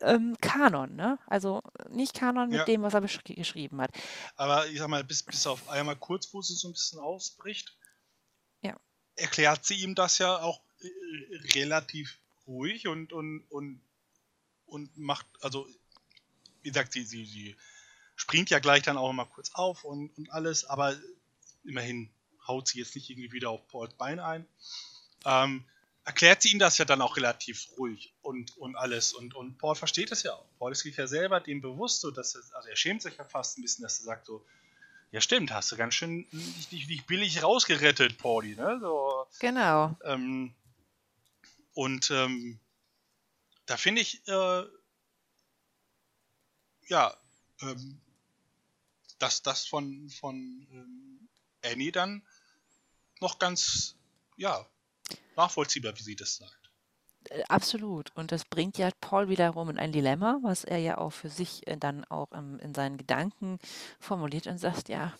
ähm, 0.01 0.35
Kanon, 0.41 0.95
ne? 0.95 1.17
Also 1.27 1.61
nicht 1.89 2.13
Kanon 2.13 2.49
mit 2.49 2.59
Ja. 2.59 2.65
dem, 2.65 2.83
was 2.83 2.93
er 2.93 3.01
geschrieben 3.01 3.81
hat. 3.81 3.91
Aber 4.35 4.67
ich 4.67 4.79
sag 4.79 4.87
mal, 4.87 5.03
bis, 5.03 5.23
bis 5.23 5.47
auf 5.47 5.67
einmal 5.69 5.95
kurz, 5.95 6.33
wo 6.33 6.41
sie 6.41 6.53
so 6.55 6.67
ein 6.67 6.73
bisschen 6.73 6.99
ausbricht, 6.99 7.75
Ja. 8.61 8.75
erklärt 9.15 9.65
sie 9.65 9.75
ihm 9.75 9.95
das 9.95 10.17
ja 10.19 10.37
auch 10.41 10.61
äh, 10.81 10.87
relativ 11.55 12.19
ruhig 12.47 12.87
und, 12.87 13.11
und, 13.11 13.43
und, 13.49 13.81
und 14.67 14.97
macht, 14.97 15.25
also, 15.41 15.67
wie 16.61 16.69
gesagt, 16.69 16.93
sie, 16.93 17.03
sie, 17.03 17.25
sie 17.25 17.55
springt 18.15 18.49
ja 18.49 18.59
gleich 18.59 18.83
dann 18.83 18.97
auch 18.97 19.11
mal 19.13 19.25
kurz 19.25 19.51
auf 19.53 19.83
und, 19.83 20.15
und 20.17 20.31
alles, 20.31 20.65
aber 20.65 20.95
immerhin 21.63 22.09
haut 22.47 22.67
sie 22.67 22.79
jetzt 22.79 22.93
nicht 22.95 23.09
irgendwie 23.09 23.31
wieder 23.31 23.49
auf 23.49 23.67
Pauls 23.67 23.93
Bein 23.95 24.19
ein. 24.19 24.45
Ähm, 25.25 25.65
erklärt 26.05 26.41
sie 26.43 26.51
ihm 26.51 26.59
das 26.59 26.77
ja 26.77 26.85
dann 26.85 27.01
auch 27.01 27.17
relativ 27.17 27.67
ruhig 27.77 28.13
und, 28.21 28.55
und 28.57 28.75
alles. 28.75 29.11
Und, 29.13 29.33
und 29.33 29.57
Paul 29.57 29.75
versteht 29.75 30.11
es 30.11 30.23
ja 30.23 30.33
auch. 30.33 30.45
Paul 30.59 30.71
ist 30.71 30.81
sich 30.81 30.95
ja 30.95 31.07
selber 31.07 31.39
dem 31.39 31.61
bewusst, 31.61 32.01
so 32.01 32.11
dass 32.11 32.35
er, 32.35 32.41
also 32.55 32.69
er 32.69 32.75
schämt 32.75 33.01
sich 33.01 33.17
ja 33.17 33.25
fast 33.25 33.57
ein 33.57 33.63
bisschen, 33.63 33.83
dass 33.83 33.99
er 33.99 34.05
sagt 34.05 34.27
so, 34.27 34.45
ja 35.11 35.19
stimmt, 35.19 35.51
hast 35.51 35.71
du 35.71 35.75
ganz 35.77 35.95
schön 35.95 36.27
nicht, 36.31 36.71
nicht, 36.71 36.89
nicht 36.89 37.07
billig 37.07 37.41
rausgerettet, 37.41 38.17
Pauli, 38.19 38.55
ne? 38.55 38.77
So, 38.81 39.25
Genau. 39.39 39.97
ähm, 40.03 40.53
und 41.73 42.11
ähm, 42.11 42.59
da 43.65 43.75
finde 43.77 44.01
ich, 44.01 44.27
äh, 44.27 44.63
ja, 46.87 47.17
ähm, 47.61 47.99
dass 49.17 49.41
das 49.41 49.65
von, 49.65 50.09
von 50.09 50.35
ähm, 50.71 51.29
Annie 51.63 51.91
dann 51.91 52.21
noch 53.21 53.39
ganz, 53.39 53.95
ja, 54.37 54.67
nachvollziehbar, 55.37 55.97
wie 55.97 56.03
sie 56.03 56.15
das 56.15 56.37
sagt. 56.37 56.71
Äh, 57.29 57.43
Absolut. 57.49 58.11
Und 58.15 58.31
das 58.31 58.45
bringt 58.45 58.77
ja 58.77 58.89
Paul 59.01 59.29
wiederum 59.29 59.69
in 59.69 59.77
ein 59.77 59.91
Dilemma, 59.91 60.39
was 60.41 60.63
er 60.63 60.77
ja 60.77 60.97
auch 60.97 61.11
für 61.11 61.29
sich 61.29 61.67
äh, 61.67 61.77
dann 61.77 62.05
auch 62.05 62.31
in 62.31 62.73
seinen 62.73 62.97
Gedanken 62.97 63.59
formuliert 63.99 64.47
und 64.47 64.57
sagt, 64.57 64.89
ja, 64.89 65.13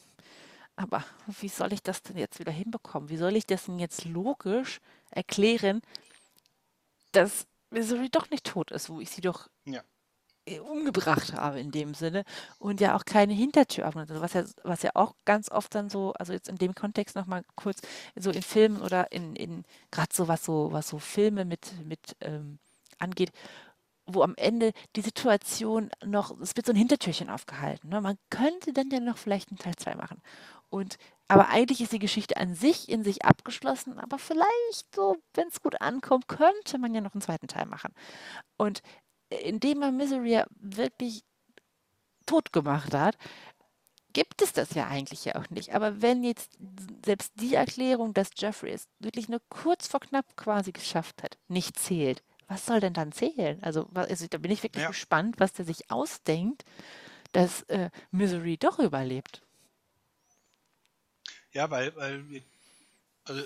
aber 0.76 1.04
wie 1.40 1.48
soll 1.48 1.74
ich 1.74 1.82
das 1.82 2.02
denn 2.02 2.18
jetzt 2.18 2.40
wieder 2.40 2.52
hinbekommen? 2.52 3.10
Wie 3.10 3.18
soll 3.18 3.36
ich 3.36 3.46
das 3.46 3.66
denn 3.66 3.80
jetzt 3.80 4.06
logisch 4.06 4.82
erklären, 5.10 5.82
dass 7.14 7.48
Missouri 7.70 8.10
doch 8.10 8.30
nicht 8.30 8.46
tot 8.46 8.72
ist, 8.72 8.90
wo 8.90 9.00
ich 9.00 9.10
sie 9.10 9.22
doch 9.22 9.48
Ja. 9.66 9.84
Äh, 10.46 10.60
umgebracht 10.60 11.34
habe 11.34 11.60
in 11.60 11.72
dem 11.72 11.94
Sinne 11.94 12.24
und 12.60 12.82
ja 12.82 12.96
auch 12.96 13.06
keine 13.06 13.34
Hintertür 13.34 13.88
aufmacht. 13.88 14.10
Also 14.10 14.22
was 14.22 14.34
ja, 14.34 14.44
was 14.64 14.84
ja 14.84 14.92
auch 14.94 15.16
ganz 15.26 15.50
oft 15.50 15.74
dann 15.76 15.90
so, 15.90 16.14
also 16.14 16.34
jetzt 16.34 16.50
in 16.50 16.58
dem 16.58 16.76
Kontext 16.76 17.16
nochmal 17.16 17.44
kurz, 17.56 17.82
so 18.16 18.32
in 18.32 18.42
Filmen 18.42 18.82
oder 18.82 19.12
in, 19.12 19.36
in 19.36 19.64
gerade 19.92 20.14
so 20.14 20.28
was 20.28 20.44
so, 20.46 20.72
was 20.72 20.88
so 20.88 21.00
Filme 21.00 21.46
mit, 21.46 21.74
mit 21.86 22.16
ähm, 22.22 22.60
angeht, 23.00 23.32
wo 24.08 24.22
am 24.22 24.36
Ende 24.36 24.72
die 24.96 25.02
Situation 25.02 25.90
noch, 26.04 26.40
es 26.40 26.56
wird 26.56 26.68
so 26.68 26.74
ein 26.74 26.78
Hintertürchen 26.78 27.30
aufgehalten. 27.30 27.90
Ne? 27.90 28.02
Man 28.02 28.18
könnte 28.30 28.72
dann 28.72 28.90
ja 28.92 29.00
noch 29.00 29.18
vielleicht 29.18 29.50
einen 29.50 29.58
Teil 29.58 29.76
2 29.76 29.96
machen. 29.96 30.22
Und 30.70 30.98
aber 31.28 31.50
eigentlich 31.50 31.82
ist 31.82 31.92
die 31.92 32.00
Geschichte 32.00 32.38
an 32.38 32.54
sich 32.54 32.88
in 32.88 33.04
sich 33.04 33.26
abgeschlossen, 33.26 33.98
aber 33.98 34.20
vielleicht 34.20 34.94
so, 34.94 35.18
wenn 35.34 35.48
es 35.48 35.60
gut 35.60 35.82
ankommt, 35.82 36.28
könnte 36.28 36.78
man 36.78 36.94
ja 36.94 37.02
noch 37.02 37.16
einen 37.16 37.22
zweiten 37.22 37.48
Teil 37.48 37.66
machen. 37.66 37.94
Und 38.58 38.84
indem 39.30 39.80
man 39.80 39.98
Misery 39.98 40.32
ja 40.34 40.46
wirklich 40.60 41.24
tot 42.26 42.52
gemacht 42.54 42.94
hat, 42.94 43.18
gibt 44.14 44.42
es 44.42 44.54
das 44.54 44.74
ja 44.74 44.88
eigentlich 44.88 45.26
ja 45.26 45.36
auch 45.36 45.50
nicht. 45.50 45.74
Aber 45.76 46.02
wenn 46.02 46.24
jetzt 46.24 46.58
selbst 47.06 47.34
die 47.40 47.56
Erklärung, 47.56 48.14
dass 48.14 48.30
Jeffrey 48.38 48.72
es 48.72 48.88
wirklich 49.00 49.30
nur 49.30 49.42
kurz 49.50 49.88
vor 49.88 50.00
knapp 50.00 50.38
quasi 50.38 50.72
geschafft 50.72 51.24
hat, 51.24 51.38
nicht 51.48 51.78
zählt, 51.80 52.24
was 52.48 52.66
soll 52.66 52.80
denn 52.80 52.94
dann 52.94 53.12
zählen? 53.12 53.62
Also, 53.64 53.90
also 53.94 54.28
da 54.30 54.38
bin 54.38 54.52
ich 54.52 54.64
wirklich 54.64 54.86
Ja, 54.86 54.88
gespannt, 54.88 55.36
was 55.40 55.54
der 55.54 55.66
sich 55.66 55.92
ausdenkt, 55.92 56.64
dass 57.34 57.64
äh, 57.64 57.92
Misery 58.12 58.58
doch 58.58 58.80
überlebt. 58.80 59.44
ja, 61.54 61.70
weil, 61.72 61.96
weil 61.96 62.30
wir, 62.30 62.44
also 63.26 63.44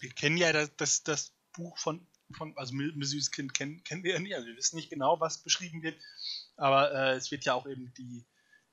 wir 0.00 0.10
kennen 0.10 0.36
ja 0.38 0.52
das, 0.52 0.76
das, 0.76 1.02
das 1.04 1.32
Buch 1.54 1.78
von, 1.78 2.06
von 2.36 2.56
also 2.56 2.74
Missy's 2.74 3.30
Kind 3.30 3.54
kennen, 3.54 3.82
kennen 3.84 4.04
wir 4.04 4.12
ja 4.12 4.18
nicht, 4.18 4.34
also 4.34 4.46
wir 4.46 4.56
wissen 4.56 4.76
nicht 4.76 4.90
genau, 4.90 5.20
was 5.20 5.38
beschrieben 5.38 5.82
wird, 5.82 5.98
aber 6.56 6.92
äh, 6.92 7.14
es 7.14 7.30
wird 7.30 7.44
ja 7.44 7.54
auch 7.54 7.66
eben 7.66 7.92
die, 7.94 8.24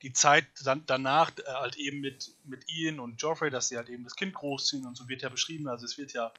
die 0.02 0.12
Zeit 0.12 0.46
dann, 0.64 0.84
danach 0.86 1.36
äh, 1.38 1.42
halt 1.46 1.76
eben 1.76 2.00
mit, 2.00 2.34
mit 2.44 2.68
Ian 2.68 3.00
und 3.00 3.20
Joffrey, 3.20 3.50
dass 3.50 3.68
sie 3.68 3.76
halt 3.76 3.88
eben 3.88 4.04
das 4.04 4.16
Kind 4.16 4.34
großziehen 4.34 4.86
und 4.86 4.96
so 4.96 5.08
wird 5.08 5.22
ja 5.22 5.28
beschrieben, 5.28 5.68
also 5.68 5.86
es 5.86 5.96
wird 5.96 6.12
ja, 6.12 6.32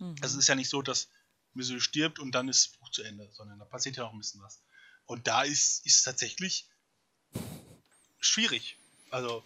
also 0.00 0.14
es 0.22 0.32
Mhm. 0.34 0.38
ist 0.40 0.48
ja 0.48 0.54
nicht 0.54 0.70
so, 0.70 0.82
dass 0.82 1.08
Misery 1.54 1.80
stirbt 1.80 2.18
und 2.18 2.32
dann 2.32 2.48
ist 2.48 2.66
das 2.66 2.78
Buch 2.78 2.90
zu 2.90 3.02
Ende, 3.02 3.28
sondern 3.32 3.58
da 3.58 3.64
passiert 3.64 3.96
ja 3.96 4.04
noch 4.04 4.12
ein 4.12 4.18
bisschen 4.18 4.42
was. 4.42 4.62
Und 5.06 5.26
da 5.26 5.42
ist 5.42 5.84
es 5.84 6.02
tatsächlich 6.02 6.68
schwierig. 8.20 8.76
Also, 9.10 9.42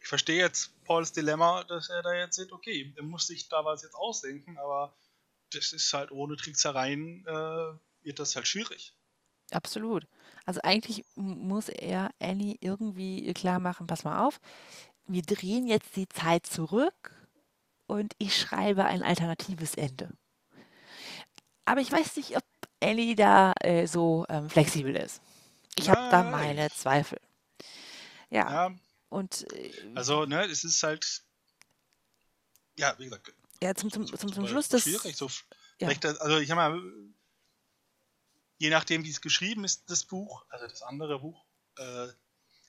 ich 0.00 0.08
verstehe 0.08 0.38
jetzt 0.38 0.70
Pauls 0.84 1.12
Dilemma, 1.12 1.64
dass 1.64 1.88
er 1.88 2.02
da 2.02 2.12
jetzt 2.12 2.36
sieht, 2.36 2.52
okay, 2.52 2.92
er 2.96 3.02
muss 3.02 3.26
sich 3.26 3.48
da 3.48 3.64
was 3.64 3.82
jetzt 3.82 3.94
ausdenken, 3.94 4.58
aber 4.58 4.94
das 5.56 5.72
ist 5.72 5.92
halt 5.92 6.10
ohne 6.12 6.36
Tricksereien, 6.36 7.24
äh, 7.26 8.04
wird 8.04 8.18
das 8.18 8.36
halt 8.36 8.46
schwierig. 8.46 8.94
Absolut. 9.50 10.06
Also 10.44 10.60
eigentlich 10.62 11.04
muss 11.14 11.68
er 11.68 12.10
Annie 12.20 12.56
irgendwie 12.60 13.32
klar 13.34 13.58
machen, 13.58 13.86
pass 13.86 14.04
mal 14.04 14.24
auf, 14.24 14.40
wir 15.06 15.22
drehen 15.22 15.66
jetzt 15.66 15.96
die 15.96 16.08
Zeit 16.08 16.46
zurück 16.46 17.14
und 17.86 18.14
ich 18.18 18.36
schreibe 18.36 18.84
ein 18.84 19.02
alternatives 19.02 19.74
Ende. 19.74 20.10
Aber 21.64 21.80
ich 21.80 21.90
weiß 21.90 22.16
nicht, 22.16 22.36
ob 22.36 22.44
Annie 22.80 23.16
da 23.16 23.52
äh, 23.60 23.86
so 23.86 24.24
ähm, 24.28 24.48
flexibel 24.50 24.94
ist. 24.94 25.20
Ich 25.76 25.90
habe 25.90 26.10
da 26.10 26.22
meine 26.22 26.70
Zweifel. 26.70 27.20
Ja, 28.30 28.50
ja, 28.50 28.74
und 29.08 29.46
äh, 29.52 29.72
also, 29.94 30.26
ne, 30.26 30.44
es 30.46 30.64
ist 30.64 30.82
halt, 30.82 31.22
ja, 32.78 32.94
wie 32.98 33.04
gesagt, 33.04 33.32
ja, 33.62 33.74
zum, 33.74 33.90
zum, 33.90 34.06
zum, 34.06 34.32
zum 34.32 34.46
Schluss 34.46 34.68
schwierig. 34.82 35.02
des, 35.02 35.18
So, 35.18 35.30
ja, 35.80 35.92
das- 35.94 36.18
also 36.18 36.38
ich 36.38 36.48
sag 36.48 36.56
mal, 36.56 36.80
je 38.58 38.70
nachdem, 38.70 39.04
wie 39.04 39.10
es 39.10 39.20
geschrieben 39.20 39.64
ist, 39.64 39.90
das 39.90 40.04
Buch, 40.04 40.44
also 40.48 40.66
das 40.66 40.82
andere 40.82 41.20
Buch, 41.20 41.44
äh, 41.76 42.08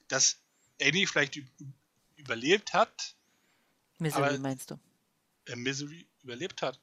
dass 0.07 0.37
Annie 0.81 1.07
vielleicht 1.07 1.35
üb 1.35 1.47
überlebt 2.17 2.73
hat, 2.73 3.15
Misery 3.99 4.23
aber 4.23 4.39
meinst 4.39 4.71
du? 4.71 4.79
äh, 5.45 5.55
Misery 5.55 6.07
überlebt 6.23 6.61
hat, 6.63 6.79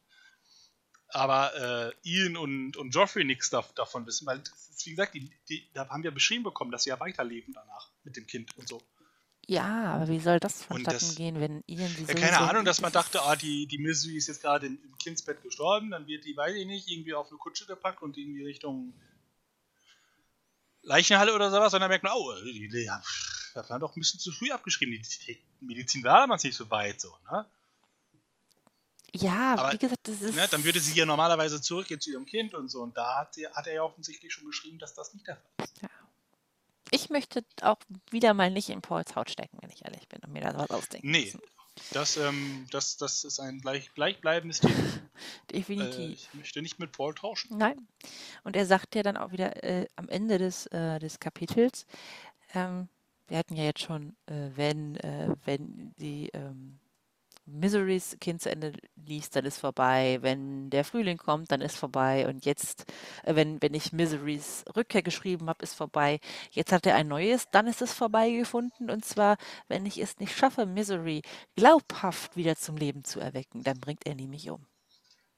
aber 1.08 1.54
äh, 1.54 1.92
Ian 2.08 2.36
und, 2.36 2.76
und 2.76 2.94
Joffrey 2.94 3.24
nichts 3.24 3.50
da, 3.50 3.62
davon 3.74 4.06
wissen, 4.06 4.26
weil 4.26 4.38
das 4.40 4.68
ist, 4.70 4.86
wie 4.86 4.90
gesagt, 4.90 5.14
die, 5.14 5.30
die, 5.48 5.68
da 5.74 5.88
haben 5.88 6.02
wir 6.02 6.12
beschrieben 6.12 6.44
bekommen, 6.44 6.70
dass 6.70 6.84
sie 6.84 6.90
ja 6.90 7.00
weiterleben 7.00 7.52
danach 7.52 7.90
mit 8.04 8.16
dem 8.16 8.26
Kind 8.26 8.56
und 8.56 8.68
so. 8.68 8.80
Ja, 9.46 9.94
aber 9.94 10.08
wie 10.08 10.20
soll 10.20 10.40
das 10.40 10.62
vonstatten 10.62 10.98
das, 10.98 11.14
gehen, 11.14 11.40
wenn 11.40 11.62
Ian 11.66 11.88
sie 11.88 12.04
ja, 12.04 12.14
keine 12.14 12.38
Ahnung, 12.38 12.64
dass 12.64 12.80
man 12.80 12.92
dachte, 12.92 13.22
ah, 13.22 13.34
ist, 13.34 13.42
die, 13.42 13.66
die 13.66 13.78
Misery 13.78 14.16
ist 14.16 14.28
jetzt 14.28 14.42
gerade 14.42 14.66
im, 14.66 14.78
Kindsbett 14.98 15.42
gestorben, 15.42 15.90
dann 15.90 16.06
wird 16.06 16.24
die, 16.24 16.34
weiß 16.34 16.54
ich 16.54 16.66
nicht, 16.66 16.88
irgendwie 16.88 17.12
auf 17.12 17.28
eine 17.28 17.36
Kutsche 17.36 17.66
gepackt 17.66 18.00
und 18.00 18.16
irgendwie 18.16 18.42
Richtung 18.42 18.94
Leichenhalle 20.80 21.34
oder 21.34 21.50
sowas, 21.50 21.74
und 21.74 21.80
dann 21.80 21.90
merkt 21.90 22.04
man, 22.04 22.14
oh, 22.16 22.32
die, 22.42 22.68
die, 22.68 22.84
ja, 22.84 23.02
das 23.52 23.68
war 23.68 23.78
doch 23.78 23.94
ein 23.94 24.00
bisschen 24.00 24.20
zu 24.20 24.32
früh 24.32 24.50
abgeschrieben. 24.50 24.92
Die, 24.92 25.02
die 25.26 25.44
Medizin 25.60 26.02
war 26.04 26.20
damals 26.20 26.42
nicht 26.42 26.56
so 26.56 26.70
weit, 26.70 27.02
so, 27.02 27.14
ne? 27.30 27.44
ja, 29.14 29.54
Aber, 29.56 29.72
wie 29.72 29.78
gesagt, 29.78 30.00
das 30.04 30.20
ne, 30.20 30.48
dann 30.50 30.64
würde 30.64 30.80
sie 30.80 30.94
ja 30.94 31.04
ist, 31.04 31.08
normalerweise 31.08 31.60
zurückgehen 31.60 32.00
zu 32.00 32.10
ihrem 32.10 32.26
Kind 32.26 32.54
und 32.54 32.68
so, 32.68 32.82
und 32.82 32.96
da 32.96 33.20
hat, 33.20 33.34
sie, 33.34 33.46
hat 33.46 33.66
er 33.66 33.74
ja 33.74 33.82
offensichtlich 33.82 34.32
schon 34.32 34.46
geschrieben, 34.46 34.78
dass 34.78 34.94
das 34.94 35.12
nicht 35.14 35.26
der 35.26 35.36
Fall 35.36 35.64
ist. 35.64 35.82
ja. 35.82 35.88
Ich 36.94 37.10
möchte 37.10 37.44
auch 37.60 37.78
wieder 38.10 38.34
mal 38.34 38.50
nicht 38.50 38.68
in 38.68 38.80
Pauls 38.80 39.16
Haut 39.16 39.28
stecken, 39.30 39.58
wenn 39.60 39.70
ich 39.70 39.84
ehrlich 39.84 40.08
bin, 40.08 40.20
und 40.24 40.32
mir 40.32 40.42
da 40.42 40.56
was 40.56 40.70
ausdenken 40.70 41.10
Nee, 41.10 41.24
müssen. 41.24 41.40
das, 41.92 42.16
ähm, 42.16 42.66
das, 42.70 42.96
das 42.96 43.24
ist 43.24 43.40
ein 43.40 43.60
gleich, 43.60 43.92
gleichbleibendes 43.94 44.60
Thema. 44.60 44.74
Äh, 45.50 45.58
Definitiv. 45.60 46.12
ich 46.12 46.34
möchte 46.34 46.62
nicht 46.62 46.78
mit 46.80 46.90
Paul 46.92 47.14
tauschen. 47.14 47.56
Nein. 47.56 47.86
Und 48.42 48.56
er 48.56 48.66
sagt 48.66 48.94
ja 48.96 49.02
dann 49.04 49.16
auch 49.16 49.30
wieder 49.30 49.62
äh, 49.62 49.86
am 49.94 50.08
Ende 50.08 50.38
des, 50.38 50.66
äh, 50.66 50.98
des 50.98 51.20
Kapitels, 51.20 51.86
ähm, 52.54 52.88
wir 53.28 53.38
hatten 53.38 53.54
ja 53.56 53.64
jetzt 53.64 53.80
schon, 53.80 54.16
äh, 54.26 54.50
wenn, 54.54 54.96
äh, 54.96 55.34
wenn 55.44 55.94
die 55.98 56.28
ähm, 56.34 56.80
Miseries 57.46 58.16
Kind 58.20 58.40
zu 58.42 58.50
Ende 58.50 58.72
liest, 58.96 59.36
dann 59.36 59.44
ist 59.44 59.58
vorbei. 59.58 60.18
Wenn 60.22 60.70
der 60.70 60.84
Frühling 60.84 61.18
kommt, 61.18 61.52
dann 61.52 61.60
ist 61.60 61.76
vorbei. 61.76 62.26
Und 62.28 62.44
jetzt, 62.46 62.86
äh, 63.24 63.34
wenn, 63.34 63.60
wenn 63.62 63.74
ich 63.74 63.92
Miseries 63.92 64.64
Rückkehr 64.76 65.02
geschrieben 65.02 65.48
habe, 65.48 65.62
ist 65.62 65.74
vorbei. 65.74 66.20
Jetzt 66.52 66.72
hat 66.72 66.86
er 66.86 66.96
ein 66.96 67.08
neues, 67.08 67.46
dann 67.50 67.66
ist 67.66 67.82
es 67.82 67.92
vorbei 67.92 68.30
gefunden. 68.30 68.90
Und 68.90 69.04
zwar, 69.04 69.36
wenn 69.68 69.86
ich 69.86 69.98
es 69.98 70.18
nicht 70.18 70.36
schaffe, 70.36 70.66
Misery 70.66 71.22
glaubhaft 71.56 72.36
wieder 72.36 72.56
zum 72.56 72.76
Leben 72.76 73.04
zu 73.04 73.20
erwecken, 73.20 73.62
dann 73.62 73.78
bringt 73.80 74.06
er 74.06 74.14
nämlich 74.14 74.50
um. 74.50 74.66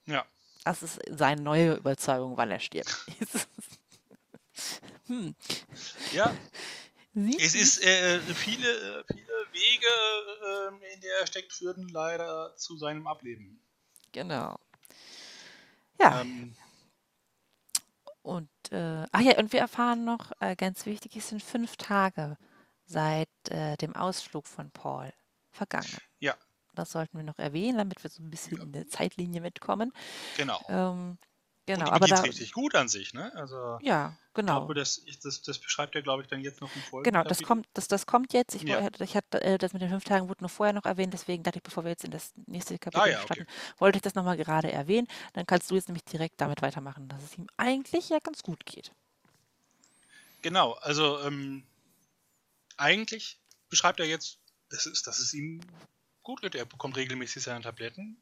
Ja, 0.07 0.25
Das 0.65 0.83
ist 0.83 1.01
seine 1.11 1.43
neue 1.43 1.75
Überzeugung, 1.75 2.37
wann 2.37 2.51
er 2.51 2.61
stirbt. 2.61 3.07
hm. 5.07 5.35
ja, 6.13 6.37
Siehst 7.17 7.41
Es 7.41 7.55
ist 7.55 7.83
äh, 7.83 8.21
viele, 8.21 8.69
äh, 9.01 9.05
viele 9.13 9.27
Wege, 9.53 9.87
äh, 10.83 10.95
in 10.95 11.01
der 11.01 11.21
er 11.21 11.27
steckt, 11.27 11.53
führten 11.53 11.89
leider 11.89 12.55
zu 12.57 12.77
seinem 12.77 13.07
Ableben. 13.07 13.61
Genau. 14.13 14.59
Ja, 16.01 16.21
Ähm, 16.21 16.55
und, 18.23 18.51
äh, 18.71 19.07
ach 19.13 19.21
ja, 19.21 19.39
und 19.39 19.53
wir 19.53 19.61
erfahren 19.61 20.05
noch, 20.05 20.33
äh, 20.41 20.57
ganz 20.57 20.85
wichtig, 20.85 21.17
es 21.17 21.29
sind 21.29 21.43
fünf 21.43 21.77
Tage 21.77 22.37
seit 22.85 23.29
äh, 23.49 23.77
dem 23.77 23.95
Ausflug 23.95 24.47
von 24.47 24.71
Paul 24.71 25.13
vergangen. 25.51 25.97
ja, 26.19 26.37
Das 26.75 26.91
sollten 26.91 27.17
wir 27.17 27.25
noch 27.25 27.39
erwähnen, 27.39 27.79
damit 27.79 28.03
wir 28.03 28.11
so 28.11 28.23
ein 28.23 28.31
bisschen 28.31 28.59
ja, 28.59 28.65
in 28.65 28.73
der 28.73 28.89
Zeitlinie 28.89 29.41
mitkommen. 29.41 29.93
genau. 30.37 30.61
Ähm, 30.69 31.11
Und 31.11 31.19
genau, 31.67 31.87
ihm 31.89 31.93
aber 31.93 32.07
da, 32.09 32.21
richtig 32.21 32.53
gut 32.53 32.75
an 32.75 32.89
sich, 32.89 33.15
ne? 33.15 33.33
Also, 33.35 33.79
ja, 33.81 34.17
ich 34.39 34.47
glaube, 34.47 34.75
genau. 34.75 34.81
das, 34.81 35.03
das, 35.23 35.43
das 35.43 35.59
beschreibt 35.59 35.95
er, 35.95 36.03
glaube 36.03 36.23
ich, 36.23 36.29
dann 36.29 36.41
jetzt 36.41 36.61
noch 36.61 36.71
im 36.75 37.03
Genau, 37.03 37.25
das 37.25 37.43
kommt, 37.43 37.67
das, 37.75 37.89
das 37.89 38.07
kommt 38.07 38.33
jetzt. 38.33 38.55
Ich, 38.55 38.63
Ja. 38.63 38.89
ich 39.01 39.17
hatte 39.17 39.41
äh, 39.43 39.59
das 39.59 39.73
mit 39.73 39.83
den 39.83 39.91
fünf 39.91 40.05
Tagen 40.05 40.29
wurde 40.29 40.43
noch 40.43 40.51
vorher 40.51 40.73
noch 40.73 40.85
erwähnt, 40.85 41.13
deswegen 41.13 41.43
dachte 41.43 41.59
ich, 41.59 41.63
bevor 41.63 41.85
wir 41.85 41.91
jetzt 41.91 42.05
in 42.05 42.11
das 42.11 42.33
nächste 42.47 42.75
Ah 42.75 42.79
Kapitel 42.79 43.11
ja, 43.11 43.19
okay. 43.19 43.35
starten, 43.35 43.47
wollte 43.79 43.99
ich 43.99 44.03
das 44.03 44.15
nochmal 44.15 44.37
gerade 44.37 44.71
erwähnen. 44.71 45.09
Dann 45.33 45.47
kannst 45.47 45.71
du 45.71 45.75
jetzt 45.75 45.89
nämlich 45.89 46.05
direkt 46.05 46.41
damit 46.41 46.63
weitermachen, 46.63 47.09
dass 47.09 47.23
es 47.23 47.39
ihm 47.39 47.47
eigentlich 47.57 48.09
ja 48.09 48.19
ganz 48.19 48.43
gut 48.43 48.65
geht. 48.67 48.93
Genau, 50.43 50.73
also 50.75 51.21
ähm, 51.23 51.65
eigentlich 52.77 53.39
beschreibt 53.69 54.01
er 54.01 54.07
jetzt, 54.07 54.39
dass 54.69 54.87
es, 54.87 55.03
dass 55.03 55.19
es 55.19 55.35
ihm 55.35 55.61
gut 56.23 56.41
geht. 56.43 56.55
Er 56.55 56.65
bekommt 56.65 56.97
regelmäßig 56.97 57.43
seine 57.43 57.63
Tabletten, 57.63 58.17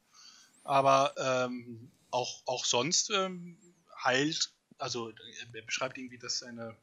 aber 0.62 1.14
ähm, 1.16 1.90
auch, 2.10 2.42
auch 2.46 2.64
sonst 2.64 3.10
ähm, 3.10 3.58
heilt, 4.02 4.52
also 4.78 5.10
er 5.52 5.62
beschreibt 5.62 5.98
irgendwie, 5.98 6.18
dass 6.18 6.38
seine 6.38 6.76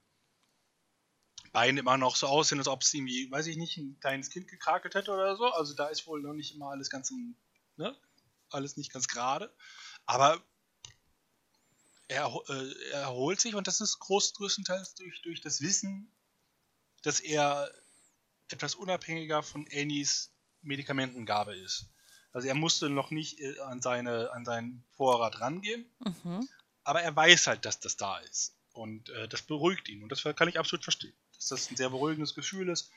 Beine 1.52 1.82
immer 1.82 1.98
noch 1.98 2.16
so 2.16 2.28
aussehen, 2.28 2.60
als 2.60 2.68
ob 2.68 2.82
es 2.82 2.94
irgendwie, 2.94 3.30
weiß 3.30 3.48
ich 3.48 3.58
nicht, 3.58 3.78
ein 3.78 4.00
kleines 4.00 4.30
Kind 4.30 4.48
gekrakelt 4.48 4.96
hätte 4.96 5.12
oder 5.12 5.36
so. 5.36 5.46
Also 5.52 5.74
da 5.74 5.88
ist 5.88 6.08
wohl 6.08 6.22
noch 6.22 6.34
nicht 6.34 6.56
immer 6.56 6.70
alles 6.70 6.90
ganz, 6.90 7.12
ne? 7.76 7.96
alles 8.50 8.78
nicht 8.78 8.92
ganz 8.92 9.08
gerade. 9.08 9.54
Aber 10.06 10.42
er, 12.08 12.34
äh, 12.50 12.74
er 12.92 13.02
erholt 13.02 13.42
sich 13.42 13.56
und 13.56 13.68
das 13.68 13.82
ist 13.82 14.00
groß, 14.00 14.34
größtenteils 14.34 14.96
durch, 14.96 15.22
durch 15.22 15.42
das 15.42 15.62
Wissen, 15.62 16.12
dass 17.04 17.20
er 17.20 17.72
etwas 18.50 18.76
unabhängiger 18.76 19.44
von 19.44 19.68
Annies 19.74 20.32
Medikamentengabe 20.62 21.56
ist. 21.56 21.90
Also 22.34 22.48
er 22.48 22.56
musste 22.56 22.90
noch 22.90 23.12
nicht 23.12 23.40
äh, 23.40 23.60
an, 23.60 23.82
seine, 23.82 24.32
an 24.32 24.46
seinen 24.46 24.86
Vorrat 24.92 25.42
rangehen, 25.42 25.86
Mhm. 26.00 26.48
Aber 26.84 27.02
er 27.02 27.16
weiß 27.16 27.48
halt, 27.48 27.66
dass 27.66 27.80
das 27.80 27.98
da 27.98 28.18
ist. 28.20 28.56
Und 28.74 29.10
äh, 29.10 29.28
das 29.28 29.42
beruhigt 29.42 29.90
ihn. 29.90 30.04
Und 30.04 30.12
das 30.12 30.24
kann 30.36 30.48
ich 30.48 30.60
absolut 30.60 30.84
verstehen. 30.84 31.14
Dass 31.36 31.48
das 31.48 31.70
ein 31.70 31.76
sehr 31.76 31.90
beruhigendes 31.90 32.36
Gefühl 32.36 32.70
ist, 32.70 32.90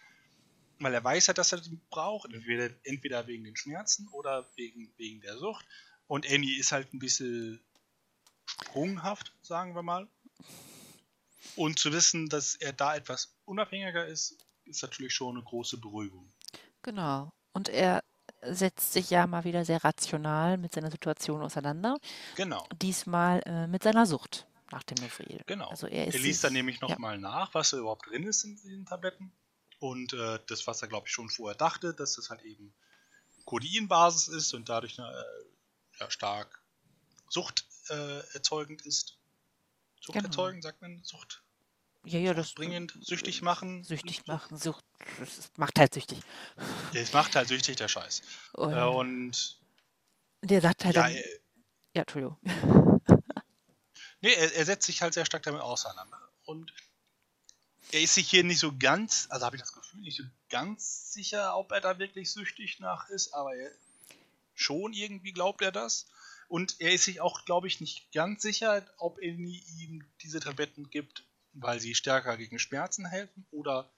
weil 0.78 0.94
er 0.94 1.02
weiß 1.02 1.28
halt, 1.28 1.38
dass 1.38 1.52
er 1.52 1.60
die 1.60 1.78
braucht. 1.90 2.32
Entweder, 2.32 2.70
entweder 2.84 3.26
wegen 3.26 3.44
den 3.44 3.56
Schmerzen 3.56 4.08
oder 4.08 4.48
wegen, 4.56 4.92
wegen 4.96 5.20
der 5.20 5.36
Sucht. 5.38 5.66
Und 6.06 6.30
Annie 6.30 6.58
ist 6.58 6.72
halt 6.72 6.92
ein 6.92 6.98
bisschen 6.98 7.60
sprunghaft, 8.46 9.32
sagen 9.42 9.74
wir 9.74 9.82
mal. 9.82 10.08
Und 11.56 11.78
zu 11.78 11.92
wissen, 11.92 12.28
dass 12.28 12.54
er 12.56 12.72
da 12.72 12.96
etwas 12.96 13.34
unabhängiger 13.44 14.06
ist, 14.06 14.38
ist 14.64 14.82
natürlich 14.82 15.14
schon 15.14 15.36
eine 15.36 15.44
große 15.44 15.78
Beruhigung. 15.78 16.28
Genau. 16.82 17.32
Und 17.52 17.68
er 17.68 18.02
setzt 18.50 18.92
sich 18.92 19.10
ja 19.10 19.26
mal 19.26 19.44
wieder 19.44 19.64
sehr 19.64 19.82
rational 19.82 20.58
mit 20.58 20.72
seiner 20.74 20.90
Situation 20.90 21.42
auseinander. 21.42 21.98
Genau, 22.36 22.66
Diesmal 22.80 23.42
äh, 23.46 23.66
mit 23.66 23.82
seiner 23.82 24.06
Sucht 24.06 24.46
nach 24.70 24.82
dem 24.82 25.02
Nofril. 25.02 25.42
genau. 25.46 25.68
Also 25.68 25.86
er 25.86 26.12
Er 26.12 26.18
liest 26.20 26.42
dann 26.44 26.52
nämlich 26.52 26.80
ja, 26.80 26.88
nochmal 26.88 27.18
nach, 27.18 27.54
was 27.54 27.70
da 27.70 27.78
überhaupt 27.78 28.10
drin 28.10 28.24
ist 28.24 28.44
in 28.44 28.56
diesen 28.56 28.86
Tabletten. 28.86 29.32
Und 29.78 30.12
äh, 30.14 30.38
das, 30.48 30.66
was 30.66 30.82
er, 30.82 30.88
glaube 30.88 31.06
ich, 31.06 31.12
schon 31.12 31.28
vorher 31.28 31.56
dachte, 31.56 31.94
dass 31.94 32.14
das 32.16 32.30
halt 32.30 32.42
eben 32.42 32.74
Codeinbasis 33.44 34.28
ist 34.28 34.54
und 34.54 34.68
dadurch 34.68 34.98
eine, 34.98 35.10
äh, 35.10 36.00
ja, 36.00 36.10
stark 36.10 36.62
suchterzeugend 37.28 38.84
äh, 38.84 38.88
ist. 38.88 39.18
Sucht 40.00 40.18
genau. 40.18 40.60
sagt 40.60 40.82
man, 40.82 41.02
Sucht. 41.04 41.43
Ja, 42.06 42.18
ja, 42.18 42.34
das 42.34 42.52
bringend, 42.52 42.96
süchtig 43.00 43.40
machen. 43.40 43.82
Süchtig 43.82 44.26
machen, 44.26 44.58
Sucht, 44.58 44.84
das 45.18 45.50
macht 45.56 45.78
halt 45.78 45.94
süchtig. 45.94 46.18
Ja, 46.92 47.00
es 47.00 47.12
macht 47.12 47.34
halt 47.34 47.48
süchtig, 47.48 47.76
der 47.76 47.88
Scheiß. 47.88 48.22
Und, 48.52 48.72
äh, 48.74 48.82
und 48.82 49.58
der 50.42 50.60
sagt 50.60 50.84
halt 50.84 50.96
ja, 50.96 51.02
dann, 51.04 51.12
äh, 51.12 51.40
ja, 51.94 52.02
Entschuldigung. 52.02 52.38
nee, 54.20 54.32
er, 54.34 54.54
er 54.54 54.64
setzt 54.66 54.86
sich 54.86 55.00
halt 55.00 55.14
sehr 55.14 55.24
stark 55.24 55.42
damit 55.44 55.62
auseinander. 55.62 56.20
Und 56.44 56.74
er 57.90 58.00
ist 58.00 58.14
sich 58.14 58.28
hier 58.28 58.44
nicht 58.44 58.58
so 58.58 58.76
ganz, 58.76 59.26
also 59.30 59.46
habe 59.46 59.56
ich 59.56 59.62
das 59.62 59.72
Gefühl, 59.72 60.00
nicht 60.00 60.18
so 60.18 60.24
ganz 60.50 61.12
sicher, 61.12 61.56
ob 61.56 61.72
er 61.72 61.80
da 61.80 61.98
wirklich 61.98 62.30
süchtig 62.30 62.80
nach 62.80 63.08
ist, 63.08 63.32
aber 63.32 63.54
er, 63.54 63.70
schon 64.54 64.92
irgendwie 64.92 65.32
glaubt 65.32 65.62
er 65.62 65.72
das. 65.72 66.06
Und 66.48 66.76
er 66.80 66.92
ist 66.92 67.04
sich 67.04 67.20
auch, 67.20 67.44
glaube 67.46 67.66
ich, 67.66 67.80
nicht 67.80 68.12
ganz 68.12 68.42
sicher, 68.42 68.84
ob 68.98 69.18
er 69.18 69.28
ihm 69.28 70.04
diese 70.20 70.40
Tabletten 70.40 70.90
gibt, 70.90 71.24
weil 71.54 71.80
sie 71.80 71.94
stärker 71.94 72.36
gegen 72.36 72.58
Schmerzen 72.58 73.06
helfen 73.06 73.46
oder 73.50 73.90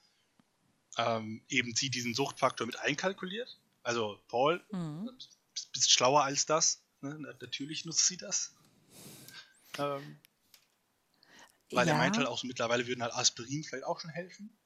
ähm, 0.99 1.43
eben 1.49 1.75
sie 1.75 1.91
diesen 1.91 2.15
Suchtfaktor 2.15 2.67
mit 2.67 2.79
einkalkuliert. 2.81 3.59
Also 3.83 4.19
Paul, 4.29 4.65
mhm. 4.71 5.11
bist 5.73 5.91
schlauer 5.91 6.23
als 6.23 6.47
das. 6.47 6.83
Ne? 7.01 7.19
Natürlich 7.41 7.85
nutzt 7.85 8.07
sie 8.07 8.17
das. 8.17 8.55
Ähm, 9.79 10.19
weil 11.71 11.87
ja. 11.87 11.95
er 11.95 11.99
meint 11.99 12.17
halt 12.17 12.27
auch 12.27 12.39
so, 12.39 12.47
mittlerweile 12.47 12.87
würden 12.87 13.03
halt 13.03 13.15
Aspirin 13.15 13.65
vielleicht 13.65 13.85
auch 13.85 14.01
schon 14.01 14.11
helfen. 14.11 14.57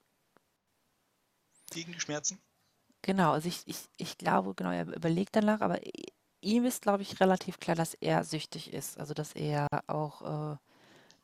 Gegen 1.70 1.92
die 1.92 2.00
Schmerzen. 2.00 2.40
Genau, 3.02 3.32
also 3.32 3.48
ich, 3.48 3.62
ich, 3.66 3.78
ich 3.96 4.18
glaube, 4.18 4.54
genau, 4.54 4.70
er 4.70 4.86
überlegt 4.86 5.34
danach, 5.34 5.60
aber 5.60 5.80
ihm 6.42 6.64
ist, 6.64 6.82
glaube 6.82 7.02
ich, 7.02 7.20
relativ 7.20 7.58
klar, 7.58 7.76
dass 7.76 7.94
er 7.94 8.24
süchtig 8.24 8.72
ist. 8.72 8.98
Also 8.98 9.14
dass 9.14 9.32
er 9.32 9.66
auch, 9.86 10.22
äh, 10.54 10.56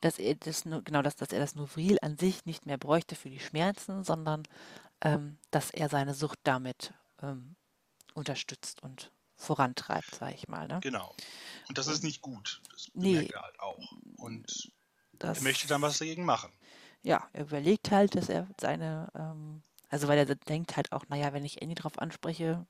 dass 0.01 0.19
er 0.19 0.35
das 0.35 0.63
genau, 0.63 1.01
dass, 1.01 1.15
dass 1.15 1.31
er 1.31 1.39
das 1.39 1.55
Novril 1.55 1.97
an 2.01 2.17
sich 2.17 2.45
nicht 2.45 2.65
mehr 2.65 2.77
bräuchte 2.77 3.15
für 3.15 3.29
die 3.29 3.39
Schmerzen, 3.39 4.03
sondern 4.03 4.43
ähm, 5.01 5.37
dass 5.51 5.71
er 5.71 5.89
seine 5.89 6.13
Sucht 6.13 6.39
damit 6.43 6.93
ähm, 7.21 7.55
unterstützt 8.13 8.81
und 8.81 9.11
vorantreibt, 9.35 10.15
sage 10.15 10.33
ich 10.33 10.47
mal. 10.47 10.67
Ne? 10.67 10.79
Genau. 10.81 11.15
Und 11.69 11.77
das 11.77 11.87
ist 11.87 12.03
nicht 12.03 12.21
gut. 12.21 12.61
Das 12.71 12.89
nee, 12.93 13.27
er 13.27 13.41
halt 13.41 13.59
auch. 13.59 13.79
Und 14.17 14.71
das, 15.13 15.37
er 15.37 15.43
möchte 15.43 15.67
dann 15.67 15.81
was 15.81 15.99
dagegen 15.99 16.25
machen. 16.25 16.51
Ja, 17.03 17.27
er 17.33 17.43
überlegt 17.43 17.91
halt, 17.91 18.15
dass 18.15 18.29
er 18.29 18.47
seine, 18.59 19.11
ähm, 19.15 19.61
also 19.89 20.07
weil 20.07 20.17
er 20.17 20.35
denkt 20.35 20.75
halt 20.75 20.91
auch, 20.91 21.07
naja, 21.09 21.31
wenn 21.33 21.45
ich 21.45 21.61
Annie 21.61 21.75
drauf 21.75 21.99
anspreche, 21.99 22.65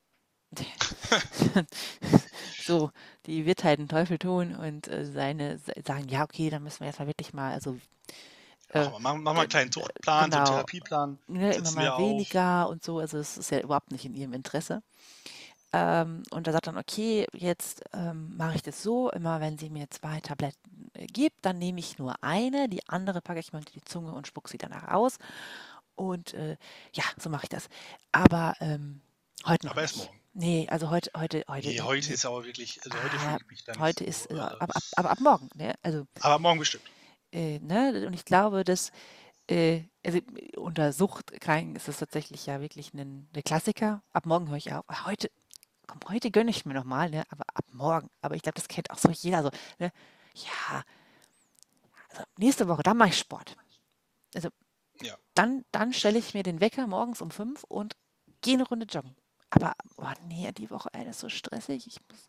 so, 2.68 2.92
die 3.26 3.46
wird 3.46 3.64
halt 3.64 3.80
einen 3.80 3.88
Teufel 3.88 4.20
tun 4.20 4.56
und 4.56 4.88
äh, 4.88 5.06
seine 5.06 5.60
sagen, 5.86 6.08
ja, 6.10 6.24
okay, 6.24 6.50
dann 6.50 6.64
müssen 6.64 6.82
wir 6.82 6.88
jetzt 6.88 7.00
mal 7.00 7.08
wirklich 7.08 7.34
mal, 7.34 7.54
also 7.54 7.78
äh, 8.70 8.90
mach, 9.00 9.16
mach, 9.16 9.34
mal 9.34 9.40
einen 9.40 9.50
kleinen 9.50 9.72
Zuchtplan, 9.72 10.30
genau, 10.30 10.46
so 10.46 10.52
einen 10.52 10.56
Therapieplan. 10.58 11.18
Ne, 11.28 11.54
immer 11.54 11.72
mal 11.72 11.98
weniger 11.98 12.66
auf. 12.66 12.72
und 12.72 12.84
so, 12.84 13.00
also 13.00 13.18
es 13.18 13.38
ist 13.38 13.50
ja 13.50 13.60
überhaupt 13.60 13.92
nicht 13.92 14.06
in 14.06 14.14
ihrem 14.14 14.34
Interesse. 14.34 14.84
Ähm, 15.74 16.24
und 16.32 16.48
er 16.48 16.54
sagt 16.54 16.68
dann, 16.68 16.78
okay, 16.78 17.28
jetzt 17.34 17.84
ähm, 17.94 18.36
mache 18.38 18.56
ich 18.56 18.64
das 18.64 18.84
so, 18.84 19.10
immer 19.12 19.42
wenn 19.42 19.58
sie 19.58 19.70
mir 19.70 19.90
zwei 19.90 20.20
Tabletten 20.22 20.92
äh, 20.94 21.08
gibt, 21.08 21.46
dann 21.46 21.58
nehme 21.58 21.80
ich 21.80 21.98
nur 21.98 22.16
eine, 22.24 22.70
die 22.70 22.88
andere 22.88 23.22
packe 23.22 23.40
ich 23.40 23.52
mir 23.52 23.60
unter 23.60 23.74
die 23.74 23.84
Zunge 23.84 24.14
und 24.14 24.28
spucke 24.28 24.50
sie 24.50 24.58
danach 24.58 24.88
aus. 24.90 25.18
Und 25.96 26.34
äh, 26.36 26.58
ja, 26.94 27.04
so 27.18 27.30
mache 27.30 27.46
ich 27.46 27.50
das. 27.50 27.68
Aber 28.12 28.56
ähm, 28.60 29.02
heute 29.46 29.66
noch. 29.66 29.74
Aber 29.74 29.82
erst 29.82 29.98
morgen. 29.98 30.20
Nee, 30.40 30.68
also 30.70 30.92
heute, 30.92 31.10
heute, 31.18 31.44
heute. 31.48 31.68
Nee, 31.68 31.82
heute 31.82 32.14
ist 32.14 32.24
aber 32.24 32.46
wirklich, 32.46 32.80
also 32.86 32.96
heute 33.02 33.16
ah, 33.16 33.20
fühle 33.20 33.38
ich 33.42 33.48
mich 33.48 33.64
dann. 33.64 33.80
Heute 33.80 34.04
so, 34.04 34.10
ist, 34.12 34.30
äh, 34.30 34.36
aber 34.36 34.62
ab, 34.62 34.84
ab, 34.96 35.06
ab, 35.08 35.20
morgen, 35.20 35.50
ne? 35.56 35.74
Also, 35.82 36.06
aber 36.20 36.38
morgen 36.38 36.60
bestimmt. 36.60 36.84
Äh, 37.32 37.58
ne? 37.58 38.06
Und 38.06 38.14
ich 38.14 38.24
glaube, 38.24 38.64
dass 38.64 38.92
äh, 39.50 39.82
also 40.06 40.20
unter 40.58 40.94
Suchtkranken 40.94 41.76
ist 41.76 41.88
es 41.88 41.98
tatsächlich 41.98 42.46
ja 42.46 42.62
wirklich 42.62 42.94
ein, 42.94 43.28
ein 43.36 43.44
Klassiker. 43.44 44.04
Ab 44.12 44.28
morgen 44.28 44.48
höre 44.50 44.58
ich 44.58 44.72
auf. 44.74 44.86
Heute, 45.06 45.32
komm, 45.88 46.02
heute 46.08 46.30
gönne 46.30 46.52
ich 46.52 46.68
mir 46.68 46.76
nochmal, 46.76 47.10
ne? 47.10 47.24
Aber 47.30 47.46
ab 47.56 47.66
morgen. 47.72 48.12
Aber 48.22 48.36
ich 48.36 48.44
glaube, 48.44 48.58
das 48.58 48.68
kennt 48.68 48.92
auch 48.92 49.00
so 49.00 49.10
jeder. 49.10 49.42
So, 49.42 49.50
ne? 49.80 49.92
Ja, 50.36 50.84
also 52.10 52.24
nächste 52.38 52.68
Woche, 52.68 52.84
dann 52.84 52.98
mache 52.98 53.10
ich 53.10 53.18
Sport. 53.18 53.56
Also, 54.36 54.50
ja. 55.02 55.18
dann, 55.34 55.66
dann 55.72 55.94
stelle 55.94 56.20
ich 56.20 56.36
mir 56.36 56.44
den 56.44 56.62
Wecker 56.62 56.86
morgens 56.86 57.24
um 57.24 57.32
fünf 57.32 57.64
und 57.64 57.98
gehe 58.42 58.54
eine 58.54 58.68
Runde 58.68 58.86
joggen. 58.86 59.16
Aber, 59.50 59.74
oh 59.98 60.12
nee, 60.28 60.52
die 60.54 60.70
Woche, 60.70 60.90
ey, 60.94 61.06
das 61.06 61.18
ist 61.18 61.22
so 61.22 61.30
stressig. 61.30 61.88
Ich, 61.88 61.98
muss, 62.10 62.28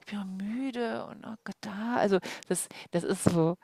ich 0.00 0.06
bin 0.06 0.36
müde 0.36 1.06
und 1.06 1.24
oh 1.26 1.34
Gott, 1.44 1.56
da. 1.60 1.96
Also, 1.96 2.18
das, 2.48 2.68
das 2.90 3.04
ist 3.04 3.24
so, 3.24 3.56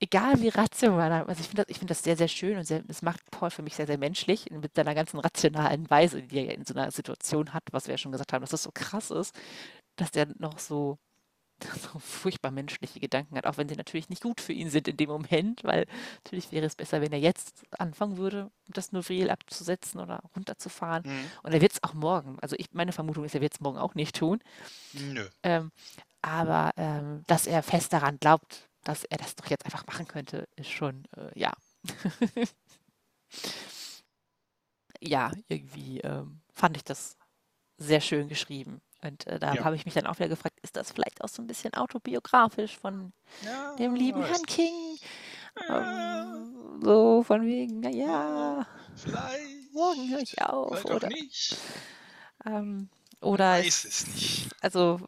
egal 0.00 0.40
wie 0.42 0.48
rational, 0.48 1.12
also 1.26 1.40
ich 1.40 1.48
finde 1.48 1.64
das, 1.66 1.78
find 1.78 1.90
das 1.90 2.02
sehr, 2.02 2.16
sehr 2.16 2.28
schön 2.28 2.58
und 2.58 2.64
sehr, 2.66 2.82
das 2.82 3.02
macht 3.02 3.20
Paul 3.30 3.50
für 3.50 3.62
mich 3.62 3.76
sehr, 3.76 3.86
sehr 3.86 3.98
menschlich 3.98 4.50
mit 4.50 4.74
seiner 4.76 4.94
ganzen 4.94 5.20
rationalen 5.20 5.88
Weise, 5.90 6.22
die 6.22 6.38
er 6.46 6.54
in 6.54 6.64
so 6.66 6.74
einer 6.74 6.90
Situation 6.90 7.52
hat, 7.54 7.64
was 7.72 7.86
wir 7.86 7.94
ja 7.94 7.98
schon 7.98 8.12
gesagt 8.12 8.32
haben, 8.32 8.42
dass 8.42 8.50
das 8.50 8.64
so 8.64 8.70
krass 8.74 9.10
ist, 9.12 9.34
dass 9.96 10.10
der 10.12 10.28
noch 10.38 10.58
so 10.58 10.98
so 11.92 11.98
furchtbar 11.98 12.50
menschliche 12.50 13.00
Gedanken 13.00 13.36
hat, 13.36 13.46
auch 13.46 13.56
wenn 13.56 13.68
sie 13.68 13.76
natürlich 13.76 14.08
nicht 14.08 14.22
gut 14.22 14.40
für 14.40 14.52
ihn 14.52 14.70
sind 14.70 14.88
in 14.88 14.96
dem 14.96 15.10
Moment, 15.10 15.64
weil 15.64 15.86
natürlich 16.24 16.52
wäre 16.52 16.66
es 16.66 16.74
besser, 16.74 17.00
wenn 17.00 17.12
er 17.12 17.18
jetzt 17.18 17.64
anfangen 17.78 18.16
würde, 18.16 18.50
das 18.68 18.92
Novel 18.92 19.30
abzusetzen 19.30 20.00
oder 20.00 20.22
runterzufahren. 20.36 21.04
Mhm. 21.04 21.30
Und 21.42 21.52
er 21.52 21.60
wird 21.60 21.72
es 21.72 21.82
auch 21.82 21.94
morgen. 21.94 22.38
Also 22.40 22.56
ich, 22.58 22.72
meine 22.72 22.92
Vermutung 22.92 23.24
ist, 23.24 23.34
er 23.34 23.40
wird 23.40 23.54
es 23.54 23.60
morgen 23.60 23.78
auch 23.78 23.94
nicht 23.94 24.16
tun. 24.16 24.40
Nö. 24.92 25.26
Ähm, 25.42 25.70
aber 26.22 26.72
ähm, 26.76 27.24
dass 27.26 27.46
er 27.46 27.62
fest 27.62 27.92
daran 27.92 28.18
glaubt, 28.18 28.68
dass 28.84 29.04
er 29.04 29.18
das 29.18 29.36
doch 29.36 29.46
jetzt 29.46 29.64
einfach 29.64 29.86
machen 29.86 30.06
könnte, 30.06 30.48
ist 30.56 30.70
schon, 30.70 31.04
äh, 31.16 31.38
ja. 31.38 31.52
ja, 35.00 35.32
irgendwie 35.48 36.00
ähm, 36.00 36.40
fand 36.52 36.76
ich 36.76 36.84
das 36.84 37.16
sehr 37.76 38.00
schön 38.00 38.28
geschrieben. 38.28 38.80
Und 39.04 39.26
äh, 39.26 39.38
da 39.38 39.54
ja. 39.54 39.64
habe 39.64 39.76
ich 39.76 39.84
mich 39.84 39.94
dann 39.94 40.06
auch 40.06 40.18
wieder 40.18 40.28
gefragt, 40.28 40.58
ist 40.62 40.76
das 40.76 40.92
vielleicht 40.92 41.22
auch 41.22 41.28
so 41.28 41.42
ein 41.42 41.46
bisschen 41.46 41.74
autobiografisch 41.74 42.78
von 42.78 43.12
ja, 43.44 43.74
dem 43.76 43.94
lieben 43.94 44.24
Herrn 44.24 44.46
King? 44.46 44.98
Ähm, 45.68 46.80
so 46.82 47.22
von 47.22 47.44
wegen, 47.44 47.80
naja, 47.80 48.66
vielleicht. 48.96 49.72
Morgen 49.72 50.10
höre 50.10 50.20
ich 50.20 50.40
auf. 50.40 50.84
Oder, 50.84 51.08
nicht. 51.08 51.56
Ähm, 52.44 52.88
oder 53.20 53.52
weiß 53.52 53.84
es 53.84 54.06
nicht. 54.06 54.48
Also, 54.60 55.00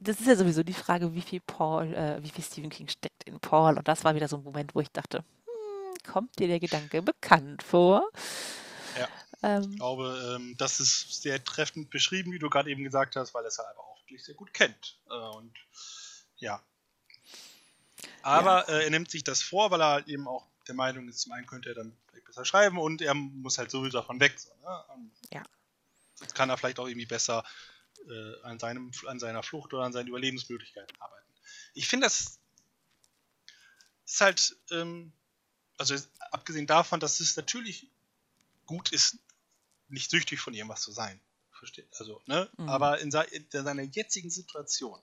das 0.00 0.20
ist 0.20 0.26
ja 0.26 0.36
sowieso 0.36 0.62
die 0.62 0.72
Frage, 0.72 1.14
wie 1.14 1.20
viel 1.20 1.40
Paul, 1.40 1.92
äh, 1.94 2.22
wie 2.22 2.30
viel 2.30 2.44
Stephen 2.44 2.70
King 2.70 2.88
steckt 2.88 3.24
in 3.24 3.38
Paul. 3.40 3.76
Und 3.76 3.86
das 3.88 4.04
war 4.04 4.14
wieder 4.14 4.28
so 4.28 4.36
ein 4.36 4.44
Moment, 4.44 4.74
wo 4.74 4.80
ich 4.80 4.90
dachte, 4.90 5.18
hm, 5.18 6.12
kommt 6.12 6.38
dir 6.38 6.48
der 6.48 6.60
Gedanke 6.60 7.02
bekannt 7.02 7.62
vor? 7.62 8.08
Ähm, 9.42 9.70
ich 9.70 9.76
glaube, 9.76 10.36
ähm, 10.36 10.56
das 10.56 10.80
ist 10.80 11.22
sehr 11.22 11.42
treffend 11.42 11.90
beschrieben, 11.90 12.32
wie 12.32 12.38
du 12.38 12.50
gerade 12.50 12.70
eben 12.70 12.82
gesagt 12.82 13.16
hast, 13.16 13.34
weil 13.34 13.44
er 13.44 13.48
es 13.48 13.58
halt 13.58 13.68
einfach 13.68 13.84
auch 13.84 14.00
wirklich 14.02 14.24
sehr 14.24 14.34
gut 14.34 14.52
kennt. 14.52 14.98
Äh, 15.08 15.14
und 15.14 15.52
ja. 16.36 16.62
Aber 18.22 18.68
ja. 18.68 18.78
Äh, 18.78 18.84
er 18.84 18.90
nimmt 18.90 19.10
sich 19.10 19.24
das 19.24 19.42
vor, 19.42 19.70
weil 19.70 19.80
er 19.80 19.88
halt 19.88 20.08
eben 20.08 20.26
auch 20.26 20.46
der 20.66 20.74
Meinung 20.74 21.08
ist, 21.08 21.20
zum 21.20 21.32
einen 21.32 21.46
könnte 21.46 21.70
er 21.70 21.74
dann 21.74 21.96
vielleicht 22.08 22.26
besser 22.26 22.44
schreiben 22.44 22.78
und 22.78 23.00
er 23.00 23.14
muss 23.14 23.58
halt 23.58 23.70
sowieso 23.70 23.98
davon 23.98 24.20
weg. 24.20 24.38
So, 24.38 24.50
ne? 24.62 25.10
Ja. 25.32 25.42
Jetzt 26.20 26.34
kann 26.34 26.50
er 26.50 26.58
vielleicht 26.58 26.78
auch 26.78 26.86
irgendwie 26.86 27.06
besser 27.06 27.44
äh, 28.08 28.42
an, 28.42 28.58
seinem, 28.58 28.92
an 29.06 29.18
seiner 29.18 29.42
Flucht 29.42 29.72
oder 29.72 29.84
an 29.84 29.92
seinen 29.92 30.08
Überlebensmöglichkeiten 30.08 31.00
arbeiten. 31.00 31.32
Ich 31.74 31.88
finde, 31.88 32.06
das 32.06 32.38
ist 34.04 34.20
halt, 34.20 34.56
ähm, 34.70 35.12
also 35.76 35.94
abgesehen 36.30 36.66
davon, 36.66 37.00
dass 37.00 37.20
es 37.20 37.36
natürlich 37.36 37.90
gut 38.66 38.92
ist, 38.92 39.18
nicht 39.88 40.10
süchtig 40.10 40.40
von 40.40 40.54
irgendwas 40.54 40.82
zu 40.82 40.92
sein. 40.92 41.20
Versteht? 41.50 41.88
Also, 41.98 42.22
ne? 42.26 42.48
Mhm. 42.56 42.68
Aber 42.68 43.00
in, 43.00 43.10
in 43.10 43.64
seiner 43.64 43.82
jetzigen 43.82 44.30
Situation, 44.30 45.00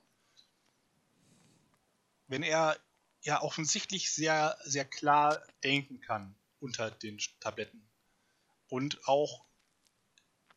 wenn 2.27 2.43
er 2.43 2.77
ja 3.21 3.41
offensichtlich 3.41 4.11
sehr, 4.11 4.57
sehr 4.63 4.85
klar 4.85 5.41
denken 5.63 5.99
kann 5.99 6.35
unter 6.59 6.91
den 6.91 7.19
Tabletten 7.39 7.85
und 8.69 9.07
auch 9.07 9.45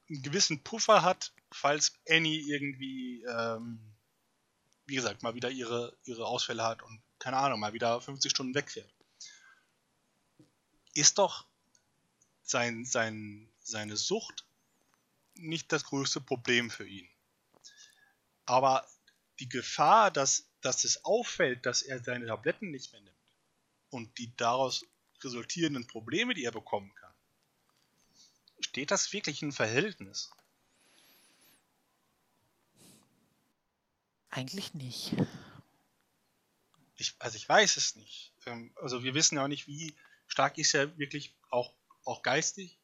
einen 0.08 0.22
gewissen 0.22 0.62
Puffer 0.62 1.02
hat, 1.02 1.32
falls 1.52 1.94
Annie 2.08 2.40
irgendwie, 2.40 3.24
ähm, 3.24 3.80
wie 4.86 4.94
gesagt, 4.94 5.22
mal 5.22 5.34
wieder 5.34 5.50
ihre, 5.50 5.96
ihre 6.04 6.26
Ausfälle 6.26 6.62
hat 6.62 6.82
und 6.82 7.00
keine 7.18 7.36
Ahnung, 7.36 7.60
mal 7.60 7.72
wieder 7.72 8.00
50 8.00 8.30
Stunden 8.30 8.54
wegfährt. 8.54 8.92
Ist 10.94 11.18
doch 11.18 11.46
sein, 12.42 12.84
sein, 12.84 13.48
seine 13.68 13.96
Sucht 13.96 14.44
nicht 15.34 15.72
das 15.72 15.84
größte 15.84 16.20
Problem 16.20 16.70
für 16.70 16.86
ihn. 16.86 17.08
Aber 18.46 18.88
die 19.38 19.48
Gefahr, 19.48 20.10
dass, 20.10 20.48
dass 20.60 20.84
es 20.84 21.04
auffällt, 21.04 21.64
dass 21.66 21.82
er 21.82 22.02
seine 22.02 22.26
Tabletten 22.26 22.70
nicht 22.70 22.92
mehr 22.92 23.02
nimmt 23.02 23.16
und 23.90 24.18
die 24.18 24.34
daraus 24.36 24.84
resultierenden 25.22 25.86
Probleme, 25.86 26.34
die 26.34 26.44
er 26.44 26.52
bekommen 26.52 26.92
kann, 26.94 27.14
steht 28.60 28.90
das 28.90 29.12
wirklich 29.12 29.42
in 29.42 29.52
Verhältnis? 29.52 30.30
Eigentlich 34.30 34.74
nicht. 34.74 35.14
ich, 36.96 37.14
also 37.18 37.36
ich 37.36 37.48
weiß 37.48 37.76
es 37.76 37.96
nicht. 37.96 38.32
Ähm, 38.46 38.72
also 38.76 39.02
wir 39.02 39.14
wissen 39.14 39.36
ja 39.36 39.44
auch 39.44 39.48
nicht, 39.48 39.66
wie 39.66 39.94
stark 40.26 40.58
ist 40.58 40.74
er 40.74 40.96
wirklich 40.98 41.34
auch, 41.50 41.72
auch 42.04 42.22
geistig 42.22 42.77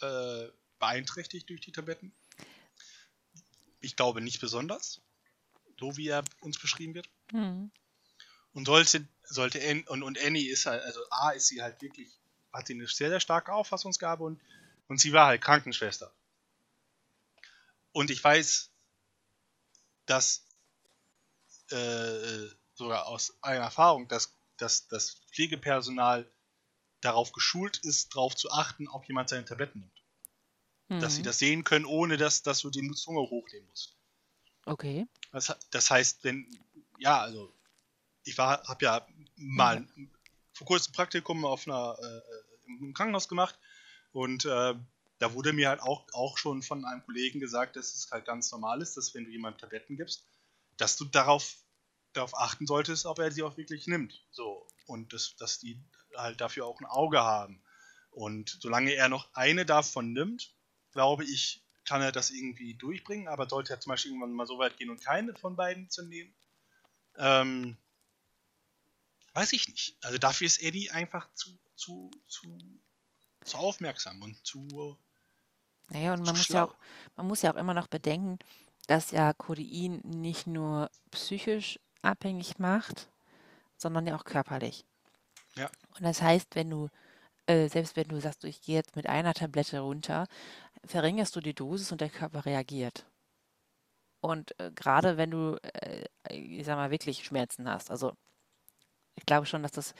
äh, 0.00 0.48
beeinträchtigt 0.78 1.48
durch 1.48 1.60
die 1.60 1.72
Tabletten. 1.72 2.12
Ich 3.80 3.96
glaube 3.96 4.20
nicht 4.20 4.40
besonders, 4.40 5.00
so 5.78 5.96
wie 5.96 6.08
er 6.08 6.24
uns 6.40 6.58
beschrieben 6.58 6.94
wird. 6.94 7.08
Mhm. 7.32 7.70
Und 8.52 8.66
sollte, 8.66 9.06
sollte 9.24 9.60
Annie, 9.60 9.84
und, 9.88 10.02
und 10.02 10.18
Annie 10.18 10.50
ist 10.50 10.66
halt, 10.66 10.82
also 10.82 11.00
A 11.10 11.30
ist 11.30 11.48
sie 11.48 11.62
halt 11.62 11.80
wirklich, 11.82 12.08
hat 12.52 12.66
sie 12.66 12.74
eine 12.74 12.86
sehr, 12.86 13.10
sehr 13.10 13.20
starke 13.20 13.52
Auffassungsgabe 13.52 14.24
und, 14.24 14.40
und 14.88 15.00
sie 15.00 15.12
war 15.12 15.26
halt 15.26 15.42
Krankenschwester. 15.42 16.12
Und 17.92 18.10
ich 18.10 18.22
weiß, 18.22 18.70
dass 20.06 20.46
äh, 21.70 22.48
sogar 22.74 23.06
aus 23.06 23.36
eigener 23.42 23.64
Erfahrung, 23.64 24.08
dass, 24.08 24.34
dass 24.56 24.86
das 24.88 25.20
Pflegepersonal 25.32 26.30
darauf 27.06 27.32
geschult 27.32 27.78
ist, 27.78 28.14
darauf 28.14 28.34
zu 28.34 28.50
achten, 28.50 28.88
ob 28.88 29.06
jemand 29.06 29.28
seine 29.28 29.44
Tabletten 29.44 29.80
nimmt. 29.80 30.02
Mhm. 30.88 31.00
Dass 31.00 31.14
sie 31.14 31.20
mhm. 31.20 31.26
das 31.26 31.38
sehen 31.38 31.64
können, 31.64 31.84
ohne 31.84 32.16
dass, 32.16 32.42
dass 32.42 32.60
du 32.60 32.70
den 32.70 32.92
Zunge 32.94 33.20
hochnehmen 33.20 33.66
musst. 33.68 33.94
Okay. 34.64 35.06
Das, 35.30 35.56
das 35.70 35.90
heißt, 35.90 36.24
wenn, 36.24 36.46
ja, 36.98 37.20
also 37.20 37.52
ich 38.24 38.36
war, 38.36 38.66
habe 38.66 38.84
ja 38.84 39.06
mal 39.36 39.80
mhm. 39.80 40.10
vor 40.52 40.66
kurzem 40.66 40.92
Praktikum 40.92 41.44
auf 41.44 41.66
einer, 41.66 41.96
äh, 42.00 42.22
im 42.68 42.92
Krankenhaus 42.92 43.28
gemacht 43.28 43.56
und 44.12 44.44
äh, 44.44 44.74
da 45.18 45.32
wurde 45.32 45.52
mir 45.52 45.68
halt 45.68 45.80
auch, 45.80 46.04
auch 46.12 46.36
schon 46.36 46.62
von 46.62 46.84
einem 46.84 47.04
Kollegen 47.04 47.38
gesagt, 47.38 47.76
dass 47.76 47.94
es 47.94 48.10
halt 48.10 48.26
ganz 48.26 48.50
normal 48.50 48.82
ist, 48.82 48.96
dass 48.96 49.14
wenn 49.14 49.24
du 49.24 49.30
jemandem 49.30 49.60
Tabletten 49.60 49.96
gibst, 49.96 50.26
dass 50.76 50.96
du 50.96 51.04
darauf, 51.04 51.54
darauf 52.12 52.36
achten 52.36 52.66
solltest, 52.66 53.06
ob 53.06 53.20
er 53.20 53.30
sie 53.30 53.44
auch 53.44 53.56
wirklich 53.56 53.86
nimmt. 53.86 54.24
So. 54.32 54.66
Und 54.86 55.12
das, 55.12 55.36
dass 55.36 55.58
die 55.58 55.80
halt 56.16 56.40
dafür 56.40 56.66
auch 56.66 56.80
ein 56.80 56.86
Auge 56.86 57.20
haben. 57.20 57.62
Und 58.10 58.56
solange 58.60 58.92
er 58.94 59.08
noch 59.08 59.28
eine 59.34 59.66
davon 59.66 60.12
nimmt, 60.12 60.54
glaube 60.92 61.24
ich, 61.24 61.62
kann 61.84 62.02
er 62.02 62.12
das 62.12 62.30
irgendwie 62.30 62.74
durchbringen, 62.74 63.28
aber 63.28 63.48
sollte 63.48 63.72
er 63.74 63.80
zum 63.80 63.90
Beispiel 63.90 64.10
irgendwann 64.10 64.32
mal 64.32 64.46
so 64.46 64.58
weit 64.58 64.76
gehen 64.76 64.90
und 64.90 65.04
keine 65.04 65.34
von 65.34 65.56
beiden 65.56 65.88
zu 65.88 66.02
nehmen, 66.02 66.34
ähm, 67.18 67.76
weiß 69.34 69.52
ich 69.52 69.68
nicht. 69.68 69.96
Also 70.02 70.18
dafür 70.18 70.46
ist 70.46 70.62
Eddie 70.62 70.90
einfach 70.90 71.32
zu, 71.34 71.56
zu, 71.76 72.10
zu, 72.26 72.58
zu 73.44 73.56
aufmerksam 73.56 74.22
und 74.22 74.44
zu. 74.44 74.98
Naja, 75.90 76.14
und 76.14 76.24
man 76.24 76.36
muss, 76.36 76.48
ja 76.48 76.64
auch, 76.64 76.74
man 77.16 77.26
muss 77.26 77.42
ja 77.42 77.52
auch 77.52 77.56
immer 77.56 77.74
noch 77.74 77.86
bedenken, 77.86 78.38
dass 78.88 79.10
ja 79.12 79.32
Codein 79.32 80.00
nicht 80.04 80.46
nur 80.46 80.90
psychisch 81.10 81.78
abhängig 82.02 82.58
macht, 82.58 83.08
sondern 83.76 84.06
ja 84.06 84.16
auch 84.16 84.24
körperlich. 84.24 84.84
Ja. 85.58 85.70
Und 85.96 86.02
das 86.04 86.22
heißt, 86.22 86.54
wenn 86.54 86.70
du, 86.70 86.88
äh, 87.46 87.68
selbst 87.68 87.96
wenn 87.96 88.08
du 88.08 88.20
sagst, 88.20 88.44
ich 88.44 88.62
gehe 88.62 88.76
jetzt 88.76 88.96
mit 88.96 89.08
einer 89.08 89.34
Tablette 89.34 89.80
runter, 89.80 90.26
verringerst 90.86 91.36
du 91.36 91.40
die 91.40 91.54
Dosis 91.54 91.92
und 91.92 92.00
der 92.02 92.10
Körper 92.10 92.46
reagiert. 92.46 93.06
Und 94.20 94.58
äh, 94.60 94.70
gerade 94.74 95.16
wenn 95.16 95.30
du, 95.30 95.56
äh, 95.62 96.04
ich 96.30 96.66
sag 96.66 96.76
mal, 96.76 96.90
wirklich 96.90 97.24
Schmerzen 97.24 97.68
hast, 97.68 97.90
also 97.90 98.12
ich 99.14 99.24
glaube 99.26 99.46
schon, 99.46 99.62
dass 99.62 99.72
das 99.72 99.94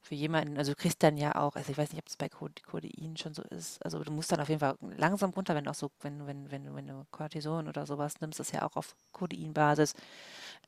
für 0.00 0.14
jemanden, 0.14 0.58
also 0.58 0.72
du 0.72 0.76
kriegst 0.76 1.02
dann 1.02 1.16
ja 1.16 1.36
auch, 1.36 1.54
also 1.56 1.70
ich 1.70 1.78
weiß 1.78 1.92
nicht, 1.92 2.00
ob 2.02 2.08
es 2.08 2.16
bei 2.16 2.28
Codein 2.28 3.16
schon 3.16 3.34
so 3.34 3.42
ist, 3.42 3.84
also 3.84 4.02
du 4.02 4.10
musst 4.10 4.32
dann 4.32 4.40
auf 4.40 4.48
jeden 4.48 4.60
Fall 4.60 4.76
langsam 4.96 5.30
runter, 5.30 5.54
wenn 5.54 5.68
auch 5.68 5.74
so, 5.74 5.90
wenn, 6.00 6.26
wenn, 6.26 6.50
wenn, 6.50 6.74
wenn 6.74 6.86
du 6.88 7.06
Cortison 7.10 7.68
oder 7.68 7.86
sowas 7.86 8.20
nimmst, 8.20 8.40
das 8.40 8.52
ja 8.52 8.62
auch 8.62 8.76
auf 8.76 8.96
Codeinbasis. 9.12 9.94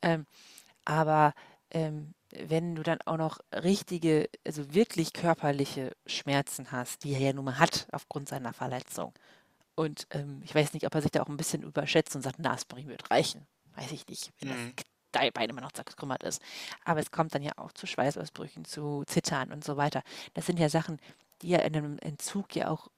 Ähm, 0.03 0.27
aber 0.85 1.35
ähm, 1.71 2.15
wenn 2.49 2.75
du 2.75 2.83
dann 2.83 3.01
auch 3.05 3.17
noch 3.17 3.39
richtige, 3.53 4.29
also 4.47 4.75
wirklich 4.75 5.13
körperliche 5.13 5.93
Schmerzen 6.07 6.73
hast, 6.73 7.05
die 7.05 7.13
er 7.13 7.21
ja 7.21 7.33
nun 7.33 7.45
mal 7.47 7.59
hat 7.59 7.87
aufgrund 7.93 8.29
seiner 8.29 8.53
Verletzung. 8.53 9.13
Und 9.75 10.07
ähm, 10.11 10.41
ich 10.45 10.55
weiß 10.55 10.73
nicht, 10.73 10.87
ob 10.87 10.95
er 10.95 11.03
sich 11.03 11.11
da 11.11 11.23
auch 11.23 11.29
ein 11.29 11.37
bisschen 11.37 11.63
überschätzt 11.63 12.15
und 12.15 12.23
sagt, 12.23 12.39
na, 12.39 12.53
Aspirin 12.53 12.89
wird 12.89 13.11
reichen. 13.11 13.47
Weiß 13.77 13.91
ich 13.93 14.07
nicht, 14.07 14.33
wenn 14.41 14.51
mhm. 14.51 14.73
das 15.13 15.31
Bein 15.33 15.51
immer 15.51 15.61
noch 15.61 15.73
zerkrümmert 15.73 16.23
ist. 16.23 16.43
Aber 16.85 17.01
es 17.01 17.11
kommt 17.11 17.35
dann 17.35 17.43
ja 17.43 17.53
auch 17.57 17.73
zu 17.73 17.87
Schweißausbrüchen, 17.87 18.65
zu 18.65 19.05
Zittern 19.07 19.53
und 19.53 19.65
so 19.65 19.77
weiter. 19.77 20.03
Das 20.35 20.47
sind 20.47 20.59
ja 20.59 20.69
Sachen, 20.69 21.01
die 21.43 21.49
ja 21.49 21.59
in 21.61 21.77
einem 21.77 21.99
Entzug 21.99 22.55
ja 22.55 22.69
auch 22.69 22.89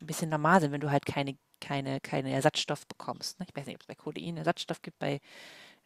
ein 0.00 0.06
bisschen 0.06 0.30
normal 0.30 0.60
sind, 0.60 0.72
wenn 0.72 0.80
du 0.80 0.90
halt 0.90 1.06
keine, 1.06 1.36
keine, 1.60 2.00
keine 2.00 2.32
Ersatzstoff 2.32 2.86
bekommst. 2.86 3.40
Ne? 3.40 3.46
Ich 3.48 3.56
weiß 3.56 3.66
nicht, 3.66 3.76
ob 3.76 3.82
es 3.82 3.86
bei 3.86 3.94
Codein 3.94 4.36
Ersatzstoff 4.36 4.82
gibt, 4.82 4.98
bei 4.98 5.20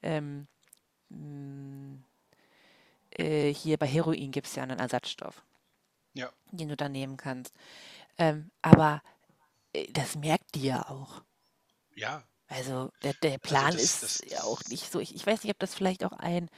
ähm, 0.02 0.46
äh, 3.18 3.52
hier 3.52 3.76
bei 3.76 3.86
Heroin 3.86 4.30
gibt 4.30 4.46
es 4.46 4.54
ja 4.54 4.62
einen 4.62 4.78
Ersatzstoff, 4.78 5.42
ja. 6.14 6.30
den 6.52 6.68
du 6.68 6.76
dann 6.76 6.92
nehmen 6.92 7.16
kannst. 7.16 7.54
Ähm, 8.16 8.50
aber 8.62 9.02
äh, 9.72 9.90
das 9.92 10.16
merkt 10.16 10.54
die 10.54 10.64
ja 10.64 10.88
auch. 10.88 11.22
Ja, 11.94 12.22
also 12.48 12.90
der, 13.02 13.14
der 13.14 13.32
also 13.32 13.40
Plan 13.42 13.66
also 13.66 13.78
das, 13.78 14.02
ist 14.02 14.02
das, 14.02 14.30
ja 14.30 14.42
auch 14.44 14.62
nicht 14.68 14.90
so. 14.90 15.00
Ich, 15.00 15.14
ich 15.14 15.26
weiß 15.26 15.42
nicht, 15.42 15.52
ob 15.52 15.58
das 15.58 15.74
vielleicht 15.74 16.04
auch 16.04 16.12
ein, 16.12 16.48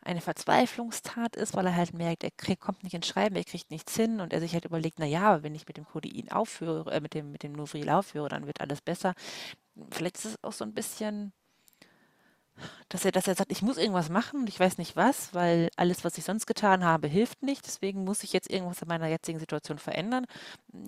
eine 0.00 0.20
Verzweiflungstat 0.20 1.36
ist, 1.36 1.54
weil 1.54 1.66
er 1.66 1.76
halt 1.76 1.94
merkt, 1.94 2.24
er 2.24 2.30
krieg, 2.30 2.60
kommt 2.60 2.82
nicht 2.82 2.94
ins 2.94 3.06
Schreiben, 3.06 3.36
er 3.36 3.44
kriegt 3.44 3.70
nichts 3.70 3.94
hin 3.96 4.20
und 4.20 4.32
er 4.32 4.40
sich 4.40 4.54
halt 4.54 4.64
überlegt, 4.64 4.98
naja, 4.98 5.42
wenn 5.42 5.54
ich 5.54 5.66
mit 5.66 5.76
dem 5.76 5.86
Codein 5.86 6.30
aufhöre, 6.30 6.92
äh, 6.92 7.00
mit 7.00 7.14
dem, 7.14 7.30
mit 7.30 7.42
dem 7.42 7.52
Novril 7.52 7.90
aufhöre, 7.90 8.28
dann 8.28 8.46
wird 8.46 8.60
alles 8.60 8.80
besser. 8.80 9.14
Vielleicht 9.90 10.16
ist 10.16 10.24
es 10.24 10.44
auch 10.44 10.52
so 10.52 10.64
ein 10.64 10.74
bisschen 10.74 11.32
dass 12.88 13.04
er, 13.04 13.12
dass 13.12 13.26
er 13.26 13.34
sagt, 13.34 13.50
ich 13.50 13.62
muss 13.62 13.78
irgendwas 13.78 14.08
machen 14.08 14.40
und 14.40 14.48
ich 14.48 14.58
weiß 14.58 14.78
nicht 14.78 14.96
was, 14.96 15.34
weil 15.34 15.70
alles, 15.76 16.04
was 16.04 16.18
ich 16.18 16.24
sonst 16.24 16.46
getan 16.46 16.84
habe, 16.84 17.08
hilft 17.08 17.42
nicht. 17.42 17.66
Deswegen 17.66 18.04
muss 18.04 18.22
ich 18.22 18.32
jetzt 18.32 18.50
irgendwas 18.50 18.82
in 18.82 18.88
meiner 18.88 19.08
jetzigen 19.08 19.38
Situation 19.38 19.78
verändern. 19.78 20.26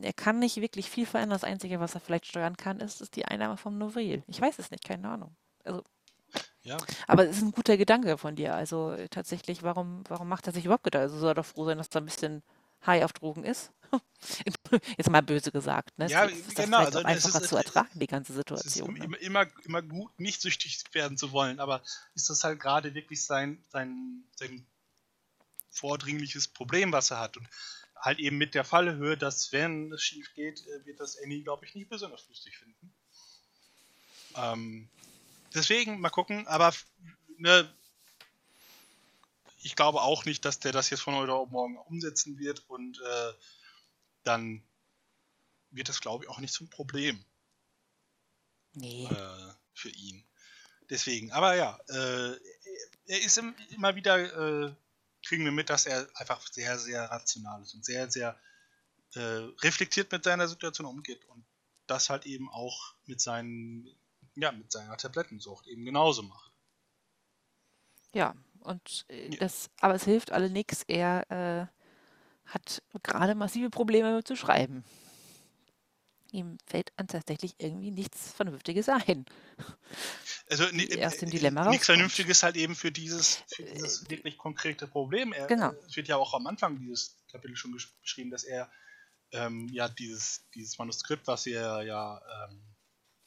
Er 0.03 0.13
kann 0.13 0.39
nicht 0.39 0.57
wirklich 0.61 0.91
viel 0.91 1.07
verändern. 1.07 1.39
Das 1.39 1.45
Einzige, 1.45 1.81
was 1.81 1.95
er 1.95 2.01
vielleicht 2.01 2.27
steuern 2.27 2.57
kann, 2.57 2.81
ist, 2.81 3.01
ist 3.01 3.17
die 3.17 3.25
Einnahme 3.25 3.57
vom 3.57 3.79
Novril. 3.79 4.23
Ich 4.27 4.41
weiß 4.41 4.59
es 4.59 4.71
nicht, 4.71 4.85
keine 4.85 5.09
Ahnung. 5.09 5.35
Also, 5.65 5.83
ja. 6.63 6.77
Aber 7.07 7.29
es 7.29 7.37
ist 7.39 7.43
ein 7.43 7.53
guter 7.53 7.77
Gedanke 7.77 8.19
von 8.19 8.37
dir. 8.37 8.55
Also 8.55 8.95
tatsächlich, 9.11 9.63
warum, 9.63 10.05
warum 10.09 10.29
macht 10.29 10.47
er 10.47 10.53
sich 10.53 10.65
überhaupt 10.65 10.85
Gedanken? 10.85 11.11
Also 11.11 11.19
soll 11.19 11.31
er 11.31 11.35
doch 11.35 11.47
froh 11.47 11.65
sein, 11.65 11.79
dass 11.79 11.89
da 11.89 12.01
ein 12.01 12.05
bisschen 12.05 12.43
high 12.87 13.05
auf 13.05 13.13
Drogen 13.13 13.45
ist. 13.45 13.73
Jetzt 14.97 15.11
mal 15.11 15.23
böse 15.23 15.53
gesagt. 15.53 15.97
Ne? 15.99 16.09
Ja, 16.09 16.25
ist 16.25 16.55
genau. 16.55 16.79
Also, 16.79 17.03
einfacher 17.03 17.41
ist, 17.41 17.49
zu 17.49 17.57
ertragen, 17.57 17.99
die 17.99 18.07
ganze 18.07 18.33
Situation. 18.33 18.97
Es 18.97 19.09
ne? 19.09 19.17
immer, 19.19 19.47
immer 19.65 19.83
gut, 19.83 20.19
nicht 20.19 20.41
süchtig 20.41 20.83
werden 20.93 21.17
zu 21.17 21.33
wollen, 21.33 21.61
aber 21.61 21.83
ist 22.15 22.29
das 22.29 22.43
halt 22.45 22.61
gerade 22.61 22.95
wirklich 22.95 23.25
sein, 23.25 23.65
sein, 23.69 24.25
sein 24.35 24.67
vordringliches 25.71 26.49
Problem, 26.49 26.93
was 26.93 27.11
er 27.11 27.21
hat. 27.21 27.37
Und 27.37 27.49
halt 27.97 28.19
eben 28.19 28.39
mit 28.39 28.55
der 28.55 28.65
Fallhöhe, 28.65 29.17
dass 29.17 29.53
wenn 29.53 29.93
es 29.93 30.03
schief 30.03 30.33
geht, 30.35 30.67
äh, 30.67 30.87
wird 30.87 31.01
das 31.01 31.19
Annie, 31.23 31.43
glaube 31.43 31.65
ich, 31.65 31.75
nicht 31.75 31.89
besonders 31.89 32.27
lustig 32.29 32.57
finden. 32.57 32.95
Ähm, 34.37 34.89
deswegen 35.55 36.01
mal 36.01 36.11
gucken, 36.11 36.47
aber 36.47 36.75
ne, 37.39 37.69
ich 39.59 39.77
glaube 39.77 40.03
auch 40.03 40.25
nicht, 40.25 40.45
dass 40.45 40.59
der 40.59 40.73
das 40.73 40.91
jetzt 40.91 41.01
von 41.01 41.15
heute 41.15 41.33
auf 41.33 41.51
morgen 41.51 41.77
umsetzen 41.79 42.39
wird 42.39 42.65
und 42.69 43.01
äh, 43.01 43.33
dann 44.23 44.63
wird 45.71 45.89
das, 45.89 46.01
glaube 46.01 46.25
ich, 46.25 46.31
auch 46.31 46.39
nicht 46.39 46.55
zum 46.55 46.69
Problem. 46.71 47.25
Nee. 48.73 49.07
Äh, 49.07 49.53
für 49.75 49.91
ihn. 49.91 50.25
Deswegen, 50.89 51.33
aber 51.33 51.55
ja, 51.55 51.79
äh, 51.89 52.37
er 53.07 53.23
ist 53.23 53.39
im, 53.39 53.55
immer 53.71 53.95
wieder, 53.95 54.19
äh, 54.19 54.75
kriegen 55.25 55.45
wir 55.45 55.53
mit, 55.53 55.71
dass 55.71 55.87
er 55.87 56.09
einfach 56.15 56.41
sehr, 56.47 56.79
sehr 56.79 57.05
rational 57.05 57.63
ist 57.63 57.75
und 57.75 57.85
sehr, 57.85 58.11
sehr 58.11 58.39
äh, 59.15 59.21
reflektiert 59.63 60.13
mit 60.13 60.25
seiner 60.25 60.49
Situation 60.49 60.87
umgeht 60.87 61.25
und 61.27 61.45
das 61.87 62.11
halt 62.11 62.27
eben 62.27 62.49
auch 62.51 62.95
mit 63.07 63.21
seinen, 63.21 63.89
ja, 64.35 64.53
mit 64.53 64.71
seiner 64.71 64.97
Tablettensucht 64.97 65.67
eben 65.67 65.85
genauso 65.85 66.23
macht. 66.23 66.53
Ja, 68.13 68.35
und 68.67 69.07
äh, 69.09 69.31
das, 69.37 69.71
aber 69.81 69.95
es 69.95 70.05
hilft 70.05 70.33
alle 70.33 70.51
nichts. 70.51 70.83
Er 70.87 71.31
äh, 71.31 72.51
hat 72.51 72.83
gerade 73.03 73.35
massive 73.35 73.71
Probleme 73.71 74.23
zu 74.25 74.37
schreiben. 74.37 74.85
Ihm 76.33 76.59
fällt 76.67 76.93
an 76.97 77.07
tatsächlich 77.07 77.55
irgendwie 77.59 77.93
nichts 77.93 78.33
Vernünftiges 78.33 78.89
ein. 78.89 79.25
Also 80.49 80.65
erst 80.65 81.23
im 81.25 81.31
Dilemma 81.31 81.69
nichts 81.71 81.87
Vernünftiges 81.87 82.43
halt 82.45 82.57
eben 82.57 82.77
für 82.77 82.93
dieses, 82.93 83.43
für 83.49 83.65
dieses 83.65 84.03
äh, 84.03 84.11
wirklich 84.11 84.39
konkrete 84.39 84.87
Problem. 84.87 85.33
Er, 85.33 85.47
genau. 85.47 85.73
Es 85.89 85.97
wird 85.97 86.09
ja 86.09 86.17
auch 86.17 86.35
am 86.35 86.47
Anfang 86.47 86.79
dieses 86.79 87.17
Kapitel 87.31 87.57
schon 87.57 87.73
beschrieben, 87.73 88.31
dass 88.31 88.45
er 88.45 88.71
ähm, 89.33 89.69
ja 89.73 89.89
dieses, 89.89 90.45
dieses 90.55 90.79
Manuskript, 90.79 91.27
was 91.27 91.47
wir 91.47 91.83
ja 91.83 92.21
ähm, 92.49 92.63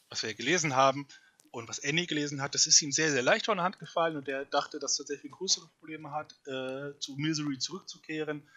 was 0.10 0.24
wir 0.24 0.34
gelesen 0.34 0.76
haben, 0.76 1.08
und 1.52 1.68
was 1.70 1.84
Annie 1.84 2.06
gelesen 2.08 2.41
hat, 2.41 2.54
das 2.56 2.68
ist 2.68 2.82
ihm 2.82 2.91
sehr, 2.91 3.12
sehr 3.12 3.22
leicht 3.22 3.45
von 3.45 3.58
der 3.58 3.64
Hand 3.66 3.80
gefallen 3.80 4.16
und 4.18 4.28
er 4.28 4.45
dachte, 4.45 4.80
dass 4.80 4.93
er 5.00 5.06
tatsächlich 5.06 5.32
größere 5.32 5.68
Probleme 5.80 6.12
hat, 6.12 6.34
äh, 6.47 6.97
zu 7.00 7.16
Misery 7.18 7.58
zurückzukehren. 7.60 8.47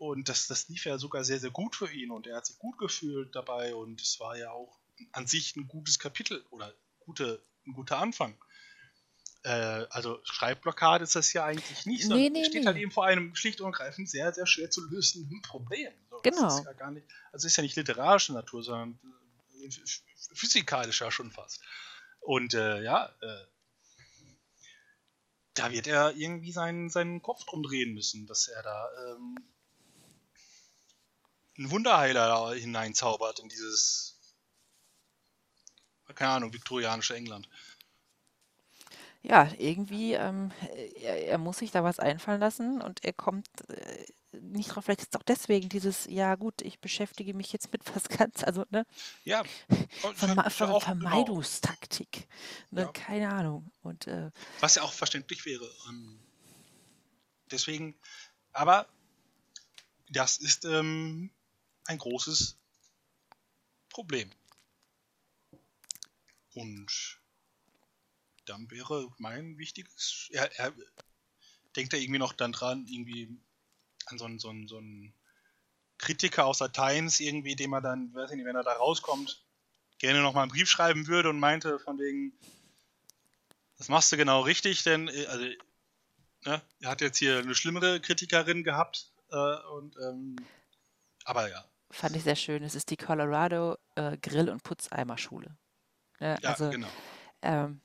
Und 0.00 0.28
das, 0.28 0.46
das 0.46 0.68
lief 0.68 0.84
ja 0.86 0.96
sogar 0.98 1.22
sehr, 1.24 1.38
sehr 1.38 1.50
gut 1.50 1.76
für 1.76 1.90
ihn 1.92 2.10
und 2.10 2.26
er 2.26 2.36
hat 2.36 2.46
sich 2.46 2.58
gut 2.58 2.78
gefühlt 2.78 3.34
dabei 3.34 3.74
und 3.74 4.00
es 4.00 4.18
war 4.20 4.36
ja 4.38 4.50
auch 4.50 4.80
an 5.12 5.26
sich 5.26 5.54
ein 5.56 5.68
gutes 5.68 5.98
Kapitel 5.98 6.44
oder 6.50 6.72
gute, 7.00 7.42
ein 7.66 7.72
guter 7.74 7.98
Anfang. 7.98 8.34
äh, 9.44 9.50
also 9.90 10.20
Schreibblockade 10.24 11.04
ist 11.04 11.14
das 11.16 11.32
ja 11.32 11.44
eigentlich 11.44 11.84
nicht. 11.84 12.08
Nee, 12.08 12.30
nee, 12.30 12.44
steht 12.44 12.62
nee. 12.62 12.66
halt 12.66 12.76
eben 12.78 12.90
vor 12.90 13.04
einem 13.06 13.34
schlicht 13.34 13.60
und 13.60 13.66
ergreifend 13.72 14.08
sehr, 14.08 14.32
sehr 14.32 14.46
schwer 14.46 14.70
zu 14.70 14.88
lösenden 14.88 15.42
Problem. 15.42 15.92
So, 16.10 16.20
Genau. 16.22 16.42
Das 16.42 16.58
ist 16.60 16.64
ja 16.64 16.72
gar 16.72 16.90
nicht, 16.90 17.06
also 17.32 17.46
es 17.46 17.52
ist 17.52 17.56
ja 17.56 17.62
nicht 17.62 17.76
literarische 17.76 18.32
Natur, 18.32 18.62
sondern 18.62 18.98
äh, 19.60 19.66
ph- 19.66 20.00
physikalischer 20.34 21.10
schon 21.10 21.30
fast. 21.30 21.60
Und 22.22 22.54
äh, 22.54 22.82
ja, 22.82 23.06
äh, 23.20 23.46
da 25.54 25.70
wird 25.70 25.86
er 25.86 26.16
irgendwie 26.16 26.52
seinen, 26.52 26.88
seinen 26.88 27.20
Kopf 27.20 27.44
drum 27.44 27.62
drehen 27.62 27.92
müssen, 27.92 28.26
dass 28.26 28.48
er 28.48 28.62
da 28.62 28.88
ähm, 29.06 29.36
einen 31.58 31.70
Wunderheiler 31.70 32.26
da 32.28 32.52
hineinzaubert 32.52 33.40
in 33.40 33.48
dieses, 33.48 34.18
keine 36.14 36.32
Ahnung, 36.32 36.52
viktorianische 36.52 37.14
England. 37.14 37.48
Ja, 39.22 39.50
irgendwie, 39.58 40.14
ähm, 40.14 40.50
er, 41.00 41.26
er 41.26 41.38
muss 41.38 41.58
sich 41.58 41.70
da 41.70 41.84
was 41.84 42.00
einfallen 42.00 42.40
lassen 42.40 42.80
und 42.80 43.04
er 43.04 43.12
kommt 43.12 43.48
äh, 43.68 44.06
nicht 44.40 44.68
drauf. 44.68 44.84
Vielleicht 44.84 45.00
ist 45.02 45.14
es 45.14 45.20
auch 45.20 45.24
deswegen 45.24 45.68
dieses, 45.68 46.06
ja 46.06 46.34
gut, 46.34 46.62
ich 46.62 46.78
beschäftige 46.80 47.34
mich 47.34 47.52
jetzt 47.52 47.72
mit 47.72 47.82
was 47.94 48.08
ganz, 48.08 48.42
also 48.42 48.64
ne, 48.70 48.86
Ja, 49.24 49.42
Verme 50.14 50.50
Ver 50.50 50.70
auch, 50.70 50.84
genau. 50.84 51.00
Vermeidungstaktik. 51.00 52.28
Ne, 52.70 52.82
Ja. 52.82 52.92
keine 52.92 53.30
Ahnung. 53.32 53.70
Und 53.82 54.06
äh, 54.06 54.30
Was 54.60 54.76
ja 54.76 54.82
auch 54.82 54.92
verständlich 54.92 55.44
wäre. 55.44 55.70
Ähm, 55.88 56.18
deswegen, 57.50 57.94
aber 58.52 58.88
das 60.10 60.38
ist 60.38 60.64
ähm, 60.64 61.30
ein 61.86 61.98
großes 61.98 62.56
Problem. 63.88 64.30
Und 66.54 67.20
dann 68.46 68.70
wäre 68.70 69.08
mein 69.18 69.56
wichtiges, 69.58 70.28
er, 70.32 70.50
er 70.58 70.74
denkt 71.76 71.92
da 71.92 71.96
irgendwie 71.96 72.18
noch 72.18 72.32
dann 72.32 72.52
dran, 72.52 72.86
irgendwie 72.86 73.38
an 74.06 74.18
so 74.18 74.24
einen, 74.24 74.38
so 74.38 74.48
einen, 74.48 74.68
so 74.68 74.78
einen 74.78 75.14
Kritiker 75.98 76.46
aus 76.46 76.58
der 76.58 76.72
Times, 76.72 77.20
irgendwie, 77.20 77.56
dem 77.56 77.72
er 77.72 77.80
dann, 77.80 78.12
weiß 78.14 78.30
ich 78.30 78.36
nicht, 78.36 78.46
wenn 78.46 78.56
er 78.56 78.64
da 78.64 78.72
rauskommt, 78.72 79.44
gerne 79.98 80.20
nochmal 80.20 80.42
einen 80.42 80.52
Brief 80.52 80.68
schreiben 80.68 81.06
würde 81.06 81.30
und 81.30 81.38
meinte 81.38 81.78
von 81.78 81.98
wegen, 81.98 82.32
das 83.78 83.88
machst 83.88 84.12
du 84.12 84.16
genau 84.16 84.40
richtig, 84.40 84.82
denn 84.82 85.08
äh, 85.08 85.26
also, 85.26 85.44
ne, 86.44 86.62
er 86.80 86.90
hat 86.90 87.00
jetzt 87.00 87.18
hier 87.18 87.38
eine 87.38 87.54
schlimmere 87.54 88.00
Kritikerin 88.00 88.64
gehabt 88.64 89.12
äh, 89.30 89.56
und 89.76 89.96
ähm, 89.98 90.36
aber 91.24 91.48
ja, 91.48 91.64
fand 91.90 92.16
ich 92.16 92.24
sehr 92.24 92.36
schön. 92.36 92.62
Es 92.62 92.74
ist 92.74 92.90
die 92.90 92.96
Colorado 92.96 93.76
äh, 93.94 94.16
Grill- 94.18 94.50
und 94.50 94.62
Putzeimerschule. 94.62 95.56
Ne, 96.20 96.38
ja, 96.42 96.50
also 96.50 96.70
genau. 96.70 96.88
ähm, 97.42 97.80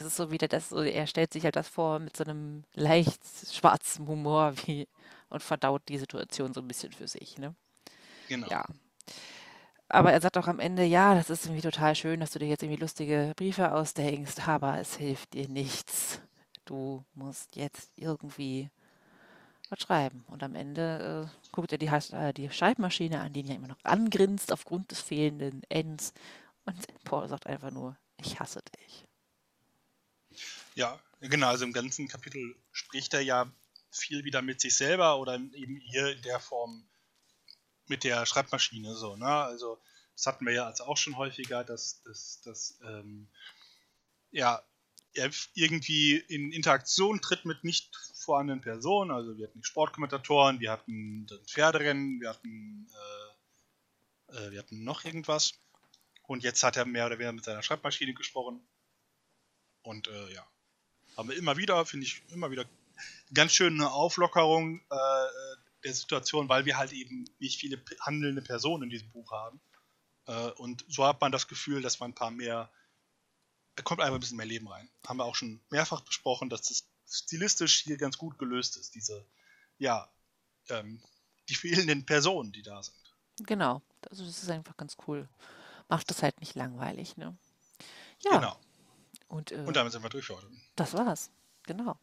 das 0.00 0.06
ist 0.06 0.16
so 0.16 0.30
wieder 0.30 0.48
das, 0.48 0.70
so, 0.70 0.82
er 0.82 1.06
stellt 1.06 1.30
sich 1.30 1.44
halt 1.44 1.56
das 1.56 1.68
vor 1.68 1.98
mit 1.98 2.16
so 2.16 2.24
einem 2.24 2.64
leicht 2.72 3.20
schwarzen 3.52 4.08
Humor 4.08 4.54
wie 4.64 4.88
und 5.28 5.42
verdaut 5.42 5.82
die 5.88 5.98
Situation 5.98 6.54
so 6.54 6.62
ein 6.62 6.68
bisschen 6.68 6.92
für 6.92 7.06
sich, 7.06 7.36
ne? 7.36 7.54
Genau. 8.28 8.48
Ja. 8.48 8.64
Aber 9.88 10.12
er 10.12 10.20
sagt 10.22 10.38
auch 10.38 10.46
am 10.46 10.58
Ende, 10.58 10.84
ja, 10.84 11.14
das 11.14 11.28
ist 11.28 11.44
irgendwie 11.44 11.60
total 11.60 11.94
schön, 11.94 12.20
dass 12.20 12.30
du 12.30 12.38
dir 12.38 12.48
jetzt 12.48 12.62
irgendwie 12.62 12.80
lustige 12.80 13.32
Briefe 13.36 13.72
ausdenkst, 13.74 14.48
aber 14.48 14.78
es 14.78 14.96
hilft 14.96 15.34
dir 15.34 15.48
nichts. 15.48 16.20
Du 16.64 17.04
musst 17.12 17.56
jetzt 17.56 17.90
irgendwie 17.96 18.70
was 19.68 19.80
schreiben. 19.80 20.24
Und 20.28 20.42
am 20.42 20.54
Ende 20.54 21.28
äh, 21.28 21.50
guckt 21.52 21.72
er 21.72 21.78
die, 21.78 21.88
äh, 21.88 22.32
die 22.32 22.48
Schreibmaschine 22.48 23.20
an, 23.20 23.34
die 23.34 23.40
ihn 23.40 23.48
ja 23.48 23.54
immer 23.54 23.68
noch 23.68 23.84
angrinst 23.84 24.52
aufgrund 24.52 24.92
des 24.92 25.02
fehlenden 25.02 25.62
Ends. 25.68 26.14
Und 26.64 26.86
Paul 27.04 27.28
sagt 27.28 27.46
einfach 27.46 27.70
nur, 27.70 27.96
ich 28.16 28.40
hasse 28.40 28.60
dich. 28.78 29.09
Ja, 30.74 31.00
genau, 31.20 31.48
also 31.48 31.64
im 31.64 31.72
ganzen 31.72 32.08
Kapitel 32.08 32.56
spricht 32.72 33.14
er 33.14 33.20
ja 33.20 33.50
viel 33.90 34.24
wieder 34.24 34.42
mit 34.42 34.60
sich 34.60 34.76
selber 34.76 35.18
oder 35.18 35.34
eben 35.34 35.76
hier 35.76 36.08
in 36.08 36.22
der 36.22 36.40
Form 36.40 36.88
mit 37.88 38.04
der 38.04 38.24
Schreibmaschine 38.24 38.94
so, 38.94 39.16
ne? 39.16 39.26
Also 39.26 39.80
das 40.14 40.26
hatten 40.26 40.46
wir 40.46 40.52
ja 40.52 40.66
also 40.66 40.84
auch 40.84 40.96
schon 40.96 41.16
häufiger, 41.16 41.64
dass, 41.64 42.02
dass, 42.02 42.40
dass 42.42 42.78
ähm, 42.84 43.28
ja, 44.30 44.62
er 45.14 45.30
irgendwie 45.54 46.16
in 46.16 46.52
Interaktion 46.52 47.20
tritt 47.20 47.44
mit 47.44 47.64
nicht 47.64 47.96
vorhandenen 48.14 48.60
Personen. 48.60 49.10
Also 49.10 49.36
wir 49.36 49.48
hatten 49.48 49.64
Sportkommentatoren, 49.64 50.60
wir 50.60 50.70
hatten 50.70 51.26
Pferderennen, 51.46 52.20
wir 52.20 52.28
hatten, 52.28 52.88
äh, 54.28 54.36
äh, 54.36 54.50
wir 54.52 54.58
hatten 54.60 54.84
noch 54.84 55.04
irgendwas. 55.04 55.54
Und 56.26 56.44
jetzt 56.44 56.62
hat 56.62 56.76
er 56.76 56.84
mehr 56.84 57.06
oder 57.06 57.18
weniger 57.18 57.32
mit 57.32 57.44
seiner 57.44 57.62
Schreibmaschine 57.62 58.14
gesprochen. 58.14 58.60
Und 59.82 60.06
äh, 60.06 60.32
ja, 60.32 60.46
haben 61.16 61.28
wir 61.28 61.36
immer 61.36 61.56
wieder, 61.56 61.84
finde 61.86 62.06
ich, 62.06 62.22
immer 62.30 62.50
wieder 62.50 62.64
ganz 63.32 63.52
schöne 63.52 63.90
Auflockerung 63.90 64.80
äh, 64.90 65.26
der 65.84 65.94
Situation, 65.94 66.48
weil 66.48 66.64
wir 66.64 66.76
halt 66.76 66.92
eben 66.92 67.24
nicht 67.38 67.60
viele 67.60 67.82
handelnde 68.00 68.42
Personen 68.42 68.84
in 68.84 68.90
diesem 68.90 69.10
Buch 69.10 69.30
haben. 69.32 69.60
Äh, 70.26 70.50
und 70.52 70.84
so 70.88 71.06
hat 71.06 71.20
man 71.20 71.32
das 71.32 71.48
Gefühl, 71.48 71.82
dass 71.82 72.00
man 72.00 72.10
ein 72.10 72.14
paar 72.14 72.30
mehr, 72.30 72.70
da 73.76 73.82
kommt 73.82 74.00
einfach 74.00 74.14
ein 74.14 74.20
bisschen 74.20 74.36
mehr 74.36 74.46
Leben 74.46 74.68
rein. 74.68 74.88
Haben 75.06 75.18
wir 75.18 75.24
auch 75.24 75.34
schon 75.34 75.60
mehrfach 75.70 76.00
besprochen, 76.02 76.50
dass 76.50 76.62
das 76.62 76.86
stilistisch 77.08 77.82
hier 77.82 77.96
ganz 77.96 78.18
gut 78.18 78.38
gelöst 78.38 78.76
ist, 78.76 78.94
diese, 78.94 79.26
ja, 79.78 80.08
ähm, 80.68 81.02
die 81.48 81.54
fehlenden 81.54 82.06
Personen, 82.06 82.52
die 82.52 82.62
da 82.62 82.82
sind. 82.82 82.96
Genau. 83.40 83.82
Also 84.08 84.24
das 84.24 84.42
ist 84.42 84.50
einfach 84.50 84.76
ganz 84.76 84.96
cool. 85.06 85.28
Macht 85.88 86.10
das 86.10 86.22
halt 86.22 86.38
nicht 86.40 86.54
langweilig, 86.54 87.16
ne? 87.16 87.36
Ja. 88.20 88.38
Genau. 88.38 88.60
Und, 89.28 89.52
äh, 89.52 89.56
Und 89.56 89.74
damit 89.76 89.92
sind 89.92 90.02
wir 90.02 90.08
durch 90.10 90.26
für 90.26 90.36
heute. 90.36 90.48
das 90.76 90.92
war's. 90.94 91.30
Genau. 91.64 91.98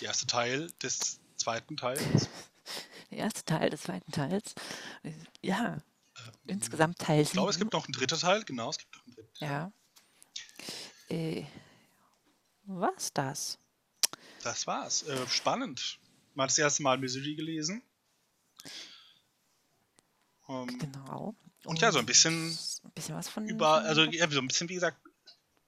Der 0.00 0.08
erste 0.08 0.26
Teil 0.26 0.70
des 0.82 1.20
zweiten 1.36 1.76
Teils. 1.76 2.28
Der 3.10 3.18
erste 3.18 3.44
Teil 3.44 3.70
des 3.70 3.82
zweiten 3.82 4.12
Teils. 4.12 4.54
Ja, 5.42 5.74
Ähm, 6.16 6.32
insgesamt 6.46 6.98
Teil 6.98 7.22
Ich 7.22 7.32
glaube, 7.32 7.50
es 7.50 7.58
gibt 7.58 7.72
noch 7.72 7.84
einen 7.84 7.92
dritten 7.92 8.18
Teil, 8.20 8.44
genau, 8.44 8.70
es 8.70 8.78
gibt 8.78 8.94
noch 8.94 9.04
einen 9.04 9.14
dritten 9.14 9.34
Teil. 9.34 9.48
Ja. 9.48 9.72
Äh, 11.08 11.44
was 12.64 13.12
das? 13.12 13.58
Das 14.44 14.66
war's. 14.68 15.02
Äh, 15.02 15.26
spannend. 15.28 15.98
Mal 16.34 16.46
das 16.46 16.56
erste 16.58 16.82
Mal 16.84 16.98
Misery 16.98 17.34
gelesen. 17.34 17.82
Ähm, 20.48 20.78
Genau. 20.78 21.34
Und 21.64 21.80
ja, 21.80 21.90
so 21.92 21.98
ein 21.98 22.06
bisschen 22.06 22.56
ein 22.84 22.90
bisschen 22.92 23.14
was 23.16 23.28
von 23.28 23.46
über, 23.48 23.82
also 23.82 24.04
ja, 24.04 24.30
so 24.30 24.38
ein 24.40 24.46
bisschen, 24.48 24.68
wie 24.68 24.74
gesagt, 24.74 24.98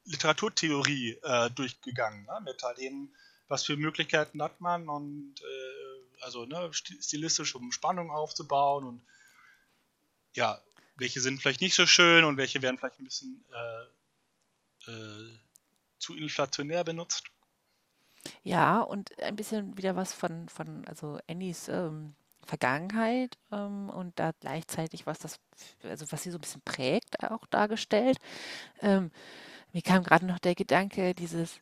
Literaturtheorie 0.05 1.19
äh, 1.23 1.51
durchgegangen, 1.51 2.25
ne? 2.27 2.41
mit 2.45 2.63
all 2.65 2.75
dem, 2.75 3.15
was 3.49 3.65
für 3.65 3.77
Möglichkeiten 3.77 4.43
hat 4.43 4.61
man 4.61 4.89
und 4.89 5.35
äh, 5.41 6.23
also 6.25 6.45
ne, 6.47 6.71
sti- 6.73 7.03
stilistisch, 7.03 7.55
um 7.55 7.73
Spannung 7.73 8.11
aufzubauen 8.11 8.85
und 8.85 9.03
ja, 10.35 10.61
welche 10.97 11.21
sind 11.21 11.41
vielleicht 11.41 11.61
nicht 11.61 11.75
so 11.75 11.87
schön 11.87 12.25
und 12.25 12.37
welche 12.37 12.63
werden 12.63 12.79
vielleicht 12.79 13.01
ein 13.01 13.05
bisschen 13.05 13.45
äh, 14.87 14.91
äh, 14.91 15.39
zu 15.99 16.17
inflationär 16.17 16.85
benutzt. 16.85 17.25
Ja, 18.43 18.81
und 18.81 19.19
ein 19.21 19.37
bisschen 19.37 19.77
wieder 19.77 19.97
was 19.97 20.13
von, 20.13 20.49
von 20.49 20.87
also 20.87 21.19
Annies 21.29 21.69
ähm, 21.69 22.15
Vergangenheit 22.45 23.39
ähm, 23.51 23.89
und 23.91 24.19
da 24.19 24.33
gleichzeitig 24.41 25.07
was 25.07 25.19
das, 25.19 25.39
also 25.83 26.11
was 26.11 26.23
sie 26.23 26.31
so 26.31 26.39
ein 26.39 26.41
bisschen 26.41 26.63
prägt, 26.63 27.23
auch 27.23 27.47
dargestellt. 27.47 28.19
Ähm, 28.81 29.11
mir 29.73 29.83
kam 29.83 30.03
gerade 30.03 30.27
noch 30.27 30.39
der 30.39 30.55
Gedanke, 30.55 31.15
dieses, 31.15 31.61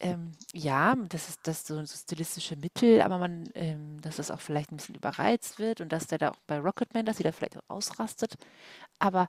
ähm, 0.00 0.32
ja, 0.52 0.94
das 1.08 1.28
ist 1.28 1.40
das 1.44 1.66
so, 1.66 1.84
so 1.84 1.96
stilistische 1.96 2.56
Mittel, 2.56 3.02
aber 3.02 3.18
man, 3.18 3.48
ähm, 3.54 4.00
dass 4.02 4.16
das 4.16 4.30
auch 4.30 4.40
vielleicht 4.40 4.72
ein 4.72 4.76
bisschen 4.76 4.94
überreizt 4.96 5.58
wird 5.58 5.80
und 5.80 5.92
dass 5.92 6.06
der 6.06 6.18
da 6.18 6.30
auch 6.30 6.38
bei 6.46 6.58
Rocketman, 6.58 7.06
dass 7.06 7.18
sie 7.18 7.22
da 7.22 7.32
vielleicht 7.32 7.56
auch 7.58 7.70
ausrastet. 7.76 8.34
Aber 8.98 9.28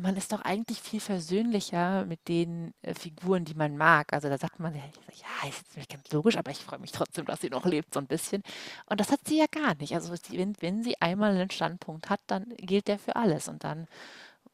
man 0.00 0.16
ist 0.16 0.32
doch 0.32 0.42
eigentlich 0.42 0.80
viel 0.80 1.00
versöhnlicher 1.00 2.04
mit 2.04 2.28
den 2.28 2.72
äh, 2.82 2.94
Figuren, 2.94 3.44
die 3.44 3.54
man 3.54 3.76
mag. 3.76 4.12
Also 4.12 4.28
da 4.28 4.38
sagt 4.38 4.60
man, 4.60 4.74
ja, 4.74 5.48
ist 5.48 5.58
jetzt 5.58 5.76
nicht 5.76 5.90
ganz 5.90 6.12
logisch, 6.12 6.36
aber 6.36 6.52
ich 6.52 6.58
freue 6.58 6.78
mich 6.78 6.92
trotzdem, 6.92 7.24
dass 7.24 7.40
sie 7.40 7.50
noch 7.50 7.64
lebt, 7.64 7.94
so 7.94 8.00
ein 8.00 8.06
bisschen. 8.06 8.42
Und 8.86 9.00
das 9.00 9.10
hat 9.10 9.20
sie 9.26 9.38
ja 9.38 9.46
gar 9.50 9.74
nicht. 9.76 9.94
Also 9.94 10.14
wenn, 10.30 10.54
wenn 10.60 10.84
sie 10.84 11.00
einmal 11.00 11.34
einen 11.34 11.50
Standpunkt 11.50 12.08
hat, 12.08 12.20
dann 12.28 12.50
gilt 12.56 12.86
der 12.86 12.98
für 13.00 13.16
alles. 13.16 13.48
Und 13.48 13.64
dann 13.64 13.88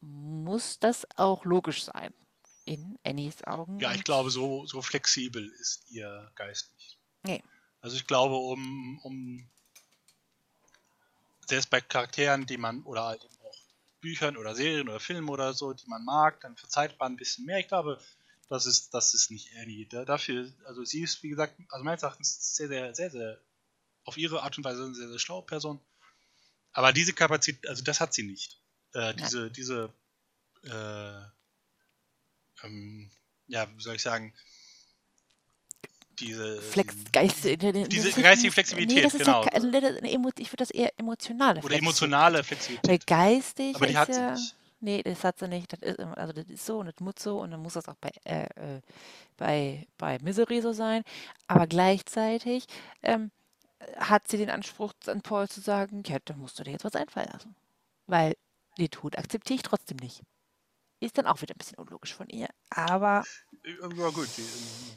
muss 0.01 0.79
das 0.79 1.07
auch 1.16 1.45
logisch 1.45 1.85
sein. 1.85 2.14
In 2.67 2.99
Annies 3.05 3.45
Augen. 3.45 3.79
Ja, 3.79 3.93
ich 3.95 4.03
glaube, 4.03 4.31
so, 4.31 4.67
so 4.67 4.83
flexibel 4.83 5.47
ist 5.61 5.89
ihr 5.89 6.31
Geist 6.35 6.73
nicht. 6.75 6.99
Nee. 7.23 7.43
Also 7.81 7.97
ich 7.97 8.09
glaube, 8.09 8.35
um, 8.35 8.99
um 9.05 9.49
selbst 11.47 11.71
bei 11.71 11.81
Charakteren, 11.81 12.45
die 12.45 12.57
man, 12.57 12.83
oder 12.83 13.05
halt 13.05 13.25
eben 13.25 13.37
auch 13.45 13.57
Büchern 14.01 14.37
oder 14.37 14.57
Serien 14.57 14.89
oder 14.89 14.99
Filmen 14.99 15.29
oder 15.29 15.55
so, 15.55 15.73
die 15.73 15.87
man 15.87 16.05
mag, 16.05 16.41
dann 16.41 16.57
verzeiht 16.57 16.99
man 16.99 17.12
ein 17.12 17.17
bisschen 17.17 17.47
mehr. 17.47 17.61
Ich 17.61 17.69
glaube, 17.69 18.01
das 18.49 18.67
ist, 18.67 18.93
das 18.93 19.14
ist 19.14 19.31
nicht 19.31 19.51
Annie. 19.61 19.87
Da, 19.87 20.05
dafür, 20.05 20.53
also 20.64 20.85
sie 20.85 21.03
ist, 21.03 21.23
wie 21.23 21.29
gesagt, 21.29 21.55
also 21.69 21.85
meines 21.85 22.03
Erachtens 22.03 22.57
sehr, 22.57 22.67
sehr, 22.67 22.95
sehr, 22.97 23.11
sehr, 23.11 23.41
auf 24.05 24.17
ihre 24.17 24.43
Art 24.43 24.59
und 24.59 24.64
Weise 24.64 24.85
eine 24.85 24.95
sehr, 24.95 25.09
sehr 25.09 25.21
schlaue 25.21 25.43
Person. 25.43 25.81
Aber 26.73 26.93
diese 26.93 27.12
Kapazität, 27.12 27.69
also 27.69 27.85
das 27.85 28.01
hat 28.01 28.12
sie 28.12 28.25
nicht. 28.25 28.61
Äh, 28.93 29.14
diese, 29.14 29.53
diese, 29.53 29.93
äh, 30.64 31.36
ähm, 32.67 33.11
ja, 33.49 33.67
wie 33.77 33.83
soll 33.83 33.97
ich 33.97 34.03
sagen, 34.03 34.33
diese, 36.19 36.61
Flex, 36.62 36.95
diesen- 36.95 37.12
Geist, 37.12 37.45
diese 37.45 38.23
geistige 38.23 38.53
Flexibilität, 38.53 38.97
nee, 38.97 39.03
das 39.03 39.14
ist 39.14 39.25
genau. 39.25 39.45
Ja, 39.45 39.53
also, 39.53 39.69
ich 39.69 40.51
würde 40.51 40.57
das 40.57 40.71
eher 40.71 40.99
emotionale 40.99 41.61
oder 41.61 41.69
Flexibilität. 41.69 41.83
emotionale 41.83 42.37
Weil 42.39 42.45
Flexibilität. 42.45 43.07
geistig 43.07 43.77
Aber 43.77 43.87
die 43.87 43.97
hat 43.99 44.12
sie 44.12 44.21
ja. 44.21 44.33
nicht. 44.33 44.55
Nee, 44.81 45.03
das 45.03 45.25
hat 45.25 45.39
sie 45.39 45.49
nicht. 45.49 45.73
Das 45.73 45.81
ist, 45.81 45.99
also 45.99 46.33
das 46.33 46.47
ist 46.47 46.64
so 46.67 46.79
und 46.79 46.87
das 46.87 47.01
muss 47.01 47.14
so 47.19 47.41
und 47.41 47.51
dann 47.51 47.61
muss 47.61 47.75
das 47.75 47.89
auch 47.89 47.97
bei, 47.97 48.11
äh, 48.25 48.45
äh, 48.77 48.81
bei, 49.37 49.87
bei 49.99 50.19
Misery 50.21 50.61
so 50.61 50.73
sein. 50.73 51.03
Aber 51.49 51.67
gleichzeitig 51.67 52.67
ähm, 53.03 53.31
hat 53.97 54.29
sie 54.29 54.37
den 54.37 54.51
Anspruch 54.51 54.93
an 55.07 55.23
Paul 55.23 55.49
zu 55.49 55.61
sagen, 55.61 56.03
ja, 56.07 56.19
da 56.25 56.35
musst 56.35 56.59
du 56.59 56.62
dir 56.64 56.73
jetzt 56.73 56.85
was 56.85 56.95
einfallen 56.95 57.29
lassen. 57.33 57.55
Weil 58.07 58.37
den 58.79 58.91
Tod 58.91 59.19
akzeptiere 59.19 59.57
ich 59.57 59.62
trotzdem 59.62 59.97
nicht. 59.99 60.23
Ist 61.01 61.18
dann 61.18 61.26
auch 61.26 61.42
wieder 61.42 61.55
ein 61.55 61.59
bisschen 61.59 61.78
unlogisch 61.78 62.14
von 62.14 62.28
ihr. 62.28 62.49
Aber 62.70 63.24
Ja, 63.64 64.11
gut. 64.11 64.28
ähm, 64.38 64.97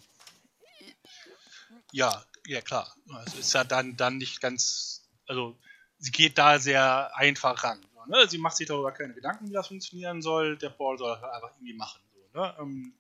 Ja, 1.92 2.24
ja 2.46 2.62
klar. 2.62 2.96
Es 3.26 3.36
ist 3.36 3.54
ja 3.54 3.64
dann, 3.64 3.98
dann 3.98 4.18
nicht 4.18 4.40
ganz. 4.42 5.10
Also, 5.28 5.58
sie 5.98 6.12
geht 6.12 6.38
da 6.38 6.60
sehr 6.60 7.16
einfach 7.16 7.64
ran. 7.64 7.86
So, 7.94 8.06
ne? 8.06 8.28
Sie 8.28 8.38
macht 8.38 8.56
sich 8.58 8.68
darüber 8.68 8.92
keine 8.92 9.14
Gedanken, 9.14 9.50
wie 9.50 9.54
das 9.54 9.68
funktionieren 9.68 10.22
soll. 10.22 10.58
Der 10.58 10.70
Paul 10.70 10.98
soll 10.98 11.16
das 11.20 11.24
einfach 11.32 11.56
irgendwie 11.58 11.74
machen. 11.74 12.02
So, 12.14 12.40
ne? 12.40 12.56
ähm, 12.60 12.94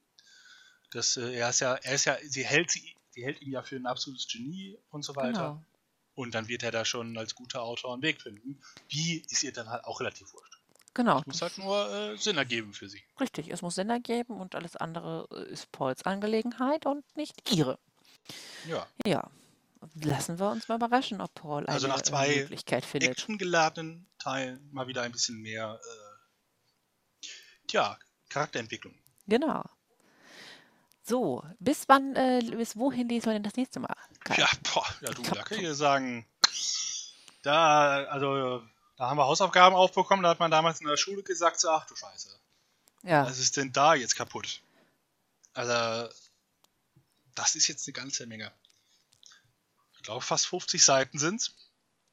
das, 0.91 1.17
äh, 1.17 1.33
er 1.35 1.49
ist 1.49 1.59
ja, 1.61 1.75
er 1.75 1.95
ist 1.95 2.05
ja, 2.05 2.17
sie 2.23 2.43
hält, 2.45 2.71
sie, 2.71 2.95
sie 3.11 3.23
hält 3.23 3.41
ihn 3.41 3.51
ja 3.51 3.61
für 3.63 3.75
ein 3.75 3.85
absolutes 3.85 4.27
Genie 4.27 4.77
und 4.89 5.03
so 5.03 5.15
weiter. 5.15 5.31
genau. 5.31 5.65
Und 6.15 6.35
dann 6.35 6.49
wird 6.49 6.63
er 6.63 6.71
da 6.71 6.83
schon 6.83 7.17
als 7.17 7.33
guter 7.33 7.61
Autor 7.61 7.93
einen 7.93 8.01
Weg 8.01 8.21
finden. 8.21 8.59
Wie 8.89 9.23
ist 9.29 9.41
ihr 9.43 9.53
dann 9.53 9.69
halt 9.69 9.85
auch 9.85 10.01
relativ 10.01 10.33
wurscht. 10.33 10.58
Genau. 10.93 11.17
Das 11.19 11.27
muss 11.27 11.41
halt 11.41 11.57
nur 11.57 11.93
äh, 11.93 12.17
Sinn 12.17 12.37
ergeben 12.37 12.73
für 12.73 12.89
sie. 12.89 13.01
Richtig, 13.19 13.49
es 13.49 13.61
muss 13.61 13.75
Sinn 13.75 13.89
ergeben 13.89 14.39
und 14.39 14.55
alles 14.55 14.75
andere 14.75 15.27
äh, 15.31 15.51
ist 15.51 15.71
Pauls 15.71 16.03
Angelegenheit 16.03 16.85
und 16.85 17.03
nicht 17.15 17.51
ihre. 17.51 17.79
Ja. 18.67 18.87
Ja, 19.05 19.29
lassen 20.03 20.39
wir 20.39 20.49
uns 20.49 20.67
mal 20.67 20.75
überraschen, 20.75 21.21
ob 21.21 21.33
Paul 21.33 21.65
eine 21.65 21.69
Also 21.69 21.87
nach 21.87 21.99
äh, 21.99 22.03
zwei 22.03 22.35
Möglichkeit 22.35 22.85
findet. 22.85 23.11
actiongeladenen 23.11 24.07
Teilen 24.17 24.67
mal 24.71 24.87
wieder 24.87 25.03
ein 25.03 25.11
bisschen 25.11 25.41
mehr, 25.41 25.79
äh, 25.81 27.27
tja, 27.67 27.97
Charakterentwicklung. 28.29 28.95
Genau. 29.27 29.63
So, 31.03 31.43
bis 31.59 31.85
wann, 31.87 32.15
äh, 32.15 32.41
bis 32.51 32.77
wohin 32.77 33.09
lesen 33.09 33.27
wir 33.27 33.33
denn 33.33 33.43
das 33.43 33.55
nächste 33.55 33.79
Mal? 33.79 33.95
Kai? 34.23 34.35
Ja, 34.37 34.49
boah, 34.73 34.85
ja 35.01 35.09
du, 35.11 35.23
da 35.23 35.41
kann 35.41 35.57
ich 35.57 35.63
dir 35.63 35.73
sagen, 35.73 36.27
da, 37.41 38.03
also, 38.05 38.61
da 38.99 39.09
haben 39.09 39.17
wir 39.17 39.25
Hausaufgaben 39.25 39.77
aufbekommen, 39.77 40.23
da 40.23 40.29
hat 40.29 40.41
man 40.41 40.51
damals 40.51 40.81
in 40.81 40.87
der 40.87 40.97
Schule 40.97 41.23
gesagt, 41.23 41.61
so, 41.61 41.69
ach 41.69 41.85
du 41.85 41.95
Scheiße, 41.95 42.37
Ja, 43.03 43.25
was 43.25 43.39
ist 43.39 43.55
denn 43.55 43.71
da 43.71 43.95
jetzt 43.95 44.15
kaputt? 44.15 44.61
Also, 45.53 46.13
das 47.33 47.55
ist 47.55 47.67
jetzt 47.69 47.87
eine 47.87 47.93
ganze 47.93 48.27
Menge. 48.27 48.51
Ich 49.95 50.03
glaube, 50.03 50.21
fast 50.21 50.47
50 50.47 50.83
Seiten 50.83 51.17
sind's. 51.17 51.55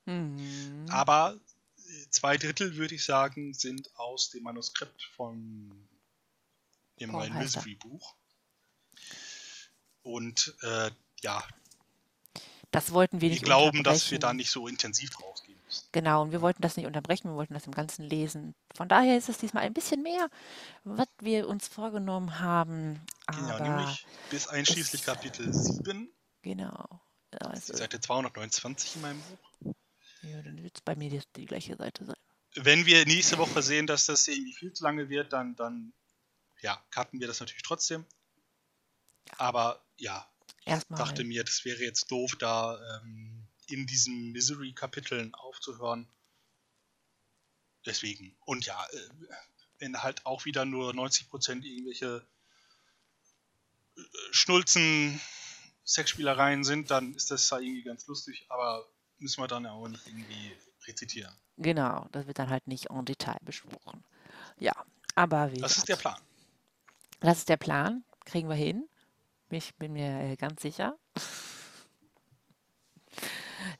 mhm. 0.04 0.86
Aber 0.88 1.36
äh, 1.76 2.10
zwei 2.10 2.36
Drittel, 2.36 2.76
würde 2.76 2.94
ich 2.94 3.04
sagen, 3.04 3.52
sind 3.52 3.90
aus 3.98 4.30
dem 4.30 4.44
Manuskript 4.44 5.02
von 5.16 5.88
dem 7.00 7.10
Paul 7.10 7.28
neuen. 7.28 7.42
Mystery-Buch. 7.42 8.14
Und 10.04 10.54
äh, 10.62 10.92
ja, 11.20 11.44
das 12.70 12.92
wollten 12.92 13.20
wir 13.20 13.28
wir 13.28 13.30
nicht 13.30 13.44
glauben, 13.44 13.82
dass 13.82 14.08
wir 14.12 14.20
da 14.20 14.32
nicht 14.32 14.50
so 14.50 14.68
intensiv 14.68 15.10
drauf 15.10 15.42
gehen. 15.42 15.55
Genau, 15.92 16.22
und 16.22 16.32
wir 16.32 16.40
wollten 16.42 16.62
das 16.62 16.76
nicht 16.76 16.86
unterbrechen, 16.86 17.28
wir 17.30 17.34
wollten 17.36 17.54
das 17.54 17.66
im 17.66 17.72
Ganzen 17.74 18.04
lesen. 18.04 18.54
Von 18.74 18.88
daher 18.88 19.16
ist 19.18 19.28
es 19.28 19.38
diesmal 19.38 19.64
ein 19.64 19.74
bisschen 19.74 20.02
mehr, 20.02 20.28
was 20.84 21.08
wir 21.20 21.48
uns 21.48 21.66
vorgenommen 21.68 22.38
haben. 22.38 23.00
Genau, 23.26 23.58
nämlich 23.58 24.06
bis 24.30 24.46
einschließlich 24.46 25.00
es- 25.00 25.06
Kapitel 25.06 25.52
7, 25.52 26.08
genau. 26.42 27.00
das 27.30 27.42
Also, 27.70 27.74
Seite 27.76 28.00
229 28.00 28.96
in 28.96 29.02
meinem 29.02 29.20
Buch. 29.22 29.74
ja, 30.22 30.40
dann 30.42 30.62
wird 30.62 30.76
es 30.76 30.80
bei 30.82 30.94
mir 30.94 31.10
die, 31.10 31.20
die 31.36 31.46
gleiche 31.46 31.76
Seite 31.76 32.04
sein. 32.04 32.16
Wenn 32.54 32.86
wir 32.86 33.04
nächste 33.04 33.36
Woche 33.38 33.60
sehen, 33.62 33.86
dass 33.86 34.06
das 34.06 34.26
irgendwie 34.28 34.54
viel 34.54 34.72
zu 34.72 34.84
lange 34.84 35.08
wird, 35.08 35.32
dann, 35.32 35.56
dann 35.56 35.92
ja, 36.62 36.80
cutten 36.90 37.20
wir 37.20 37.26
das 37.26 37.40
natürlich 37.40 37.62
trotzdem. 37.64 38.06
Aber 39.36 39.84
ja, 39.98 40.26
Erstmal. 40.64 40.98
dachte 40.98 41.24
mir, 41.24 41.44
das 41.44 41.64
wäre 41.64 41.80
jetzt 41.82 42.10
doof, 42.10 42.36
da 42.38 42.78
ähm, 43.02 43.35
in 43.66 43.86
diesen 43.86 44.32
Misery-Kapiteln 44.32 45.34
aufzuhören. 45.34 46.08
Deswegen. 47.84 48.36
Und 48.44 48.66
ja, 48.66 48.84
äh, 48.92 49.08
wenn 49.78 50.02
halt 50.02 50.24
auch 50.26 50.44
wieder 50.44 50.64
nur 50.64 50.92
90% 50.92 51.62
irgendwelche 51.62 52.26
äh, 53.96 54.00
Schnulzen 54.30 55.20
Sexspielereien 55.84 56.64
sind, 56.64 56.90
dann 56.90 57.14
ist 57.14 57.30
das 57.30 57.48
ja 57.50 57.58
irgendwie 57.58 57.84
ganz 57.84 58.06
lustig, 58.06 58.46
aber 58.48 58.88
müssen 59.18 59.40
wir 59.40 59.46
dann 59.46 59.64
ja 59.64 59.72
auch 59.72 59.86
nicht 59.86 60.06
irgendwie 60.06 60.52
rezitieren. 60.86 61.32
Genau, 61.58 62.08
das 62.12 62.26
wird 62.26 62.38
dann 62.38 62.50
halt 62.50 62.66
nicht 62.66 62.90
en 62.90 63.04
Detail 63.04 63.38
besprochen. 63.42 64.04
Ja, 64.58 64.74
aber 65.14 65.52
wie 65.52 65.60
Das 65.60 65.76
ist 65.76 65.88
der 65.88 65.96
Plan. 65.96 66.20
das 67.20 67.38
ist 67.38 67.48
der 67.48 67.56
Plan. 67.56 68.04
Kriegen 68.24 68.48
wir 68.48 68.56
hin. 68.56 68.88
Ich 69.48 69.74
bin 69.76 69.92
mir 69.92 70.08
äh, 70.20 70.36
ganz 70.36 70.62
sicher. 70.62 70.98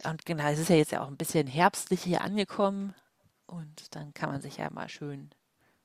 Und 0.06 0.24
genau, 0.24 0.44
es 0.44 0.58
ist 0.60 0.68
ja 0.70 0.76
jetzt 0.76 0.92
ja 0.92 1.02
auch 1.02 1.08
ein 1.08 1.16
bisschen 1.16 1.46
herbstlich 1.48 2.02
hier 2.02 2.20
angekommen. 2.20 2.94
Und 3.46 3.94
dann 3.94 4.14
kann 4.14 4.30
man 4.30 4.40
sich 4.40 4.56
ja 4.58 4.70
mal 4.70 4.88
schön 4.88 5.30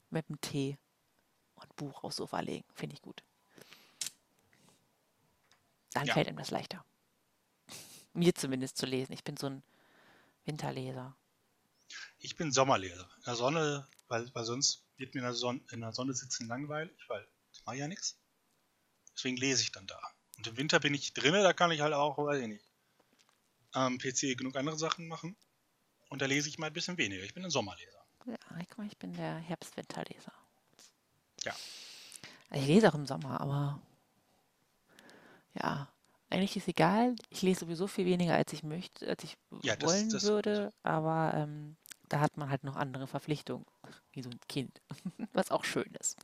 mit 0.10 0.28
dem 0.30 0.40
Tee 0.42 0.78
und 1.56 1.76
Buch 1.76 2.04
aufs 2.04 2.18
Sofa 2.18 2.40
legen. 2.40 2.66
Finde 2.76 2.96
ich 2.96 3.02
gut. 3.02 3.24
Dann 5.94 6.06
Ja. 6.06 6.14
fällt 6.14 6.28
ihm 6.28 6.38
das 6.38 6.52
leichter. 6.52 6.86
Mir 8.14 8.36
zumindest 8.36 8.78
zu 8.78 8.86
lesen. 8.86 9.14
Ich 9.14 9.24
bin 9.24 9.38
so 9.38 9.48
ein 9.48 9.64
Winterleser. 10.46 11.16
Ich 12.20 12.36
bin 12.36 12.52
Sommerleser. 12.52 13.10
In 13.18 13.24
der 13.26 13.36
Sonne, 13.36 13.88
weil, 14.08 14.34
weil 14.36 14.46
sonst 14.46 14.86
wird 14.98 15.16
mir 15.16 15.22
in 15.22 15.26
der, 15.26 15.34
Sonne, 15.34 15.62
in 15.72 15.82
der 15.82 15.94
Sonne 15.94 16.14
sitzen 16.14 16.48
langweilig, 16.48 16.96
weil 17.08 17.28
ich 17.52 17.66
mache 17.66 17.78
ja 17.78 17.88
nichts. 17.88 18.20
Deswegen 19.16 19.38
lese 19.38 19.64
ich 19.64 19.72
dann 19.72 19.88
da. 19.88 20.00
Und 20.38 20.48
im 20.48 20.58
Winter 20.58 20.80
bin 20.80 20.94
ich 20.94 21.14
drinne, 21.14 21.42
da 21.44 21.54
kann 21.54 21.72
ich 21.72 21.82
halt 21.82 21.94
auch, 21.94 22.18
weiß 22.18 22.42
ich 22.42 22.48
nicht, 22.48 22.66
am 23.72 23.98
PC 23.98 24.36
genug 24.38 24.56
andere 24.56 24.78
Sachen 24.78 25.08
machen. 25.08 25.36
Und 26.10 26.22
da 26.22 26.26
lese 26.26 26.50
ich 26.50 26.58
mal 26.60 26.68
ein 26.68 26.74
bisschen 26.74 26.98
weniger. 26.98 27.24
Ich 27.24 27.34
bin 27.34 27.44
ein 27.46 27.52
Sommerleser. 27.52 28.04
Ja, 28.26 28.36
guck 28.70 28.78
mal, 28.80 28.88
ich 28.88 28.98
bin 28.98 29.14
der 29.14 29.36
Herbst-Winterleser. 29.38 30.34
Ja. 31.44 31.56
Ich 32.54 32.68
lese 32.68 32.90
auch 32.90 32.96
im 32.96 33.06
Sommer, 33.08 33.40
aber 33.40 33.82
ja, 35.54 35.88
eigentlich 36.30 36.56
ist 36.58 36.68
egal. 36.68 37.16
Ich 37.30 37.42
lese 37.42 37.62
sowieso 37.62 37.88
viel 37.88 38.06
weniger, 38.06 38.36
als 38.36 38.52
ich 38.54 38.64
möchte, 38.64 39.08
als 39.08 39.24
ich 39.24 39.38
Ja, 39.64 39.76
das- 39.76 39.90
wollen 39.90 40.10
das 40.10 40.24
würde, 40.24 40.72
aber 40.84 41.34
ähm, 41.36 41.76
da 42.10 42.20
hat 42.20 42.36
man 42.38 42.50
halt 42.50 42.64
noch 42.66 42.76
andere 42.76 43.08
Verpflichtungen, 43.08 43.66
wie 44.12 44.22
so 44.22 44.30
ein 44.30 44.40
Kind, 44.50 44.82
was 45.34 45.50
auch 45.52 45.64
schön 45.64 45.90
ist. 46.00 46.18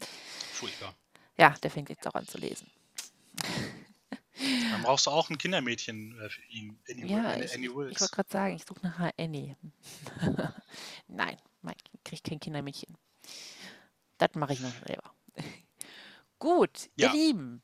Furchtbar. 0.53 0.93
Ja, 1.37 1.51
der 1.63 1.71
fängt 1.71 1.89
jetzt 1.89 2.05
auch 2.07 2.15
an 2.15 2.27
zu 2.27 2.37
lesen. 2.37 2.69
Dann 4.71 4.83
brauchst 4.83 5.05
du 5.07 5.11
auch 5.11 5.29
ein 5.29 5.37
Kindermädchen 5.37 6.19
äh, 6.19 6.29
für 6.29 6.41
ihn. 6.49 6.79
Annie, 6.89 7.05
Ja, 7.07 7.29
Annie, 7.31 7.45
ich, 7.45 7.53
Annie 7.55 7.69
ich 7.69 7.75
Wills. 7.75 8.01
wollte 8.01 8.15
gerade 8.15 8.29
sagen, 8.29 8.55
ich 8.55 8.65
suche 8.65 8.79
nach 8.83 9.11
Annie. 9.17 9.55
Nein, 11.07 11.37
Mike 11.61 11.83
kriegt 12.03 12.23
kein 12.23 12.39
Kindermädchen. 12.39 12.95
Das 14.17 14.29
mache 14.35 14.53
ich 14.53 14.59
noch 14.59 14.73
selber. 14.85 15.11
Gut, 16.39 16.89
Ja. 16.95 17.07
ihr 17.07 17.13
Lieben, 17.13 17.61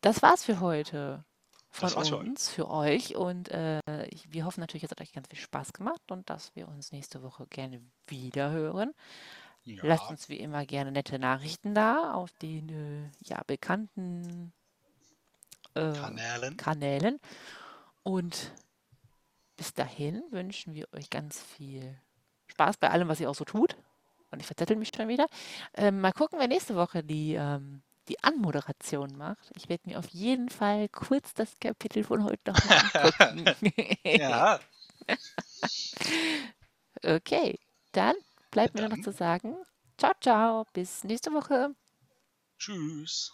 das 0.00 0.22
war's 0.22 0.44
für 0.44 0.60
heute 0.60 1.24
von 1.70 1.94
war's 1.94 2.08
für 2.08 2.16
uns, 2.16 2.48
für 2.48 2.70
euch. 2.70 3.16
Und 3.16 3.50
äh, 3.50 3.80
ich, 4.06 4.32
wir 4.32 4.44
hoffen 4.44 4.60
natürlich, 4.60 4.84
es 4.84 4.90
hat 4.90 5.00
euch 5.00 5.12
ganz 5.12 5.28
viel 5.28 5.38
Spaß 5.38 5.72
gemacht 5.72 6.10
und 6.10 6.30
dass 6.30 6.54
wir 6.54 6.68
uns 6.68 6.92
nächste 6.92 7.22
Woche 7.22 7.46
gerne 7.48 7.82
wieder 8.06 8.50
hören. 8.50 8.94
Ja. 9.64 9.82
Lasst 9.82 10.10
uns 10.10 10.28
wie 10.28 10.38
immer 10.38 10.66
gerne 10.66 10.92
nette 10.92 11.18
Nachrichten 11.18 11.74
da 11.74 12.12
auf 12.14 12.32
den 12.38 12.68
äh, 12.68 13.10
ja, 13.20 13.42
bekannten 13.46 14.52
äh, 15.74 15.92
Kanälen. 15.92 16.56
Kanälen. 16.56 17.20
Und 18.02 18.52
bis 19.56 19.72
dahin 19.74 20.22
wünschen 20.30 20.74
wir 20.74 20.86
euch 20.92 21.10
ganz 21.10 21.40
viel 21.42 21.96
Spaß 22.48 22.76
bei 22.78 22.90
allem, 22.90 23.08
was 23.08 23.20
ihr 23.20 23.30
auch 23.30 23.34
so 23.34 23.44
tut. 23.44 23.76
Und 24.30 24.40
ich 24.40 24.46
verzettel 24.46 24.76
mich 24.76 24.90
schon 24.94 25.08
wieder. 25.08 25.26
Ähm, 25.74 26.00
mal 26.00 26.12
gucken, 26.12 26.38
wer 26.38 26.48
nächste 26.48 26.74
Woche 26.74 27.04
die, 27.04 27.34
ähm, 27.34 27.82
die 28.08 28.22
Anmoderation 28.22 29.16
macht. 29.16 29.50
Ich 29.56 29.68
werde 29.68 29.88
mir 29.88 29.98
auf 29.98 30.08
jeden 30.08 30.48
Fall 30.48 30.88
kurz 30.88 31.34
das 31.34 31.58
Kapitel 31.60 32.02
von 32.04 32.24
heute 32.24 32.50
noch 32.50 32.58
angucken. 32.68 33.44
Ja, 34.04 34.60
Okay, 37.02 37.58
dann 37.92 38.14
bleibt 38.50 38.74
mir 38.74 38.82
nur 38.82 38.96
noch 38.96 39.02
zu 39.04 39.12
sagen, 39.12 39.56
ciao, 39.98 40.12
ciao, 40.20 40.66
bis 40.72 41.04
nächste 41.04 41.32
Woche. 41.32 41.74
tschüss. 42.58 43.32